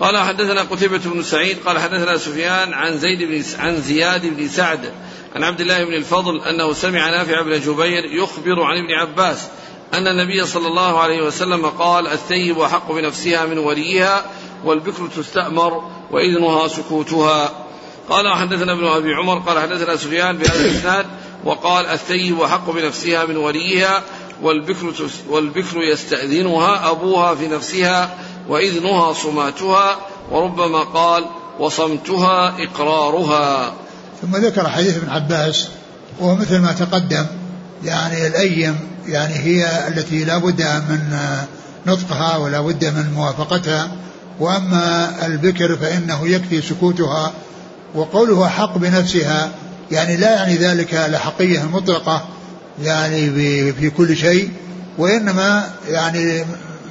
قال 0.00 0.18
حدثنا 0.18 0.62
قتيبة 0.62 0.98
بن 1.04 1.22
سعيد 1.22 1.58
قال 1.66 1.78
حدثنا 1.78 2.16
سفيان 2.16 2.72
عن 2.72 2.98
زيد 2.98 3.22
بن 3.22 3.44
عن 3.58 3.80
زياد 3.80 4.26
بن 4.26 4.48
سعد 4.48 4.92
عن 5.36 5.44
عبد 5.44 5.60
الله 5.60 5.84
بن 5.84 5.94
الفضل 5.94 6.40
أنه 6.40 6.72
سمع 6.72 7.10
نافع 7.10 7.42
بن 7.42 7.60
جبير 7.60 8.04
يخبر 8.04 8.62
عن 8.62 8.76
ابن 8.76 8.92
عباس 8.92 9.48
أن 9.94 10.06
النبي 10.06 10.46
صلى 10.46 10.68
الله 10.68 11.00
عليه 11.00 11.22
وسلم 11.22 11.66
قال 11.66 12.06
الثيب 12.06 12.60
أحق 12.60 12.92
بنفسها 12.92 13.46
من 13.46 13.58
وليها 13.58 14.24
والبكر 14.64 15.08
تستأمر 15.16 15.90
وإذنها 16.10 16.68
سكوتها. 16.68 17.66
قال 18.08 18.34
حدثنا 18.34 18.72
ابن 18.72 18.86
أبي 18.86 19.14
عمر 19.14 19.38
قال 19.38 19.58
حدثنا 19.58 19.96
سفيان 19.96 20.38
بهذا 20.38 20.60
الإسناد 20.60 21.06
وقال 21.48 21.86
الثيب 21.86 22.40
أحق 22.40 22.70
بنفسها 22.70 23.24
من 23.24 23.36
وليها 23.36 24.02
والبكر, 24.42 24.92
والبكر 25.28 25.82
يستأذنها 25.82 26.90
أبوها 26.90 27.34
في 27.34 27.48
نفسها 27.48 28.14
وإذنها 28.48 29.12
صماتها 29.12 29.96
وربما 30.30 30.78
قال 30.78 31.24
وصمتها 31.58 32.54
إقرارها. 32.58 33.72
ثم 34.22 34.36
ذكر 34.36 34.68
حديث 34.68 34.96
ابن 34.96 35.08
عباس 35.08 35.68
وهو 36.20 36.34
مثل 36.34 36.58
ما 36.58 36.72
تقدم 36.72 37.26
يعني 37.84 38.26
الأيم 38.26 38.78
يعني 39.06 39.34
هي 39.34 39.88
التي 39.88 40.24
لا 40.24 40.38
بد 40.38 40.62
من 40.62 41.16
نطقها 41.86 42.36
ولا 42.36 42.60
بد 42.60 42.84
من 42.84 43.12
موافقتها 43.14 43.90
وأما 44.40 45.14
البكر 45.26 45.76
فإنه 45.76 46.28
يكفي 46.28 46.62
سكوتها 46.62 47.32
وقوله 47.94 48.48
حق 48.48 48.78
بنفسها 48.78 49.50
يعني 49.90 50.16
لا 50.16 50.30
يعني 50.30 50.56
ذلك 50.56 50.94
الأحقية 50.94 51.62
المطلقة 51.62 52.28
يعني 52.82 53.30
في 53.72 53.90
كل 53.90 54.16
شيء 54.16 54.50
وإنما 54.98 55.70
يعني 55.88 56.44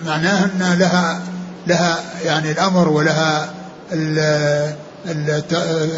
معناه 0.06 0.46
أن 0.46 0.78
لها 0.80 1.22
لها 1.68 2.00
يعني 2.26 2.52
الأمر 2.52 2.90
ولها 2.90 3.54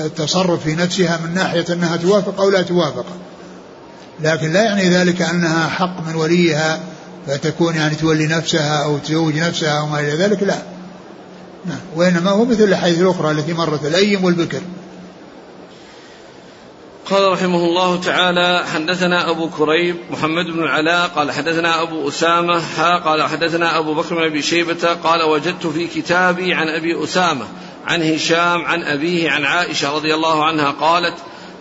التصرف 0.06 0.64
في 0.64 0.76
نفسها 0.76 1.20
من 1.26 1.34
ناحية 1.34 1.66
أنها 1.70 1.98
توافق 1.98 2.42
أو 2.42 2.50
لا 2.50 2.62
توافق. 2.62 3.06
لكن 4.22 4.54
لا 4.54 4.64
يعني 4.64 4.90
ذلك 4.90 5.22
أنها 5.22 5.70
حق 5.70 6.08
من 6.08 6.16
وليها 6.16 6.80
فتكون 7.28 7.76
يعني 7.76 7.96
تولي 7.96 8.28
نفسها 8.28 8.84
أو 8.84 8.98
تزوج 8.98 9.38
نفسها 9.38 9.80
أو 9.80 9.88
ما 9.88 10.00
إلى 10.00 10.16
ذلك 10.16 10.44
لا. 10.44 10.58
نعم. 11.66 11.80
وإنما 11.96 12.32
هو 12.32 12.46
مثل 12.46 12.64
الحديث 12.64 13.02
الأخرى 13.02 13.32
التي 13.32 13.54
مرت 13.54 13.86
الأيم 13.86 14.24
والبكر. 14.24 14.62
قال 17.10 17.32
رحمه 17.32 17.66
الله 17.66 18.02
تعالى 18.02 18.66
حدثنا 18.74 19.30
أبو 19.30 19.50
كريب 19.50 19.96
محمد 20.12 20.46
بن 20.46 20.64
العلاء 20.64 21.08
قال 21.08 21.32
حدثنا 21.32 21.82
أبو 21.82 22.08
أسامة 22.08 22.58
ها 22.58 22.98
قال 22.98 23.24
حدثنا 23.24 23.78
أبو 23.78 23.94
بكر 23.94 24.16
بن 24.16 24.24
أبي 24.24 24.42
شيبة 24.42 24.94
قال 25.04 25.24
وجدت 25.24 25.68
في 25.68 25.88
كتابي 25.88 26.54
عن 26.54 26.68
أبي 26.68 27.04
أسامة 27.04 27.46
عن 27.88 28.02
هشام 28.02 28.66
عن 28.66 28.84
أبيه 28.84 29.32
عن 29.32 29.46
عائشة 29.46 29.96
رضي 29.96 30.14
الله 30.14 30.46
عنها 30.46 30.72
قالت 30.72 31.14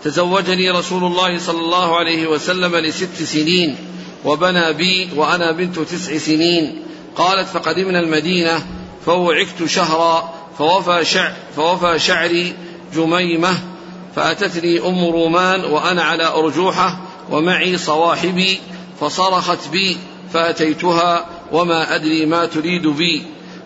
تزوجني 0.05 0.71
رسول 0.71 1.05
الله 1.05 1.39
صلى 1.39 1.61
الله 1.61 1.97
عليه 1.97 2.27
وسلم 2.27 2.77
لست 2.77 3.23
سنين 3.23 3.77
وبنى 4.25 4.73
بي 4.73 5.09
وأنا 5.17 5.53
بنت 5.53 5.79
تسع 5.79 6.19
سنين. 6.19 6.83
قالت 7.17 7.49
فقدمنا 7.49 8.01
المدينة 8.01 8.67
فوعكت 9.07 9.65
شهرا 9.67 10.35
فوفى, 10.59 11.05
شع 11.05 11.33
فوفى 11.57 11.99
شعري 11.99 12.55
جميمة 12.95 13.78
فأتتني 14.19 14.79
أم 14.81 15.05
رومان 15.05 15.65
وأنا 15.65 16.03
على 16.03 16.27
أرجوحة 16.27 17.01
ومعي 17.31 17.79
صواحبي 17.79 18.61
فصرخت 19.01 19.69
بي 19.73 19.97
فأتيتها 20.33 21.27
وما 21.53 21.95
أدري 21.95 22.27
ما 22.27 22.47
تريد 22.47 22.87
بي 22.87 23.23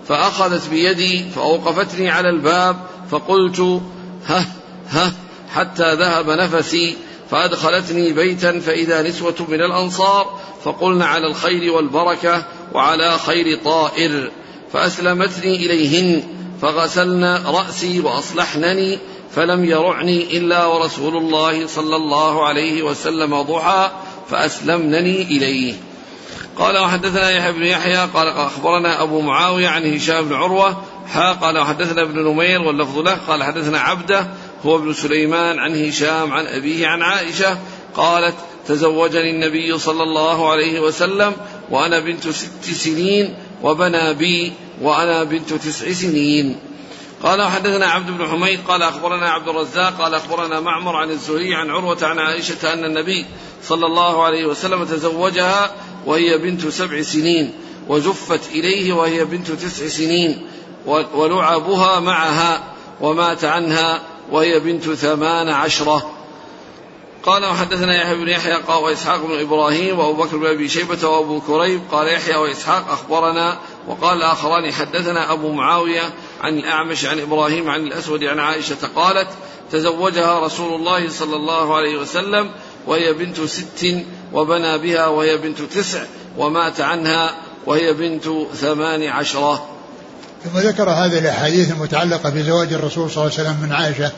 فأخذت 0.08 0.68
بيدي 0.70 1.24
فأوقفتني 1.34 2.10
على 2.10 2.28
الباب 2.30 2.76
فقلت 3.10 3.80
ها 4.26 4.46
ها 4.88 5.12
حتى 5.54 5.94
ذهب 5.94 6.30
نفسي 6.30 6.96
فأدخلتني 7.30 8.12
بيتا 8.12 8.60
فإذا 8.60 9.02
نسوة 9.02 9.46
من 9.48 9.60
الأنصار 9.60 10.40
فقلن 10.64 11.02
على 11.02 11.26
الخير 11.26 11.72
والبركة 11.72 12.44
وعلى 12.74 13.18
خير 13.18 13.58
طائر 13.64 14.30
فأسلمتني 14.72 15.56
إليهن 15.56 16.22
فغسلن 16.62 17.24
رأسي 17.46 18.00
وأصلحنني 18.00 18.98
فلم 19.34 19.64
يرعني 19.64 20.36
إلا 20.38 20.66
ورسول 20.66 21.16
الله 21.16 21.66
صلى 21.66 21.96
الله 21.96 22.44
عليه 22.46 22.82
وسلم 22.82 23.42
ضحى 23.42 23.90
فأسلمنني 24.30 25.22
إليه. 25.22 25.74
قال 26.56 26.78
وحدثنا 26.78 27.30
يحيى 27.30 27.52
بن 27.52 27.64
يحيى 27.64 28.06
قال 28.14 28.28
أخبرنا 28.28 29.02
أبو 29.02 29.20
معاوية 29.20 29.68
عن 29.68 29.94
هشام 29.94 30.24
بن 30.24 30.34
عروة 30.34 30.82
حا 31.08 31.32
قال 31.32 31.58
وحدثنا 31.58 32.02
ابن 32.02 32.18
نمير 32.18 32.62
واللفظ 32.62 32.98
له 32.98 33.14
قال 33.14 33.42
حدثنا 33.42 33.78
عبدة 33.78 34.26
هو 34.66 34.76
ابن 34.76 34.92
سليمان 34.92 35.58
عن 35.58 35.84
هشام 35.84 36.32
عن 36.32 36.46
أبيه 36.46 36.86
عن 36.86 37.02
عائشة 37.02 37.58
قالت 37.94 38.34
تزوجني 38.68 39.30
النبي 39.30 39.78
صلى 39.78 40.02
الله 40.02 40.50
عليه 40.50 40.80
وسلم 40.80 41.32
وأنا 41.70 42.00
بنت 42.00 42.28
ست 42.28 42.64
سنين 42.64 43.34
وبنى 43.62 44.14
بي 44.14 44.52
وأنا 44.82 45.24
بنت 45.24 45.52
تسع 45.54 45.92
سنين. 45.92 46.56
قال 47.22 47.42
حدثنا 47.42 47.86
عبد 47.86 48.10
بن 48.10 48.28
حميد 48.28 48.60
قال 48.68 48.82
أخبرنا 48.82 49.30
عبد 49.30 49.48
الرزاق 49.48 50.02
قال 50.02 50.14
أخبرنا 50.14 50.60
معمر 50.60 50.96
عن 50.96 51.10
الزهري 51.10 51.54
عن 51.54 51.70
عروة 51.70 51.98
عن 52.02 52.18
عائشة 52.18 52.72
أن 52.72 52.84
النبي 52.84 53.26
صلى 53.62 53.86
الله 53.86 54.22
عليه 54.22 54.46
وسلم 54.46 54.84
تزوجها 54.84 55.70
وهي 56.06 56.38
بنت 56.38 56.66
سبع 56.66 57.02
سنين 57.02 57.52
وزفت 57.88 58.50
إليه 58.50 58.92
وهي 58.92 59.24
بنت 59.24 59.50
تسع 59.50 59.88
سنين 59.88 60.46
ولعبها 61.14 62.00
معها 62.00 62.62
ومات 63.00 63.44
عنها 63.44 64.02
وهي 64.30 64.60
بنت 64.60 64.84
ثمان 64.84 65.48
عشرة. 65.48 66.12
قال 67.24 67.44
وحدثنا 67.44 68.02
يحيى 68.02 68.14
بن 68.14 68.28
يحيى 68.28 68.54
قال 68.54 68.84
وإسحاق 68.84 69.26
بن 69.26 69.40
إبراهيم 69.40 69.98
وأبو 69.98 70.22
بكر 70.22 70.36
بن 70.36 70.46
أبي 70.46 70.68
شيبة 70.68 71.08
وأبو 71.08 71.40
كريب 71.40 71.80
قال 71.92 72.08
يحيى 72.08 72.36
وإسحاق 72.36 72.90
أخبرنا 72.90 73.58
وقال 73.88 74.16
الآخران 74.16 74.72
حدثنا 74.72 75.32
أبو 75.32 75.52
معاوية 75.52 76.12
عن 76.42 76.58
الأعمش 76.58 77.04
عن 77.04 77.20
إبراهيم 77.20 77.70
عن 77.70 77.80
الأسود 77.80 78.24
عن 78.24 78.38
عائشة 78.38 78.76
قالت 78.96 79.28
تزوجها 79.72 80.46
رسول 80.46 80.74
الله 80.74 81.08
صلى 81.08 81.36
الله 81.36 81.76
عليه 81.76 81.98
وسلم 81.98 82.50
وهي 82.86 83.12
بنت 83.12 83.40
ست 83.40 83.86
وبنى 84.32 84.78
بها 84.78 85.06
وهي 85.06 85.36
بنت 85.36 85.62
تسع 85.62 86.02
ومات 86.38 86.80
عنها 86.80 87.34
وهي 87.66 87.92
بنت 87.92 88.24
ثمان 88.54 89.02
عشرة. 89.02 89.68
ثم 90.44 90.58
ذكر 90.58 90.90
هذه 90.90 91.18
الأحاديث 91.18 91.72
المتعلقة 91.72 92.30
بزواج 92.30 92.72
الرسول 92.72 93.10
صلى 93.10 93.24
الله 93.24 93.38
عليه 93.38 93.50
وسلم 93.50 93.62
من 93.62 93.72
عائشة 93.72 94.12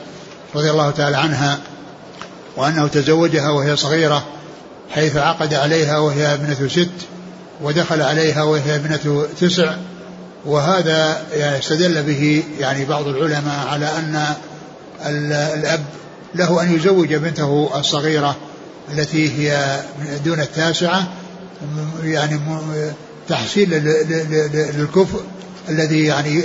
رضي 0.55 0.71
الله 0.71 0.91
تعالى 0.91 1.17
عنها 1.17 1.59
وأنه 2.57 2.87
تزوجها 2.87 3.49
وهي 3.49 3.75
صغيرة 3.75 4.25
حيث 4.91 5.17
عقد 5.17 5.53
عليها 5.53 5.97
وهي 5.97 6.33
ابنة 6.33 6.67
ست 6.67 6.89
ودخل 7.61 8.01
عليها 8.01 8.43
وهي 8.43 8.75
ابنة 8.75 9.27
تسع 9.39 9.75
وهذا 10.45 11.25
استدل 11.33 12.03
به 12.03 12.43
يعني 12.59 12.85
بعض 12.85 13.07
العلماء 13.07 13.67
على 13.67 13.85
أن 13.85 14.25
الأب 15.53 15.83
له 16.35 16.61
أن 16.61 16.75
يزوج 16.75 17.13
بنته 17.13 17.69
الصغيرة 17.75 18.35
التي 18.93 19.31
هي 19.31 19.79
دون 20.25 20.39
التاسعة 20.39 21.07
يعني 22.03 22.39
تحصيل 23.29 23.69
للكفء 24.77 25.21
الذي 25.69 26.05
يعني 26.05 26.41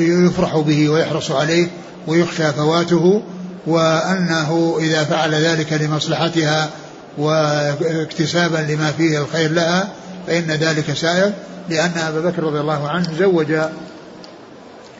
يفرح 0.00 0.56
به 0.56 0.88
ويحرص 0.88 1.30
عليه 1.30 1.68
ويخشى 2.06 2.52
فواته 2.52 3.22
وأنه 3.66 4.76
إذا 4.80 5.04
فعل 5.04 5.34
ذلك 5.34 5.72
لمصلحتها 5.72 6.70
واكتسابا 7.18 8.58
لما 8.58 8.92
فيه 8.92 9.18
الخير 9.18 9.50
لها 9.50 9.88
فإن 10.26 10.50
ذلك 10.50 10.92
سائر. 10.92 11.32
لأن 11.68 11.92
أبا 11.98 12.20
بكر 12.20 12.42
رضي 12.42 12.60
الله 12.60 12.88
عنه 12.88 13.12
زوج 13.18 13.52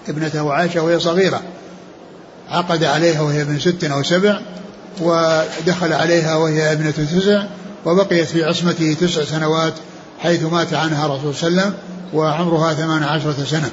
ابنته 0.08 0.52
عائشة 0.52 0.82
وهي 0.82 1.00
صغيرة 1.00 1.42
عقد 2.50 2.84
عليها 2.84 3.20
وهي 3.20 3.44
من 3.44 3.58
ست 3.58 3.84
أو 3.84 4.02
سبع 4.02 4.40
ودخل 5.00 5.92
عليها 5.92 6.36
وهي 6.36 6.72
ابنة 6.72 6.90
تسع 6.90 7.44
وبقيت 7.84 8.28
في 8.28 8.44
عصمته 8.44 8.96
تسع 9.00 9.24
سنوات 9.24 9.74
حيث 10.18 10.42
مات 10.42 10.74
عنها 10.74 11.06
الرسول 11.06 11.34
صلى 11.34 11.48
الله 11.48 11.62
عليه 11.62 11.72
وسلم 11.72 11.80
وعمرها 12.14 12.74
ثمان 12.74 13.02
عشرة 13.02 13.44
سنة. 13.44 13.70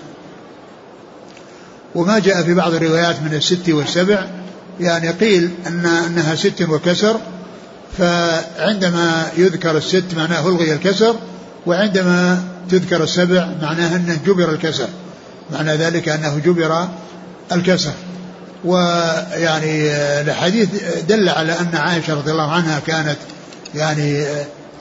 وما 1.95 2.19
جاء 2.19 2.43
في 2.43 2.53
بعض 2.53 2.73
الروايات 2.73 3.21
من 3.21 3.33
الست 3.33 3.69
والسبع 3.69 4.27
يعني 4.79 5.09
قيل 5.09 5.49
أن 5.67 5.85
أنها 5.85 6.35
ست 6.35 6.61
وكسر 6.61 7.19
فعندما 7.97 9.27
يذكر 9.37 9.77
الست 9.77 10.03
معناه 10.17 10.49
ألغي 10.49 10.73
الكسر 10.73 11.15
وعندما 11.65 12.43
تذكر 12.69 13.03
السبع 13.03 13.49
معناه 13.61 13.95
أنه 13.95 14.19
جبر 14.25 14.51
الكسر 14.51 14.87
معنى 15.51 15.75
ذلك 15.75 16.09
أنه 16.09 16.41
جبر 16.45 16.87
الكسر 17.51 17.93
ويعني 18.65 19.91
الحديث 20.21 20.69
دل 21.07 21.29
على 21.29 21.59
أن 21.59 21.69
عائشة 21.73 22.13
رضي 22.13 22.31
الله 22.31 22.51
عنها 22.51 22.79
كانت 22.79 23.17
يعني 23.75 24.25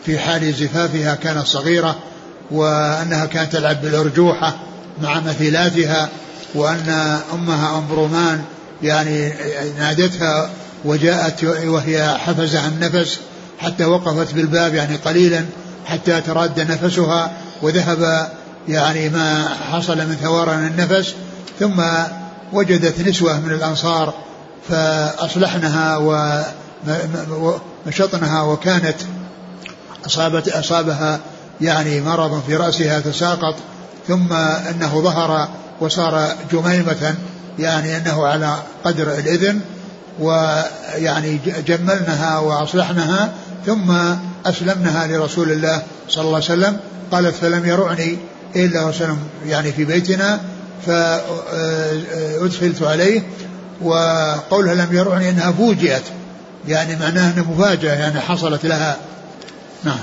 في 0.06 0.18
حال 0.18 0.54
زفافها 0.54 1.14
كانت 1.14 1.46
صغيرة 1.46 1.98
وأنها 2.50 3.26
كانت 3.26 3.52
تلعب 3.52 3.82
بالأرجوحة 3.82 4.56
مع 5.02 5.20
مثيلاتها 5.20 6.08
وأن 6.54 7.18
أمها 7.32 7.78
أم 7.78 7.92
رومان 7.92 8.42
يعني 8.82 9.32
نادتها 9.78 10.50
وجاءت 10.84 11.44
وهي 11.44 12.08
حفز 12.18 12.56
عن 12.56 12.78
نفس 12.80 13.18
حتى 13.58 13.84
وقفت 13.84 14.34
بالباب 14.34 14.74
يعني 14.74 14.96
قليلا 14.96 15.44
حتى 15.86 16.20
تراد 16.20 16.60
نفسها. 16.60 17.32
وذهب 17.62 18.28
يعني 18.68 19.08
ما 19.08 19.48
حصل 19.72 19.96
من 19.98 20.16
ثوران 20.22 20.66
النفس 20.66 21.14
ثم 21.60 21.82
وجدت 22.52 23.08
نسوة 23.08 23.40
من 23.40 23.50
الأنصار 23.50 24.14
فأصلحنها 24.68 25.96
ومشطنها 27.86 28.42
وكانت 28.42 28.96
أصابت 30.06 30.48
أصابها 30.48 31.20
يعني 31.60 32.00
مرض 32.00 32.42
في 32.46 32.56
رأسها 32.56 33.00
تساقط 33.00 33.54
ثم 34.08 34.32
أنه 34.32 35.00
ظهر 35.00 35.48
وصار 35.80 36.28
جميمة 36.52 37.14
يعني 37.58 37.96
أنه 37.96 38.26
على 38.26 38.56
قدر 38.84 39.14
الإذن 39.14 39.60
ويعني 40.20 41.40
جملنها 41.66 42.38
وأصلحناها 42.38 43.32
ثم 43.66 43.92
أسلمنها 44.46 45.06
لرسول 45.06 45.52
الله 45.52 45.82
صلى 46.08 46.24
الله 46.24 46.34
عليه 46.34 46.44
وسلم 46.44 46.76
قالت 47.12 47.34
فلم 47.34 47.64
يرعني 47.64 48.18
إلا 48.56 48.84
وسلم 48.84 49.18
يعني 49.46 49.72
في 49.72 49.84
بيتنا 49.84 50.40
فأدخلت 50.86 52.82
عليه 52.82 53.22
وقولها 53.82 54.74
لم 54.74 54.88
يرعني 54.92 55.30
أنها 55.30 55.52
فوجئت 55.52 56.02
يعني 56.68 56.96
معناها 56.96 57.32
أنها 57.32 57.44
مفاجأة 57.52 57.94
يعني 57.94 58.20
حصلت 58.20 58.66
لها. 58.66 58.96
نعم. 59.84 59.98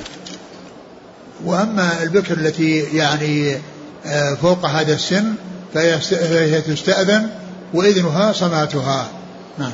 وأما 1.45 2.03
البكر 2.03 2.37
التي 2.37 2.79
يعني 2.79 3.57
آه، 4.05 4.33
فوق 4.33 4.65
هذا 4.65 4.93
السن 4.93 5.33
فهي 5.73 6.61
تستأذن 6.61 7.29
وإذنها 7.73 8.31
صماتها. 8.33 9.07
نعم. 9.57 9.71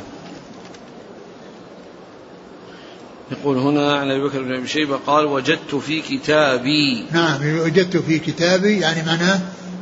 يقول 3.32 3.58
هنا 3.58 3.96
عن 3.96 4.12
أبي 4.12 4.24
بكر 4.24 4.42
بن 4.42 4.56
أبي 4.56 4.68
شيبة 4.68 4.98
قال 5.08 5.26
وجدت 5.26 5.76
في 5.76 6.02
كتابي. 6.02 7.06
نعم 7.12 7.60
وجدت 7.60 7.98
في 7.98 8.20
كتابي 8.20 8.80
يعني 8.80 9.04
معناه 9.04 9.40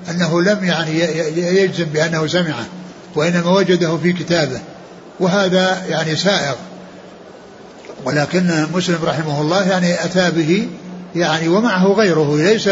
أنه 0.09 0.41
لم 0.41 0.63
يعني 0.63 0.99
يجزم 1.37 1.85
بأنه 1.85 2.27
سمعه 2.27 2.65
وإنما 3.15 3.51
وجده 3.51 3.97
في 3.97 4.13
كتابه 4.13 4.59
وهذا 5.19 5.85
يعني 5.89 6.15
سائغ. 6.15 6.55
ولكن 8.05 8.67
مسلم 8.73 8.99
رحمه 9.03 9.41
الله 9.41 9.67
يعني 9.69 10.05
أتى 10.05 10.31
به 10.31 10.67
يعني 11.15 11.47
ومعه 11.47 11.87
غيره 11.87 12.37
ليس 12.37 12.69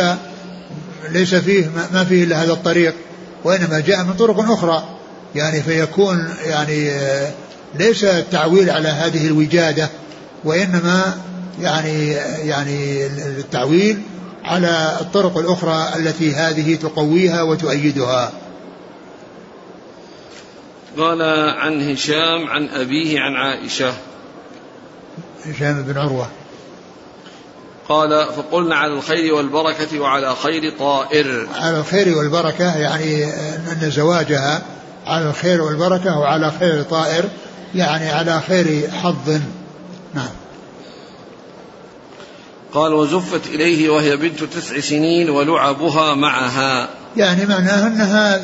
ليس 1.09 1.35
فيه 1.35 1.69
ما 1.93 2.03
فيه 2.03 2.23
إلا 2.23 2.43
هذا 2.43 2.53
الطريق 2.53 2.95
وإنما 3.43 3.79
جاء 3.79 4.03
من 4.03 4.13
طرق 4.13 4.51
أخرى 4.51 4.83
يعني 5.35 5.61
فيكون 5.61 6.29
يعني 6.45 6.91
ليس 7.75 8.03
التعويل 8.03 8.69
على 8.69 8.87
هذه 8.87 9.27
الوجادة 9.27 9.89
وإنما 10.43 11.17
يعني 11.59 12.11
يعني 12.47 13.05
التعويل 13.07 14.01
على 14.43 14.97
الطرق 15.01 15.37
الأخرى 15.37 15.89
التي 15.95 16.33
هذه 16.33 16.75
تقويها 16.75 17.41
وتؤيدها. 17.41 18.31
قال 20.97 21.21
عن 21.57 21.91
هشام 21.91 22.47
عن 22.47 22.69
أبيه 22.69 23.19
عن 23.19 23.35
عائشة. 23.35 23.93
هشام 25.45 25.83
بن 25.83 25.97
عروة. 25.97 26.27
قال 27.89 28.25
فقلنا 28.25 28.75
على 28.75 28.93
الخير 28.93 29.33
والبركة 29.33 29.99
وعلى 29.99 30.35
خير 30.35 30.73
طائر. 30.79 31.47
على 31.55 31.79
الخير 31.79 32.17
والبركة 32.17 32.77
يعني 32.77 33.25
أن 33.71 33.91
زواجها 33.91 34.61
على 35.07 35.29
الخير 35.29 35.61
والبركة 35.61 36.19
وعلى 36.19 36.51
خير 36.59 36.83
طائر 36.83 37.23
يعني 37.75 38.09
على 38.11 38.41
خير 38.47 38.89
حظ. 38.91 39.39
نعم. 40.13 40.29
قال 42.73 42.93
وزفت 42.93 43.47
إليه 43.47 43.89
وهي 43.89 44.17
بنت 44.17 44.43
تسع 44.43 44.79
سنين 44.79 45.29
ولعبها 45.29 46.15
معها. 46.15 46.89
يعني 47.17 47.45
معناها 47.45 47.87
أنها 47.87 48.41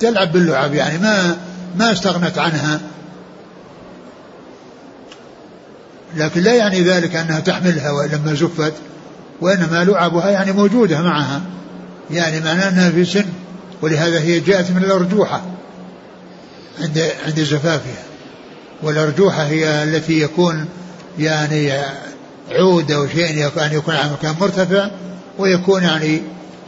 تلعب 0.00 0.32
باللعب 0.32 0.74
يعني 0.74 0.98
ما 0.98 1.36
ما 1.76 1.92
استغنت 1.92 2.38
عنها. 2.38 2.80
لكن 6.16 6.40
لا 6.40 6.54
يعني 6.54 6.80
ذلك 6.80 7.16
أنها 7.16 7.40
تحملها 7.40 8.06
لما 8.06 8.34
زفت 8.34 8.74
وإنما 9.40 9.84
لعبها 9.84 10.30
يعني 10.30 10.52
موجودة 10.52 11.02
معها. 11.02 11.40
يعني 12.10 12.40
معناه 12.40 12.68
أنها 12.68 12.90
في 12.90 13.04
سن 13.04 13.24
ولهذا 13.82 14.20
هي 14.20 14.40
جاءت 14.40 14.70
من 14.70 14.84
الأرجوحة 14.84 15.42
عند 16.80 17.10
عند 17.26 17.40
زفافها. 17.40 18.02
والأرجوحة 18.82 19.42
هي 19.42 19.82
التي 19.82 20.20
يكون 20.20 20.68
يعني 21.18 21.72
عود 22.50 22.92
أو 22.92 23.06
شيء 23.06 23.46
أن 23.56 23.72
يكون 23.72 23.94
على 23.94 24.12
مكان 24.12 24.34
مرتفع 24.40 24.90
ويكون 25.38 25.82
يعني 25.82 26.22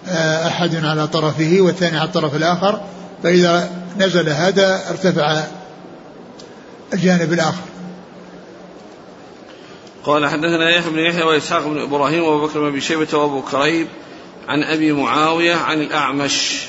آه، 0.09 0.47
أحد 0.47 0.85
على 0.85 1.07
طرفه 1.07 1.57
والثاني 1.61 1.99
على 1.99 2.09
الطرف 2.09 2.37
الآخر 2.37 2.81
فإذا 3.23 3.71
نزل 3.99 4.29
هذا 4.29 4.91
ارتفع 4.91 5.45
الجانب 6.93 7.33
الآخر. 7.33 7.63
قال 10.05 10.27
حدثنا 10.27 10.71
يحيى 10.71 10.91
بن 10.91 10.99
يحيى 10.99 11.23
وإسحاق 11.23 11.67
بن 11.67 11.83
إبراهيم 11.83 12.25
وأبو 12.25 12.47
بكر 12.47 12.61
بن 12.61 12.67
أبي 12.67 12.81
شيبة 12.81 13.19
وأبو 13.19 13.43
كريب 13.43 13.87
عن 14.49 14.63
أبي 14.63 14.93
معاوية 14.93 15.55
عن 15.55 15.81
الأعمش. 15.81 16.67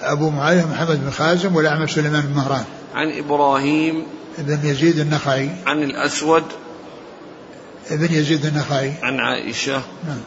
أبو 0.00 0.30
معاوية 0.30 0.64
محمد 0.64 1.04
بن 1.04 1.10
خازم 1.10 1.56
والأعمش 1.56 1.94
سليمان 1.94 2.20
بن 2.20 2.34
مهران. 2.36 2.64
عن 2.94 3.18
إبراهيم 3.18 4.06
بن 4.38 4.60
يزيد 4.64 4.98
النخعي. 4.98 5.50
عن 5.66 5.82
الأسود. 5.82 6.44
ابن 7.90 8.14
يزيد 8.14 8.46
النخعي. 8.46 8.92
عن 9.02 9.20
عائشة. 9.20 9.82
نعم. 10.06 10.20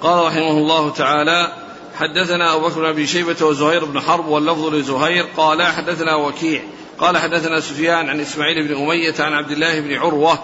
قال 0.00 0.26
رحمه 0.26 0.50
الله 0.50 0.90
تعالى 0.90 1.52
حدثنا 1.94 2.54
أبو 2.54 2.68
بكر 2.68 2.80
بن 2.80 2.86
أبي 2.86 3.06
شيبة 3.06 3.46
وزهير 3.46 3.84
بن 3.84 4.00
حرب 4.00 4.26
واللفظ 4.26 4.66
لزهير 4.74 5.26
قال 5.36 5.62
حدثنا 5.62 6.14
وكيع. 6.14 6.62
قال 6.98 7.18
حدثنا 7.18 7.60
سفيان 7.60 8.08
عن 8.08 8.20
إسماعيل 8.20 8.68
بن 8.68 8.74
أمية 8.74 9.14
عن 9.20 9.32
عبد 9.32 9.50
الله 9.50 9.80
بن 9.80 9.94
عروة 9.94 10.38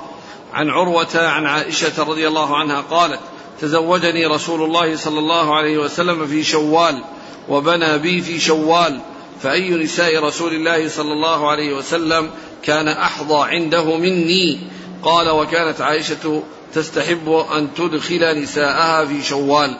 عن 0.52 0.70
عروة 0.70 1.08
عن 1.14 1.46
عائشة 1.46 2.02
رضي 2.04 2.28
الله 2.28 2.56
عنها 2.56 2.80
قالت 2.80 3.20
تزوجني 3.60 4.26
رسول 4.26 4.62
الله 4.62 4.96
صلى 4.96 5.18
الله 5.18 5.56
عليه 5.56 5.78
وسلم 5.78 6.26
في 6.26 6.44
شوال 6.44 7.04
وبنى 7.48 7.98
بي 7.98 8.20
في 8.20 8.40
شوال 8.40 9.00
فأي 9.42 9.70
نساء 9.70 10.24
رسول 10.24 10.54
الله 10.54 10.88
صلى 10.88 11.12
الله 11.12 11.50
عليه 11.50 11.74
وسلم 11.74 12.30
كان 12.62 12.88
أحظى 12.88 13.50
عنده 13.50 13.96
مني. 13.96 14.58
قال 15.02 15.30
وكانت 15.30 15.80
عائشة 15.80 16.42
تستحب 16.74 17.28
أن 17.28 17.68
تدخل 17.76 18.42
نساءها 18.42 19.04
في 19.04 19.22
شوال. 19.22 19.78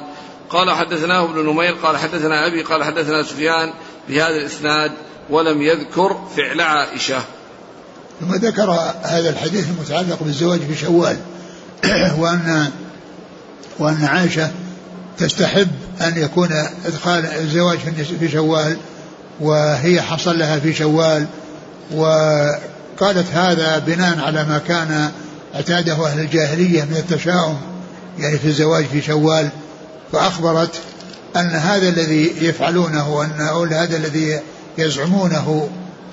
قال 0.51 0.71
حدثناه 0.71 1.25
ابن 1.25 1.47
نمير 1.47 1.73
قال 1.73 1.97
حدثنا 1.97 2.47
أبي 2.47 2.63
قال 2.63 2.85
حدثنا 2.85 3.23
سفيان 3.23 3.73
بهذا 4.09 4.37
الإسناد 4.37 4.93
ولم 5.31 5.63
يذكر 5.63 6.21
فعل 6.37 6.61
عائشة. 6.61 7.23
ثم 8.21 8.35
ذكر 8.35 8.71
هذا 9.03 9.31
الحديث 9.31 9.67
المتعلق 9.69 10.23
بالزواج 10.23 10.61
في 10.61 10.75
شوال. 10.75 11.17
وأن 12.21 12.71
وأن 13.79 14.05
عائشة 14.05 14.51
تستحب 15.19 15.69
أن 16.01 16.13
يكون 16.17 16.49
إدخال 16.87 17.27
الزواج 17.27 17.79
في 18.21 18.29
شوال 18.29 18.77
وهي 19.41 20.03
حصل 20.03 20.39
لها 20.39 20.59
في 20.59 20.73
شوال 20.73 21.27
وقالت 22.97 23.27
هذا 23.35 23.79
بناء 23.79 24.21
على 24.21 24.45
ما 24.45 24.59
كان 24.69 25.11
اعتاده 25.55 26.07
أهل 26.07 26.21
الجاهلية 26.21 26.85
من 26.85 26.97
التشاؤم 26.97 27.57
يعني 28.19 28.39
في 28.39 28.49
الزواج 28.49 28.85
في 28.85 29.03
شوال 29.03 29.49
فأخبرت 30.13 30.81
أن 31.37 31.51
هذا 31.51 31.89
الذي 31.89 32.33
يفعلونه 32.41 33.15
وأن 33.51 33.73
هذا 33.73 33.97
الذي 33.97 34.41
يزعمونه 34.79 35.69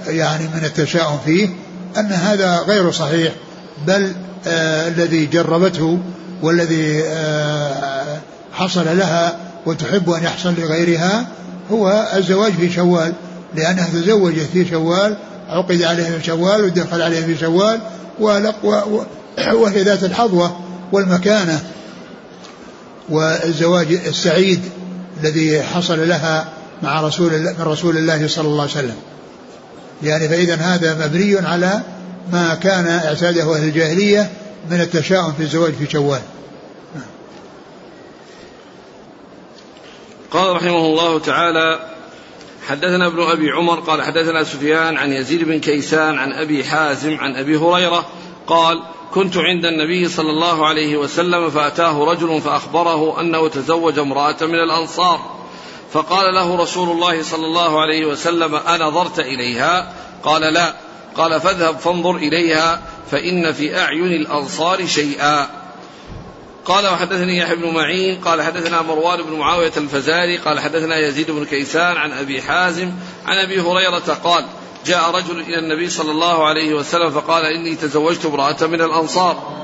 يعني 0.08 0.44
من 0.44 0.66
التشاؤم 0.66 1.20
فيه 1.26 1.50
أن 1.98 2.12
هذا 2.12 2.58
غير 2.58 2.92
صحيح 2.92 3.34
بل 3.88 4.14
آه 4.48 4.88
الذي 4.88 5.26
جربته 5.26 6.00
والذي 6.42 7.04
آه 7.04 8.20
حصل 8.54 8.98
لها 8.98 9.38
وتحب 9.66 10.10
أن 10.10 10.24
يحصل 10.24 10.54
لغيرها 10.58 11.28
هو 11.72 12.08
الزواج 12.16 12.54
في 12.54 12.70
شوال 12.70 13.14
لأنها 13.56 13.90
تزوجت 13.94 14.48
في 14.54 14.66
شوال 14.66 15.18
عقد 15.50 15.82
عليها 15.84 16.20
في 16.20 16.26
شوال 16.26 16.64
ودخل 16.64 17.02
عليها 17.02 17.26
في 17.26 17.38
شوال 17.38 17.80
وهي 19.62 19.84
ذات 19.84 20.04
الحظوة 20.04 20.60
والمكانة. 20.92 21.60
والزواج 23.10 23.94
السعيد 23.94 24.62
الذي 25.22 25.64
حصل 25.64 26.08
لها 26.10 26.48
مع 26.84 27.02
رسول 27.02 27.34
الله 27.34 27.56
من 27.60 27.62
رسول 27.62 27.98
الله 27.98 28.28
صلى 28.28 28.48
الله 28.48 28.62
عليه 28.62 28.72
وسلم. 28.72 28.96
يعني 30.04 30.30
فإذا 30.30 30.56
هذا 30.56 31.06
مبني 31.06 31.38
على 31.38 31.82
ما 32.32 32.56
كان 32.56 32.88
اعتاده 32.88 33.56
أهل 33.56 33.64
الجاهلية 33.64 34.32
من 34.72 34.82
التشاؤم 34.82 35.34
في 35.34 35.44
الزواج 35.44 35.74
في 35.74 35.92
شوال. 35.92 36.22
قال 40.32 40.56
رحمه 40.56 40.86
الله 40.86 41.20
تعالى 41.20 41.80
حدثنا 42.70 43.08
ابن 43.08 43.24
أبي 43.24 43.52
عمر 43.52 43.80
قال 43.80 44.02
حدثنا 44.02 44.44
سفيان 44.44 44.98
عن 44.98 45.14
يزيد 45.14 45.44
بن 45.44 45.60
كيسان 45.60 46.18
عن 46.18 46.34
أبي 46.34 46.64
حازم 46.64 47.18
عن 47.18 47.36
أبي 47.36 47.58
هريرة 47.58 48.06
قال 48.48 48.84
كنت 49.14 49.38
عند 49.38 49.66
النبي 49.66 50.08
صلى 50.08 50.30
الله 50.30 50.68
عليه 50.68 50.98
وسلم 50.98 51.50
فأتاه 51.50 52.04
رجل 52.04 52.42
فأخبره 52.42 53.22
أنه 53.22 53.48
تزوج 53.48 54.00
امرأة 54.00 54.36
من 54.42 54.56
الأنصار. 54.56 55.20
فقال 55.94 56.34
له 56.36 56.56
رسول 56.56 56.90
الله 56.90 57.24
صلى 57.24 57.46
الله 57.46 57.82
عليه 57.82 58.06
وسلم 58.06 58.56
انظرت 58.56 59.20
إليها؟ 59.20 59.94
قال 60.24 60.42
لا. 60.54 60.74
قال 61.16 61.42
فاذهب 61.42 61.78
فانظر 61.78 62.16
إليها 62.16 62.82
فإن 63.12 63.54
في 63.54 63.78
أعين 63.78 64.12
الأنصار 64.12 64.86
شيئا. 64.86 65.59
قال 66.70 66.88
وحدثني 66.88 67.38
يحيى 67.38 67.56
بن 67.56 67.74
معين 67.74 68.22
قال 68.22 68.42
حدثنا 68.42 68.82
مروان 68.82 69.22
بن 69.22 69.34
معاوية 69.34 69.72
الفزاري 69.78 70.38
قال 70.38 70.60
حدثنا 70.60 70.98
يزيد 70.98 71.32
بن 71.32 71.46
كيسان 71.46 71.98
عن 71.98 72.12
أبي 72.12 72.42
حازم 72.42 72.92
عن 73.26 73.38
أبي 73.38 73.62
هريرة 73.62 74.18
قال 74.24 74.46
جاء 74.86 75.12
رجل 75.12 75.40
إلى 75.40 75.60
النبي 75.60 75.90
صلى 75.90 76.12
الله 76.12 76.48
عليه 76.48 76.74
وسلم 76.74 77.12
فقال 77.12 77.46
إني 77.46 77.76
تزوجت 77.76 78.26
امرأة 78.26 78.68
من 78.68 78.82
الأنصار. 78.82 79.60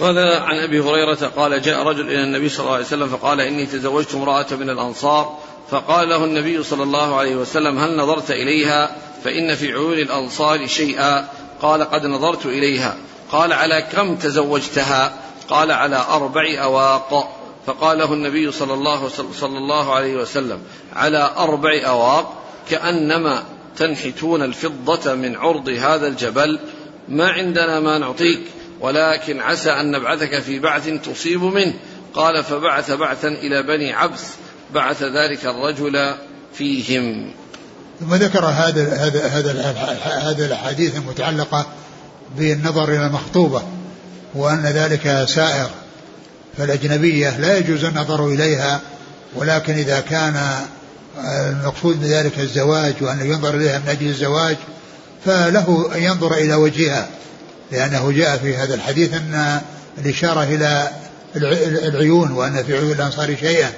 قال 0.00 0.18
عن 0.18 0.58
أبي 0.58 0.80
هريرة 0.80 1.32
قال 1.36 1.62
جاء 1.62 1.82
رجل 1.82 2.08
إلى 2.08 2.24
النبي 2.24 2.48
صلى 2.48 2.60
الله 2.60 2.74
عليه 2.74 2.84
وسلم 2.84 3.08
فقال 3.08 3.40
إني 3.40 3.66
تزوجت 3.66 4.14
امرأة 4.14 4.46
من 4.50 4.70
الأنصار. 4.70 5.38
فقال 5.70 6.08
له 6.08 6.24
النبي 6.24 6.62
صلى 6.62 6.82
الله 6.82 7.16
عليه 7.16 7.36
وسلم 7.36 7.78
هل 7.78 7.96
نظرت 7.96 8.30
إليها؟ 8.30 8.96
فإن 9.24 9.54
في 9.54 9.72
عيون 9.72 9.98
الأنصار 9.98 10.66
شيئا. 10.66 11.28
قال 11.62 11.84
قد 11.84 12.06
نظرت 12.06 12.46
إليها. 12.46 12.96
قال 13.32 13.52
على 13.52 13.86
كم 13.92 14.16
تزوجتها؟ 14.16 15.12
قال 15.48 15.70
على 15.70 15.96
أربع 15.96 16.42
أواق. 16.62 17.40
فقال 17.66 17.98
له 17.98 18.12
النبي 18.12 18.52
صلى 18.52 18.74
الله, 18.74 19.08
صلى 19.40 19.58
الله 19.58 19.94
عليه 19.94 20.16
وسلم 20.16 20.58
على 20.92 21.30
أربع 21.36 21.70
أواق 21.86 22.32
كأنما 22.70 23.42
تنحتون 23.76 24.42
الفضة 24.42 25.14
من 25.14 25.36
عرض 25.36 25.68
هذا 25.68 26.06
الجبل. 26.06 26.58
ما 27.08 27.28
عندنا 27.28 27.80
ما 27.80 27.98
نعطيك 27.98 28.40
ولكن 28.80 29.40
عسى 29.40 29.70
أن 29.70 29.90
نبعثك 29.90 30.40
في 30.40 30.58
بعث 30.58 30.88
تصيب 30.88 31.42
منه. 31.42 31.74
قال 32.14 32.44
فبعث 32.44 32.90
بعثا 32.90 33.28
إلى 33.28 33.62
بني 33.62 33.92
عبس 33.92 34.24
بعث 34.74 35.02
ذلك 35.02 35.46
الرجل 35.46 36.14
فيهم. 36.54 37.30
ثم 38.00 38.14
ذكر 38.14 38.44
هذا 38.44 38.94
هذا 38.94 39.26
هذا 39.26 39.52
هذا 40.02 40.46
الأحاديث 40.46 40.96
المتعلقة 40.96 41.66
بالنظر 42.38 42.84
إلى 42.84 43.06
المخطوبة. 43.06 43.62
وأن 44.34 44.62
ذلك 44.62 45.24
سائر 45.28 45.70
فالأجنبية 46.58 47.38
لا 47.38 47.58
يجوز 47.58 47.84
النظر 47.84 48.26
إليها 48.26 48.80
ولكن 49.34 49.74
إذا 49.74 50.00
كان 50.00 50.64
المقصود 51.24 52.00
بذلك 52.00 52.38
الزواج 52.38 52.94
وأن 53.00 53.26
ينظر 53.26 53.54
إليها 53.54 53.78
من 53.78 53.88
أجل 53.88 54.06
الزواج 54.06 54.56
فله 55.24 55.90
أن 55.94 56.02
ينظر 56.02 56.34
إلى 56.34 56.54
وجهها 56.54 57.08
لأنه 57.72 58.12
جاء 58.12 58.36
في 58.36 58.56
هذا 58.56 58.74
الحديث 58.74 59.14
أن 59.14 59.60
الإشارة 59.98 60.42
إلى 60.42 60.90
العيون 61.88 62.32
وأن 62.32 62.64
في 62.64 62.76
عيون 62.76 62.92
الأنصار 62.92 63.36
شيئا. 63.36 63.70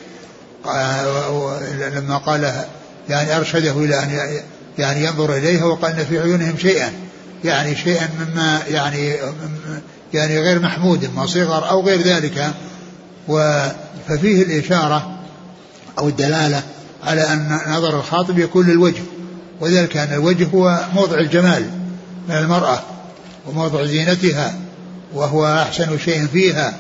لما 1.95 2.17
قال 2.17 2.65
يعني 3.09 3.37
أرشده 3.37 3.73
إلى 3.73 4.03
أن 4.03 4.41
يعني 4.79 5.05
ينظر 5.05 5.37
إليها 5.37 5.65
وقال 5.65 5.93
أن 5.93 6.05
في 6.05 6.19
عيونهم 6.19 6.59
شيئا 6.59 6.93
يعني 7.45 7.77
شيئا 7.77 8.09
مما 8.21 8.63
يعني 8.71 9.17
يعني 10.15 10.41
غير 10.41 10.61
محمود 10.61 11.11
ما 11.17 11.27
صغر 11.27 11.71
أو 11.71 11.83
غير 11.87 12.03
ذلك 12.03 12.55
ففيه 14.09 14.43
الإشارة 14.43 15.19
أو 15.99 16.09
الدلالة 16.09 16.63
على 17.05 17.21
أن 17.21 17.61
نظر 17.69 17.99
الخاطب 17.99 18.39
يكون 18.39 18.67
للوجه 18.67 19.03
وذلك 19.61 19.97
أن 19.97 20.13
الوجه 20.13 20.47
هو 20.55 20.81
موضع 20.95 21.19
الجمال 21.19 21.71
من 22.29 22.35
المرأة 22.35 22.83
وموضع 23.47 23.85
زينتها 23.85 24.55
وهو 25.15 25.47
أحسن 25.47 25.99
شيء 25.99 26.27
فيها 26.27 26.77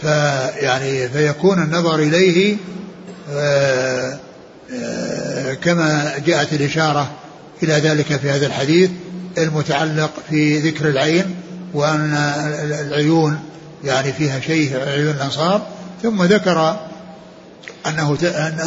فيعني 0.00 1.08
فيكون 1.08 1.62
النظر 1.62 1.94
إليه 1.94 2.56
آه، 3.32 4.18
آه، 4.74 5.54
كما 5.54 6.12
جاءت 6.26 6.52
الإشارة 6.52 7.10
إلى 7.62 7.72
ذلك 7.72 8.16
في 8.16 8.30
هذا 8.30 8.46
الحديث 8.46 8.90
المتعلق 9.38 10.10
في 10.30 10.58
ذكر 10.58 10.88
العين 10.88 11.34
وأن 11.74 12.14
العيون 12.80 13.40
يعني 13.84 14.12
فيها 14.12 14.40
شيء 14.40 14.76
عيون 14.76 15.10
الأنصار. 15.10 15.66
ثم 16.02 16.22
ذكر 16.22 16.76
أنه 17.86 18.18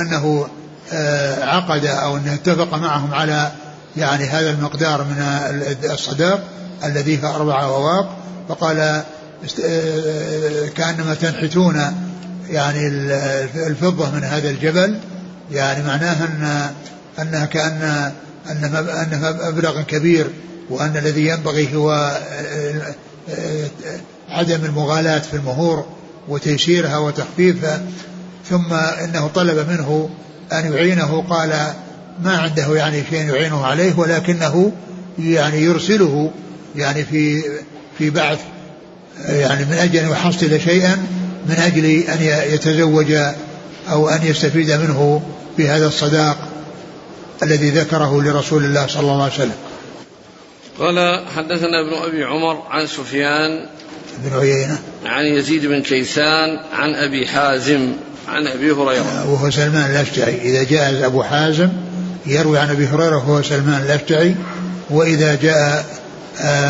أنه 0.01 0.47
آه، 0.93 1.45
عقد 1.45 1.85
أو 1.85 2.17
أنه 2.17 2.33
اتفق 2.33 2.77
معهم 2.77 3.13
على 3.13 3.51
يعني 3.97 4.25
هذا 4.25 4.49
المقدار 4.49 5.03
من 5.03 5.23
الصداق 5.83 6.43
الذي 6.83 7.17
في 7.17 7.25
أربع 7.25 7.63
أواق. 7.63 8.17
فقال 8.49 8.79
آه، 8.79 10.67
كأنما 10.75 11.13
تنحتون 11.21 11.81
يعني 12.49 12.87
الفضة 13.67 14.11
من 14.11 14.23
هذا 14.23 14.49
الجبل. 14.49 14.99
يعني 15.51 15.83
معناها 15.83 16.25
أن 16.25 16.69
أنها 17.19 17.45
كأن 17.45 18.11
أن 18.51 19.35
مبلغ 19.49 19.81
كبير 19.81 20.29
وأن 20.69 20.97
الذي 20.97 21.27
ينبغي 21.27 21.75
هو 21.75 21.91
آه، 21.91 22.93
آه، 23.29 23.67
عدم 24.29 24.65
المغالاة 24.65 25.19
في 25.19 25.33
المهور 25.33 25.85
وتيسيرها 26.27 26.97
وتخفيفها 26.97 27.83
ثم 28.49 28.73
إنه 28.73 29.27
طلب 29.35 29.69
منه 29.69 30.09
أن 30.53 30.73
يعينه 30.73 31.23
قال 31.29 31.73
ما 32.23 32.37
عنده 32.37 32.75
يعني 32.75 33.03
شيء 33.09 33.25
يعينه 33.25 33.65
عليه 33.65 33.99
ولكنه 33.99 34.71
يعني 35.19 35.61
يرسله 35.61 36.31
يعني 36.75 37.05
في 37.05 37.43
في 37.97 38.09
بعث 38.09 38.39
يعني 39.29 39.65
من 39.65 39.73
أجل 39.73 39.99
أن 39.99 40.09
يحصل 40.11 40.59
شيئا 40.59 40.95
من 41.45 41.55
أجل 41.55 41.85
أن 41.85 42.51
يتزوج 42.53 43.13
أو 43.91 44.09
أن 44.09 44.19
يستفيد 44.23 44.71
منه 44.71 45.21
بهذا 45.57 45.87
الصداق 45.87 46.37
الذي 47.43 47.69
ذكره 47.69 48.21
لرسول 48.21 48.65
الله 48.65 48.87
صلى 48.87 49.01
الله 49.01 49.23
عليه 49.23 49.33
وسلم. 49.33 49.55
قال 50.79 51.23
حدثنا 51.35 51.81
ابن 51.81 51.93
أبي 51.93 52.23
عمر 52.23 52.63
عن 52.69 52.87
سفيان 52.87 53.65
بن 54.17 54.39
عيينة. 54.39 54.77
عن 55.05 55.25
يزيد 55.25 55.65
بن 55.65 55.81
كيسان 55.81 56.59
عن 56.73 56.95
أبي 56.95 57.27
حازم 57.27 57.91
عن 58.27 58.47
أبي 58.47 58.71
هريرة. 58.71 59.31
وهو 59.31 59.49
سلمان 59.49 59.91
الأشجعي. 59.91 60.41
إذا 60.41 60.63
جاء 60.63 61.05
أبو 61.05 61.23
حازم 61.23 61.69
يروي 62.25 62.59
عن 62.59 62.69
أبي 62.69 62.87
هريرة 62.87 63.15
وهو 63.15 63.41
سلمان 63.41 63.81
الأشجعي. 63.81 64.35
وإذا 64.89 65.35
جاء 65.35 65.85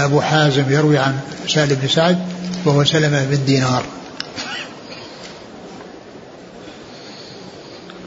أبو 0.05 0.21
حازم 0.21 0.63
يروي 0.69 0.97
عن 0.97 1.19
سالم 1.47 1.77
بن 1.81 1.87
سعد 1.87 2.17
وهو 2.65 2.83
سلمة 2.83 3.25
بن 3.25 3.45
دينار. 3.45 3.83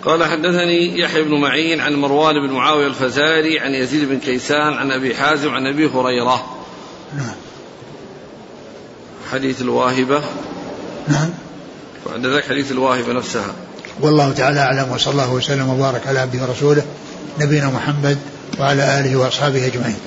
قال 0.07 0.25
حدثني 0.25 0.99
يحيى 0.99 1.23
بن 1.23 1.41
معين 1.41 1.81
عن 1.81 1.95
مروان 1.95 2.47
بن 2.47 2.53
معاوية 2.53 2.87
الفزاري 2.87 3.61
عن 3.61 3.75
يزيد 3.75 4.09
بن 4.09 4.19
كيسان 4.19 4.75
عن 4.75 4.91
أبي 4.91 5.15
حازم 5.15 5.51
عن 5.51 5.67
أبي 5.67 5.87
هريرة. 5.87 6.57
نعم. 7.17 7.35
حديث 9.33 9.63
الواهبة. 9.63 10.23
نعم. 11.09 11.31
وعند 12.07 12.27
ذلك 12.27 12.45
حديث 12.45 12.73
الواهبة 12.73 13.13
نفسها. 13.13 13.55
والله 14.01 14.33
تعالى 14.33 14.61
أعلم 14.61 14.93
وصلى 14.93 15.13
الله 15.13 15.33
وسلم 15.33 15.69
وبارك 15.69 16.07
على 16.07 16.19
عبده 16.19 16.43
ورسوله 16.43 16.83
نبينا 17.41 17.67
محمد 17.67 18.19
وعلى 18.61 19.01
آله 19.01 19.17
وأصحابه 19.17 19.67
أجمعين. 19.67 19.99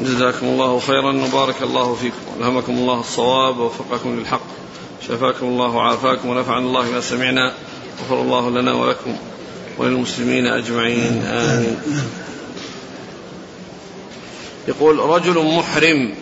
جزاكم 0.00 0.46
الله 0.46 0.80
خيرا 0.80 1.24
وبارك 1.24 1.62
الله 1.62 1.94
فيكم. 1.94 2.16
ألهمكم 2.40 2.72
الله 2.72 3.00
الصواب 3.00 3.58
ووفقكم 3.58 4.18
للحق. 4.18 4.46
شفاكم 5.08 5.46
الله 5.46 5.68
وعافاكم 5.68 6.28
ونفعنا 6.28 6.66
الله 6.66 6.90
ما 6.90 7.00
سمعنا. 7.00 7.52
غفر 8.00 8.20
الله 8.20 8.50
لنا 8.50 8.72
ولكم 8.72 9.16
وللمسلمين 9.78 10.46
أجمعين 10.46 11.22
آمين. 11.22 11.78
يقول 14.68 14.98
رجل 14.98 15.56
محرم 15.58 16.14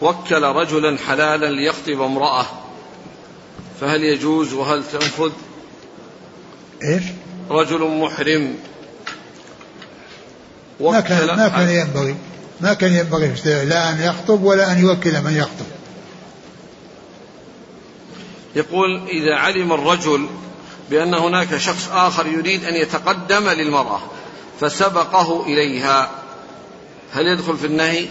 وكل 0.00 0.42
رجلا 0.42 0.98
حلالا 0.98 1.46
ليخطب 1.46 2.00
امرأة 2.00 2.46
فهل 3.80 4.04
يجوز 4.04 4.52
وهل 4.52 4.84
تنفذ؟ 4.92 5.32
إيش؟ 6.84 7.02
رجل 7.50 7.80
محرم 7.80 8.54
ما 10.80 11.00
كان 11.00 11.26
ما 11.26 11.48
كان 11.48 11.68
ينبغي 11.68 12.16
ما 12.60 12.74
كان 12.74 12.92
ينبغي 12.92 13.34
لا 13.64 13.90
أن 13.90 14.00
يخطب 14.00 14.42
ولا 14.42 14.72
أن 14.72 14.78
يوكل 14.78 15.22
من 15.22 15.36
يخطب. 15.36 15.66
يقول 18.56 19.08
إذا 19.08 19.34
علم 19.34 19.72
الرجل 19.72 20.26
بأن 20.90 21.14
هناك 21.14 21.56
شخص 21.56 21.88
آخر 21.92 22.26
يريد 22.26 22.64
أن 22.64 22.74
يتقدم 22.74 23.48
للمرأة 23.48 24.00
فسبقه 24.60 25.46
إليها. 25.46 26.10
هل 27.12 27.26
يدخل 27.26 27.56
في 27.56 27.66
النهي؟ 27.66 28.08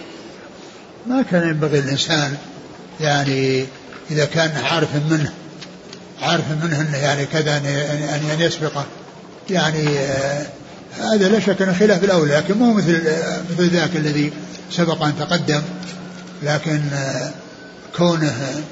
ما 1.06 1.22
كان 1.22 1.48
ينبغي 1.48 1.78
الإنسان 1.78 2.36
يعني 3.00 3.66
إذا 4.10 4.24
كان 4.24 4.64
عارف 4.64 4.88
منه 5.10 5.32
عارف 6.22 6.44
منه 6.50 6.80
أنه 6.80 6.96
يعني 6.96 7.26
كذا 7.26 7.56
أن 8.32 8.40
يسبقه. 8.40 8.84
يعني 9.50 9.98
آه 9.98 10.46
هذا 11.00 11.28
لا 11.28 11.40
شك 11.40 11.62
أنه 11.62 11.78
خلاف 11.78 12.04
الأولى 12.04 12.34
لكن 12.34 12.58
مو 12.58 12.74
مثل 12.74 13.02
مثل 13.50 13.68
ذاك 13.68 13.96
الذي 13.96 14.32
سبق 14.70 15.02
أن 15.02 15.18
تقدم. 15.18 15.62
لكن 16.42 16.80
آه 16.92 17.30
كونه 17.96 18.62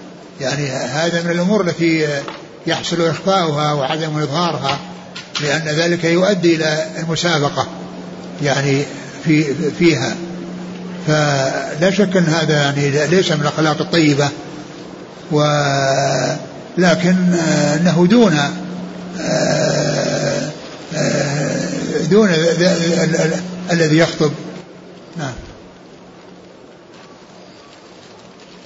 يعني 0.40 0.68
هذا 0.70 1.22
من 1.22 1.30
الأمور 1.30 1.60
التي 1.60 2.06
يحصل 2.66 3.08
إخفاؤها 3.08 3.72
وعدم 3.72 4.18
إظهارها 4.18 4.78
لأن 5.40 5.68
ذلك 5.68 6.04
يؤدي 6.04 6.56
إلى 6.56 6.86
المسابقة 6.98 7.66
يعني 8.42 8.82
في 9.24 9.54
فيها. 9.78 10.14
فلا 11.06 11.90
شك 11.90 12.16
أن 12.16 12.24
هذا 12.24 12.62
يعني 12.62 13.06
ليس 13.06 13.32
من 13.32 13.40
الأخلاق 13.40 13.80
الطيبة 13.80 14.28
ولكن 15.30 17.16
أنه 17.74 18.06
دون 18.10 18.38
دون 22.10 22.30
الذي 23.72 23.98
يخطب. 23.98 24.32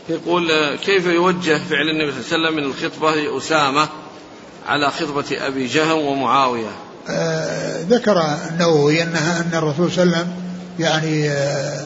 يقول 0.09 0.77
كيف 0.77 1.07
يوجه 1.07 1.59
فعل 1.71 1.89
النبي 1.89 2.13
صلى 2.13 2.37
الله 2.37 2.49
عليه 2.49 2.57
وسلم 2.57 2.57
من 2.57 2.65
الخطبة 2.65 3.15
لأسامة 3.15 3.89
على 4.67 4.91
خطبة 4.91 5.47
أبي 5.47 5.67
جهم 5.67 5.99
ومعاوية؟ 5.99 6.71
آه 7.11 7.83
ذكر 7.83 8.37
النووي 8.51 9.03
أنها 9.03 9.41
أن 9.41 9.59
الرسول 9.59 9.93
صلى 9.93 10.03
الله 10.03 10.17
عليه 10.17 10.27
وسلم 10.27 10.33
يعني 10.79 11.31
آه 11.31 11.85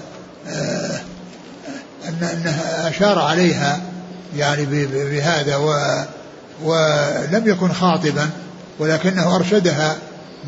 آه 0.49 1.01
أن 2.09 2.25
أنه 2.25 2.61
أشار 2.89 3.19
عليها 3.19 3.83
يعني 4.37 4.65
بهذا 4.87 5.57
و 5.57 5.75
ولم 6.65 7.43
يكن 7.47 7.73
خاطبا 7.73 8.31
ولكنه 8.79 9.37
أرشدها 9.37 9.97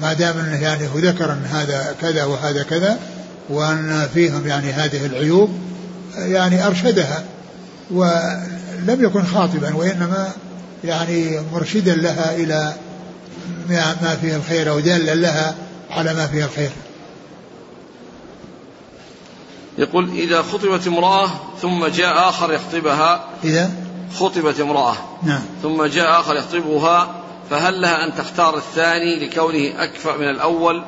ما 0.02 0.12
دام 0.12 0.38
أنه 0.38 0.62
يعني 0.62 0.86
ذكر 0.96 1.32
أن 1.32 1.44
هذا 1.52 1.94
كذا 2.00 2.24
وهذا 2.24 2.62
كذا 2.62 2.98
وأن 3.48 4.08
فيهم 4.14 4.46
يعني 4.46 4.72
هذه 4.72 5.06
العيوب 5.06 5.58
يعني 6.16 6.66
أرشدها. 6.66 7.24
ولم 7.90 9.04
يكن 9.04 9.22
خاطبا 9.24 9.74
وإنما 9.74 10.32
يعني 10.84 11.40
مرشدا 11.52 11.94
لها 11.94 12.36
إلى 12.36 12.74
ما 13.68 14.18
فيه 14.20 14.36
الخير 14.36 14.70
أو 14.70 14.80
دالا 14.80 15.14
لها 15.14 15.54
على 15.90 16.14
ما 16.14 16.26
فيه 16.26 16.44
الخير. 16.44 16.70
يقول 19.78 20.10
إذا 20.10 20.42
خطبت 20.42 20.86
امرأة 20.86 21.30
ثم 21.62 21.86
جاء 21.86 22.28
آخر 22.28 22.52
يخطبها 22.52 23.24
إذا؟ 23.44 23.70
خطبت 24.14 24.60
امرأة 24.60 24.96
نعم. 25.22 25.42
ثم 25.62 25.84
جاء 25.84 26.20
آخر 26.20 26.36
يخطبها 26.36 27.14
فهل 27.50 27.80
لها 27.80 28.04
أن 28.06 28.14
تختار 28.14 28.56
الثاني 28.56 29.26
لكونه 29.26 29.84
أكفأ 29.84 30.16
من 30.16 30.28
الأول؟ 30.28 30.84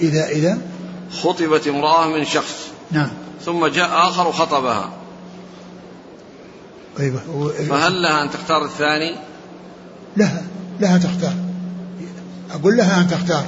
إذا 0.00 0.28
إذا؟ 0.28 0.58
خطبت 1.22 1.68
امرأة 1.68 2.08
من 2.08 2.24
شخص 2.24 2.68
نعم. 2.90 3.10
ثم 3.44 3.66
جاء 3.66 4.08
آخر 4.08 4.28
وخطبها. 4.28 4.90
طيب 6.98 7.16
فهل 7.68 8.02
لها 8.02 8.22
أن 8.22 8.30
تختار 8.30 8.64
الثاني؟ 8.64 9.16
لها. 10.16 10.42
لها 10.80 10.98
تختار. 10.98 11.34
أقول 12.50 12.76
لها 12.76 13.00
أن 13.00 13.08
تختار. 13.08 13.44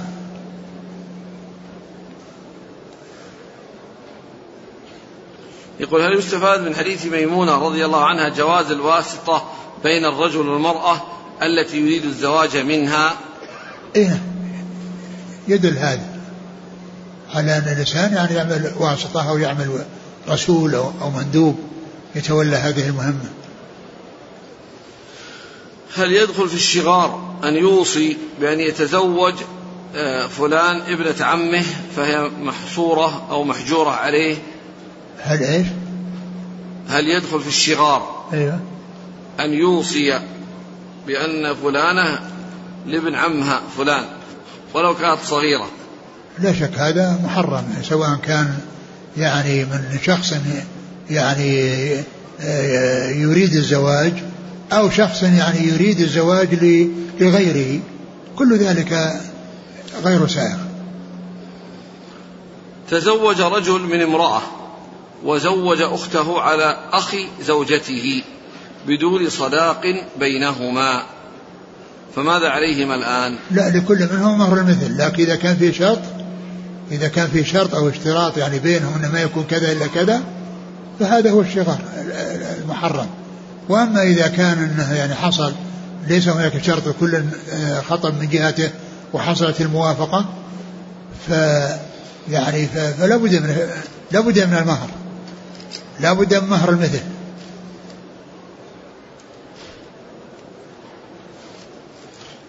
يقول 5.80 6.02
هل 6.02 6.18
يستفاد 6.18 6.60
من 6.60 6.74
حديث 6.74 7.06
ميمونة 7.06 7.52
رضي 7.52 7.84
الله 7.84 8.04
عنها 8.04 8.28
جواز 8.28 8.70
الواسطة 8.70 9.50
بين 9.82 10.04
الرجل 10.04 10.48
والمرأة 10.48 11.02
التي 11.42 11.76
يريد 11.78 12.04
الزواج 12.04 12.56
منها؟ 12.56 13.16
إيه. 13.96 14.22
يدل 15.48 15.78
هذا. 15.78 16.16
على 17.34 17.58
أن 17.58 17.72
الإنسان 17.72 18.14
يعني 18.14 18.34
يعمل 18.34 18.72
واسطة 18.78 19.30
أو 19.30 19.38
يعمل 19.38 19.84
رسول 20.28 20.74
أو 20.74 21.10
مندوب. 21.16 21.65
يتولى 22.16 22.56
هذه 22.56 22.88
المهمة. 22.88 23.30
هل 25.96 26.12
يدخل 26.12 26.48
في 26.48 26.54
الشغار 26.54 27.36
أن 27.44 27.54
يوصي 27.54 28.16
بأن 28.40 28.60
يتزوج 28.60 29.34
آه، 29.94 30.26
فلان 30.26 30.80
ابنة 30.80 31.24
عمه 31.24 31.64
فهي 31.96 32.30
محصورة 32.40 33.26
أو 33.30 33.44
محجورة 33.44 33.90
عليه؟ 33.90 34.36
هل 35.20 35.42
إيش؟ 35.42 35.66
هل 36.88 37.08
يدخل 37.08 37.40
في 37.40 37.48
الشغار 37.48 38.26
أيوة. 38.32 38.60
أن 39.40 39.52
يوصي 39.52 40.20
بأن 41.06 41.54
فلانة 41.54 42.20
لابن 42.86 43.14
عمها 43.14 43.62
فلان 43.78 44.04
ولو 44.74 44.94
كانت 44.94 45.20
صغيرة؟ 45.20 45.68
لا 46.38 46.52
شك 46.52 46.78
هذا 46.78 47.20
محرم 47.24 47.64
سواء 47.82 48.16
كان 48.16 48.58
يعني 49.16 49.64
من 49.64 49.98
شخص 50.02 50.34
يعني 51.10 51.92
آه، 52.40 53.10
يريد 53.10 53.54
الزواج 53.54 54.12
أو 54.72 54.90
شخص 54.90 55.22
يعني 55.22 55.68
يريد 55.68 56.00
الزواج 56.00 56.48
لغيره. 57.20 57.80
كل 58.36 58.58
ذلك 58.58 59.20
غير 60.04 60.26
سائغ. 60.28 60.56
تزوج 62.90 63.40
رجل 63.40 63.80
من 63.80 64.02
امرأة 64.02 64.42
وزوج 65.24 65.80
أخته 65.80 66.40
على 66.40 66.76
أخ 66.92 67.14
زوجته 67.46 68.22
بدون 68.86 69.30
صداق 69.30 69.82
بينهما. 70.18 71.02
فماذا 72.16 72.48
عليهما 72.48 72.94
الآن؟ 72.94 73.36
لا 73.50 73.70
لكل 73.70 74.08
منهم 74.12 74.38
مهر 74.38 74.58
المثل. 74.58 74.98
لكن 74.98 75.22
إذا 75.22 75.36
كان 75.36 75.56
في 75.56 75.72
شرط 75.72 76.00
إذا 76.92 77.08
كان 77.08 77.28
في 77.28 77.44
شرط 77.44 77.74
أو 77.74 77.88
اشتراط 77.88 78.36
يعني 78.38 78.58
بينهم 78.58 78.94
أنه 78.94 79.12
ما 79.12 79.22
يكون 79.22 79.44
كذا 79.44 79.72
إلا 79.72 79.86
كذا 79.86 80.22
فهذا 81.00 81.30
هو 81.30 81.40
الشغار 81.40 81.78
المحرم. 82.62 83.06
وأما 83.68 84.02
إذا 84.02 84.28
كان 84.28 84.58
أنه 84.58 84.94
يعني 84.94 85.14
حصل 85.14 85.52
ليس 86.08 86.28
هناك 86.28 86.62
شرط 86.62 86.88
كل 87.00 87.24
خطب 87.88 88.14
من 88.20 88.28
جهته 88.28 88.70
وحصلت 89.12 89.60
الموافقة 89.60 90.26
ف 91.28 91.30
يعني 92.30 92.66
فلا 92.66 93.16
بد 93.16 93.34
من 93.34 93.68
لا 94.10 94.20
بد 94.20 94.38
من 94.38 94.54
المهر. 94.54 94.88
لا 96.00 96.12
بد 96.12 96.34
من 96.34 96.48
مهر 96.48 96.70
المثل. 96.70 97.00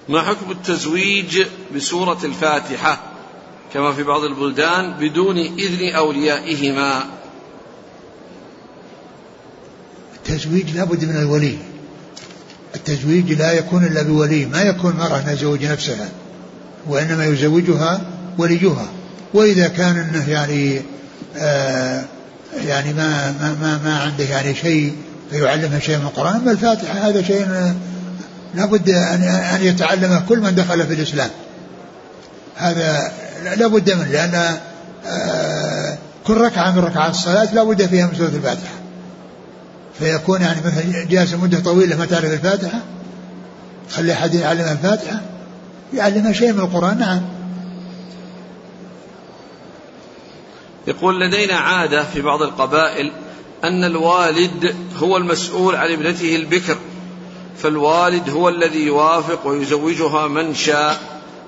ما 0.09 0.21
حكم 0.21 0.51
التزويج 0.51 1.41
بسورة 1.75 2.17
الفاتحة 2.23 3.01
كما 3.73 3.93
في 3.93 4.03
بعض 4.03 4.21
البلدان 4.21 4.93
بدون 4.93 5.37
إذن 5.37 5.95
أوليائهما؟ 5.95 7.03
التزويج 10.29 10.77
لا 10.77 10.83
بد 10.83 11.05
من 11.05 11.17
الولي. 11.17 11.57
التزويج 12.75 13.31
لا 13.31 13.51
يكون 13.51 13.83
إلا 13.83 14.01
بولي 14.01 14.45
ما 14.45 14.61
يكون 14.61 14.95
مرأة 14.95 15.19
تزوج 15.19 15.65
نفسها 15.65 16.09
وإنما 16.87 17.25
يزوجها 17.25 18.01
وليها. 18.37 18.87
وإذا 19.33 19.67
كان 19.67 19.97
أنه 19.97 20.29
يعني 20.29 20.81
آه 21.37 22.03
يعني 22.65 22.93
ما 22.93 23.31
ما 23.31 23.55
ما, 23.61 23.79
ما 23.83 23.99
عنده 23.99 24.23
يعني 24.23 24.55
شيء 24.55 24.95
فيعلمها 25.31 25.79
شيء 25.79 25.97
من 25.97 26.05
القرآن 26.05 26.35
أما 26.35 26.51
الفاتحة 26.51 27.09
هذا 27.09 27.21
شيء 27.21 27.73
لابد 28.55 28.89
أن 28.89 29.23
أن 29.23 29.63
يتعلمه 29.63 30.19
كل 30.29 30.39
من 30.39 30.55
دخل 30.55 30.87
في 30.87 30.93
الإسلام. 30.93 31.29
هذا 32.55 33.11
لابد 33.57 33.91
منه 33.91 34.07
لأن 34.07 34.57
آه، 35.07 35.97
كل 36.27 36.37
ركعة 36.37 36.71
من 36.71 36.79
ركعات 36.79 37.11
الصلاة 37.11 37.53
لابد 37.53 37.85
فيها 37.85 38.07
من 38.07 38.15
سورة 38.15 38.27
الفاتحة. 38.27 38.86
فيكون 39.99 40.41
يعني 40.41 40.59
مثلا 40.59 41.05
جالس 41.09 41.33
مدة 41.33 41.59
طويلة 41.59 41.97
ما 41.97 42.05
تعرف 42.05 42.33
الفاتحة 42.33 42.79
خلي 43.91 44.13
أحد 44.13 44.33
يعلمها 44.33 44.71
الفاتحة 44.71 45.21
يعلمها 45.93 46.31
شيء 46.31 46.53
من 46.53 46.59
القرآن 46.59 46.97
نعم. 46.97 47.21
يقول 50.87 51.19
لدينا 51.19 51.53
عادة 51.53 52.03
في 52.03 52.21
بعض 52.21 52.41
القبائل 52.41 53.11
أن 53.63 53.83
الوالد 53.83 54.75
هو 54.99 55.17
المسؤول 55.17 55.75
عن 55.75 55.91
ابنته 55.91 56.35
البكر 56.35 56.77
فالوالد 57.57 58.29
هو 58.29 58.49
الذي 58.49 58.85
يوافق 58.85 59.47
ويزوجها 59.47 60.27
من 60.27 60.55
شاء 60.55 60.99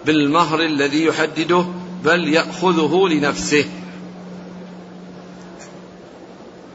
بالمهر 0.06 0.62
الذي 0.62 1.04
يحدده 1.04 1.66
بل 2.04 2.34
يأخذه 2.34 3.08
لنفسه. 3.12 3.66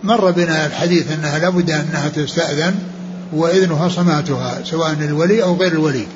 مر 0.04 0.30
بنا 0.30 0.66
الحديث 0.66 1.12
أنها 1.12 1.38
لابد 1.38 1.70
أنها 1.70 2.08
تستأذن 2.08 2.74
وإذنها 3.32 3.88
صماتها 3.88 4.58
سواء 4.64 4.92
الولي 4.92 5.42
أو 5.42 5.56
غير 5.56 5.72
الولي. 5.72 6.06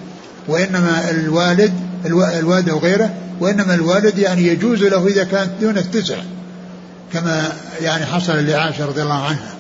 وإنما 0.49 1.11
الوالد 1.11 1.73
الوالد 2.07 2.69
أو 2.69 2.79
غيره 2.79 3.15
وإنما 3.41 3.75
الوالد 3.75 4.19
يعني 4.19 4.47
يجوز 4.47 4.83
له 4.83 5.07
إذا 5.07 5.25
كانت 5.25 5.51
دون 5.61 5.79
التسع 5.79 6.17
كما 7.13 7.53
يعني 7.83 8.07
حصل 8.07 8.47
لعائشة 8.47 8.87
رضي 8.87 9.03
الله 9.03 9.25
عنها. 9.25 9.55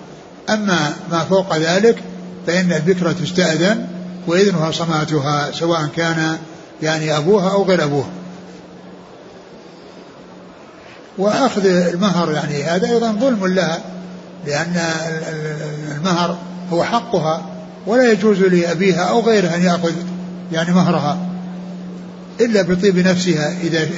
أما 0.50 0.92
ما 1.10 1.18
فوق 1.18 1.56
ذلك 1.56 2.02
فإن 2.46 2.72
البكرة 2.72 3.12
تستأذن 3.12 3.86
وإذنها 4.26 4.70
صماتها 4.70 5.50
سواء 5.52 5.88
كان 5.96 6.38
يعني 6.82 7.16
أبوها 7.16 7.50
أو 7.50 7.64
غير 7.64 7.84
أبوها. 7.84 8.10
وأخذ 11.18 11.66
المهر 11.66 12.32
يعني 12.32 12.62
هذا 12.62 12.90
أيضا 12.90 13.12
ظلم 13.12 13.46
لها. 13.46 13.80
لأن 14.46 14.80
المهر 15.96 16.38
هو 16.72 16.84
حقها 16.84 17.46
ولا 17.86 18.12
يجوز 18.12 18.42
لأبيها 18.42 19.04
أو 19.04 19.20
غيرها 19.20 19.56
أن 19.56 19.62
يأخذ 19.62 19.92
يعني 20.52 20.74
مهرها 20.74 21.18
إلا 22.40 22.62
بطيب 22.62 22.98
نفسها 22.98 23.56
إذا 23.62 23.88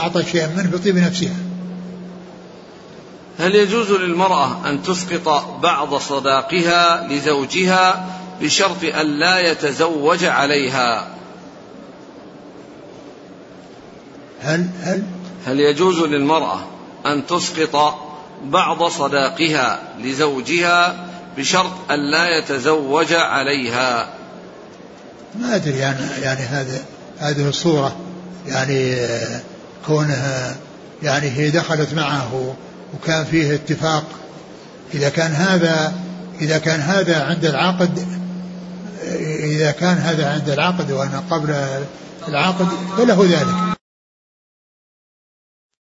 أعطى 0.00 0.24
شيئا 0.24 0.46
منه 0.46 0.70
بطيب 0.70 0.98
نفسها. 0.98 1.36
هل 3.38 3.54
يجوز 3.54 3.90
للمرأة 3.90 4.70
أن 4.70 4.82
تسقط 4.82 5.58
بعض 5.62 5.94
صداقها 5.94 7.08
لزوجها 7.08 8.06
بشرط 8.40 8.84
أن 8.84 9.06
لا 9.06 9.38
يتزوج 9.38 10.24
عليها؟ 10.24 11.08
هل 14.40 14.66
هل؟ 14.82 15.02
هل 15.46 15.60
يجوز 15.60 16.00
للمرأة 16.00 16.60
أن 17.06 17.26
تسقط 17.26 17.94
بعض 18.44 18.88
صداقها 18.88 19.78
لزوجها 20.00 21.06
بشرط 21.38 21.90
أن 21.90 22.10
لا 22.10 22.38
يتزوج 22.38 23.12
عليها. 23.12 24.08
ما 25.40 25.56
أدري 25.56 25.78
يعني 25.78 26.00
يعني 26.22 26.40
هذا 26.40 26.84
هذه 27.18 27.48
الصورة 27.48 27.96
يعني 28.48 28.96
كونها 29.86 30.56
يعني 31.02 31.30
هي 31.30 31.50
دخلت 31.50 31.94
معه 31.94 32.54
وكان 32.94 33.24
فيه 33.24 33.54
اتفاق. 33.54 34.04
إذا 34.94 35.08
كان 35.08 35.32
هذا 35.32 35.92
إذا 36.40 36.58
كان 36.58 36.80
هذا 36.80 37.22
عند 37.22 37.44
العقد 37.44 38.06
إذا 39.40 39.70
كان 39.70 39.98
هذا 39.98 40.32
عند 40.32 40.50
العقد 40.50 40.92
وأنا 40.92 41.22
قبل 41.30 41.54
العقد 42.28 42.68
فله 42.96 43.24
ذلك. 43.24 43.81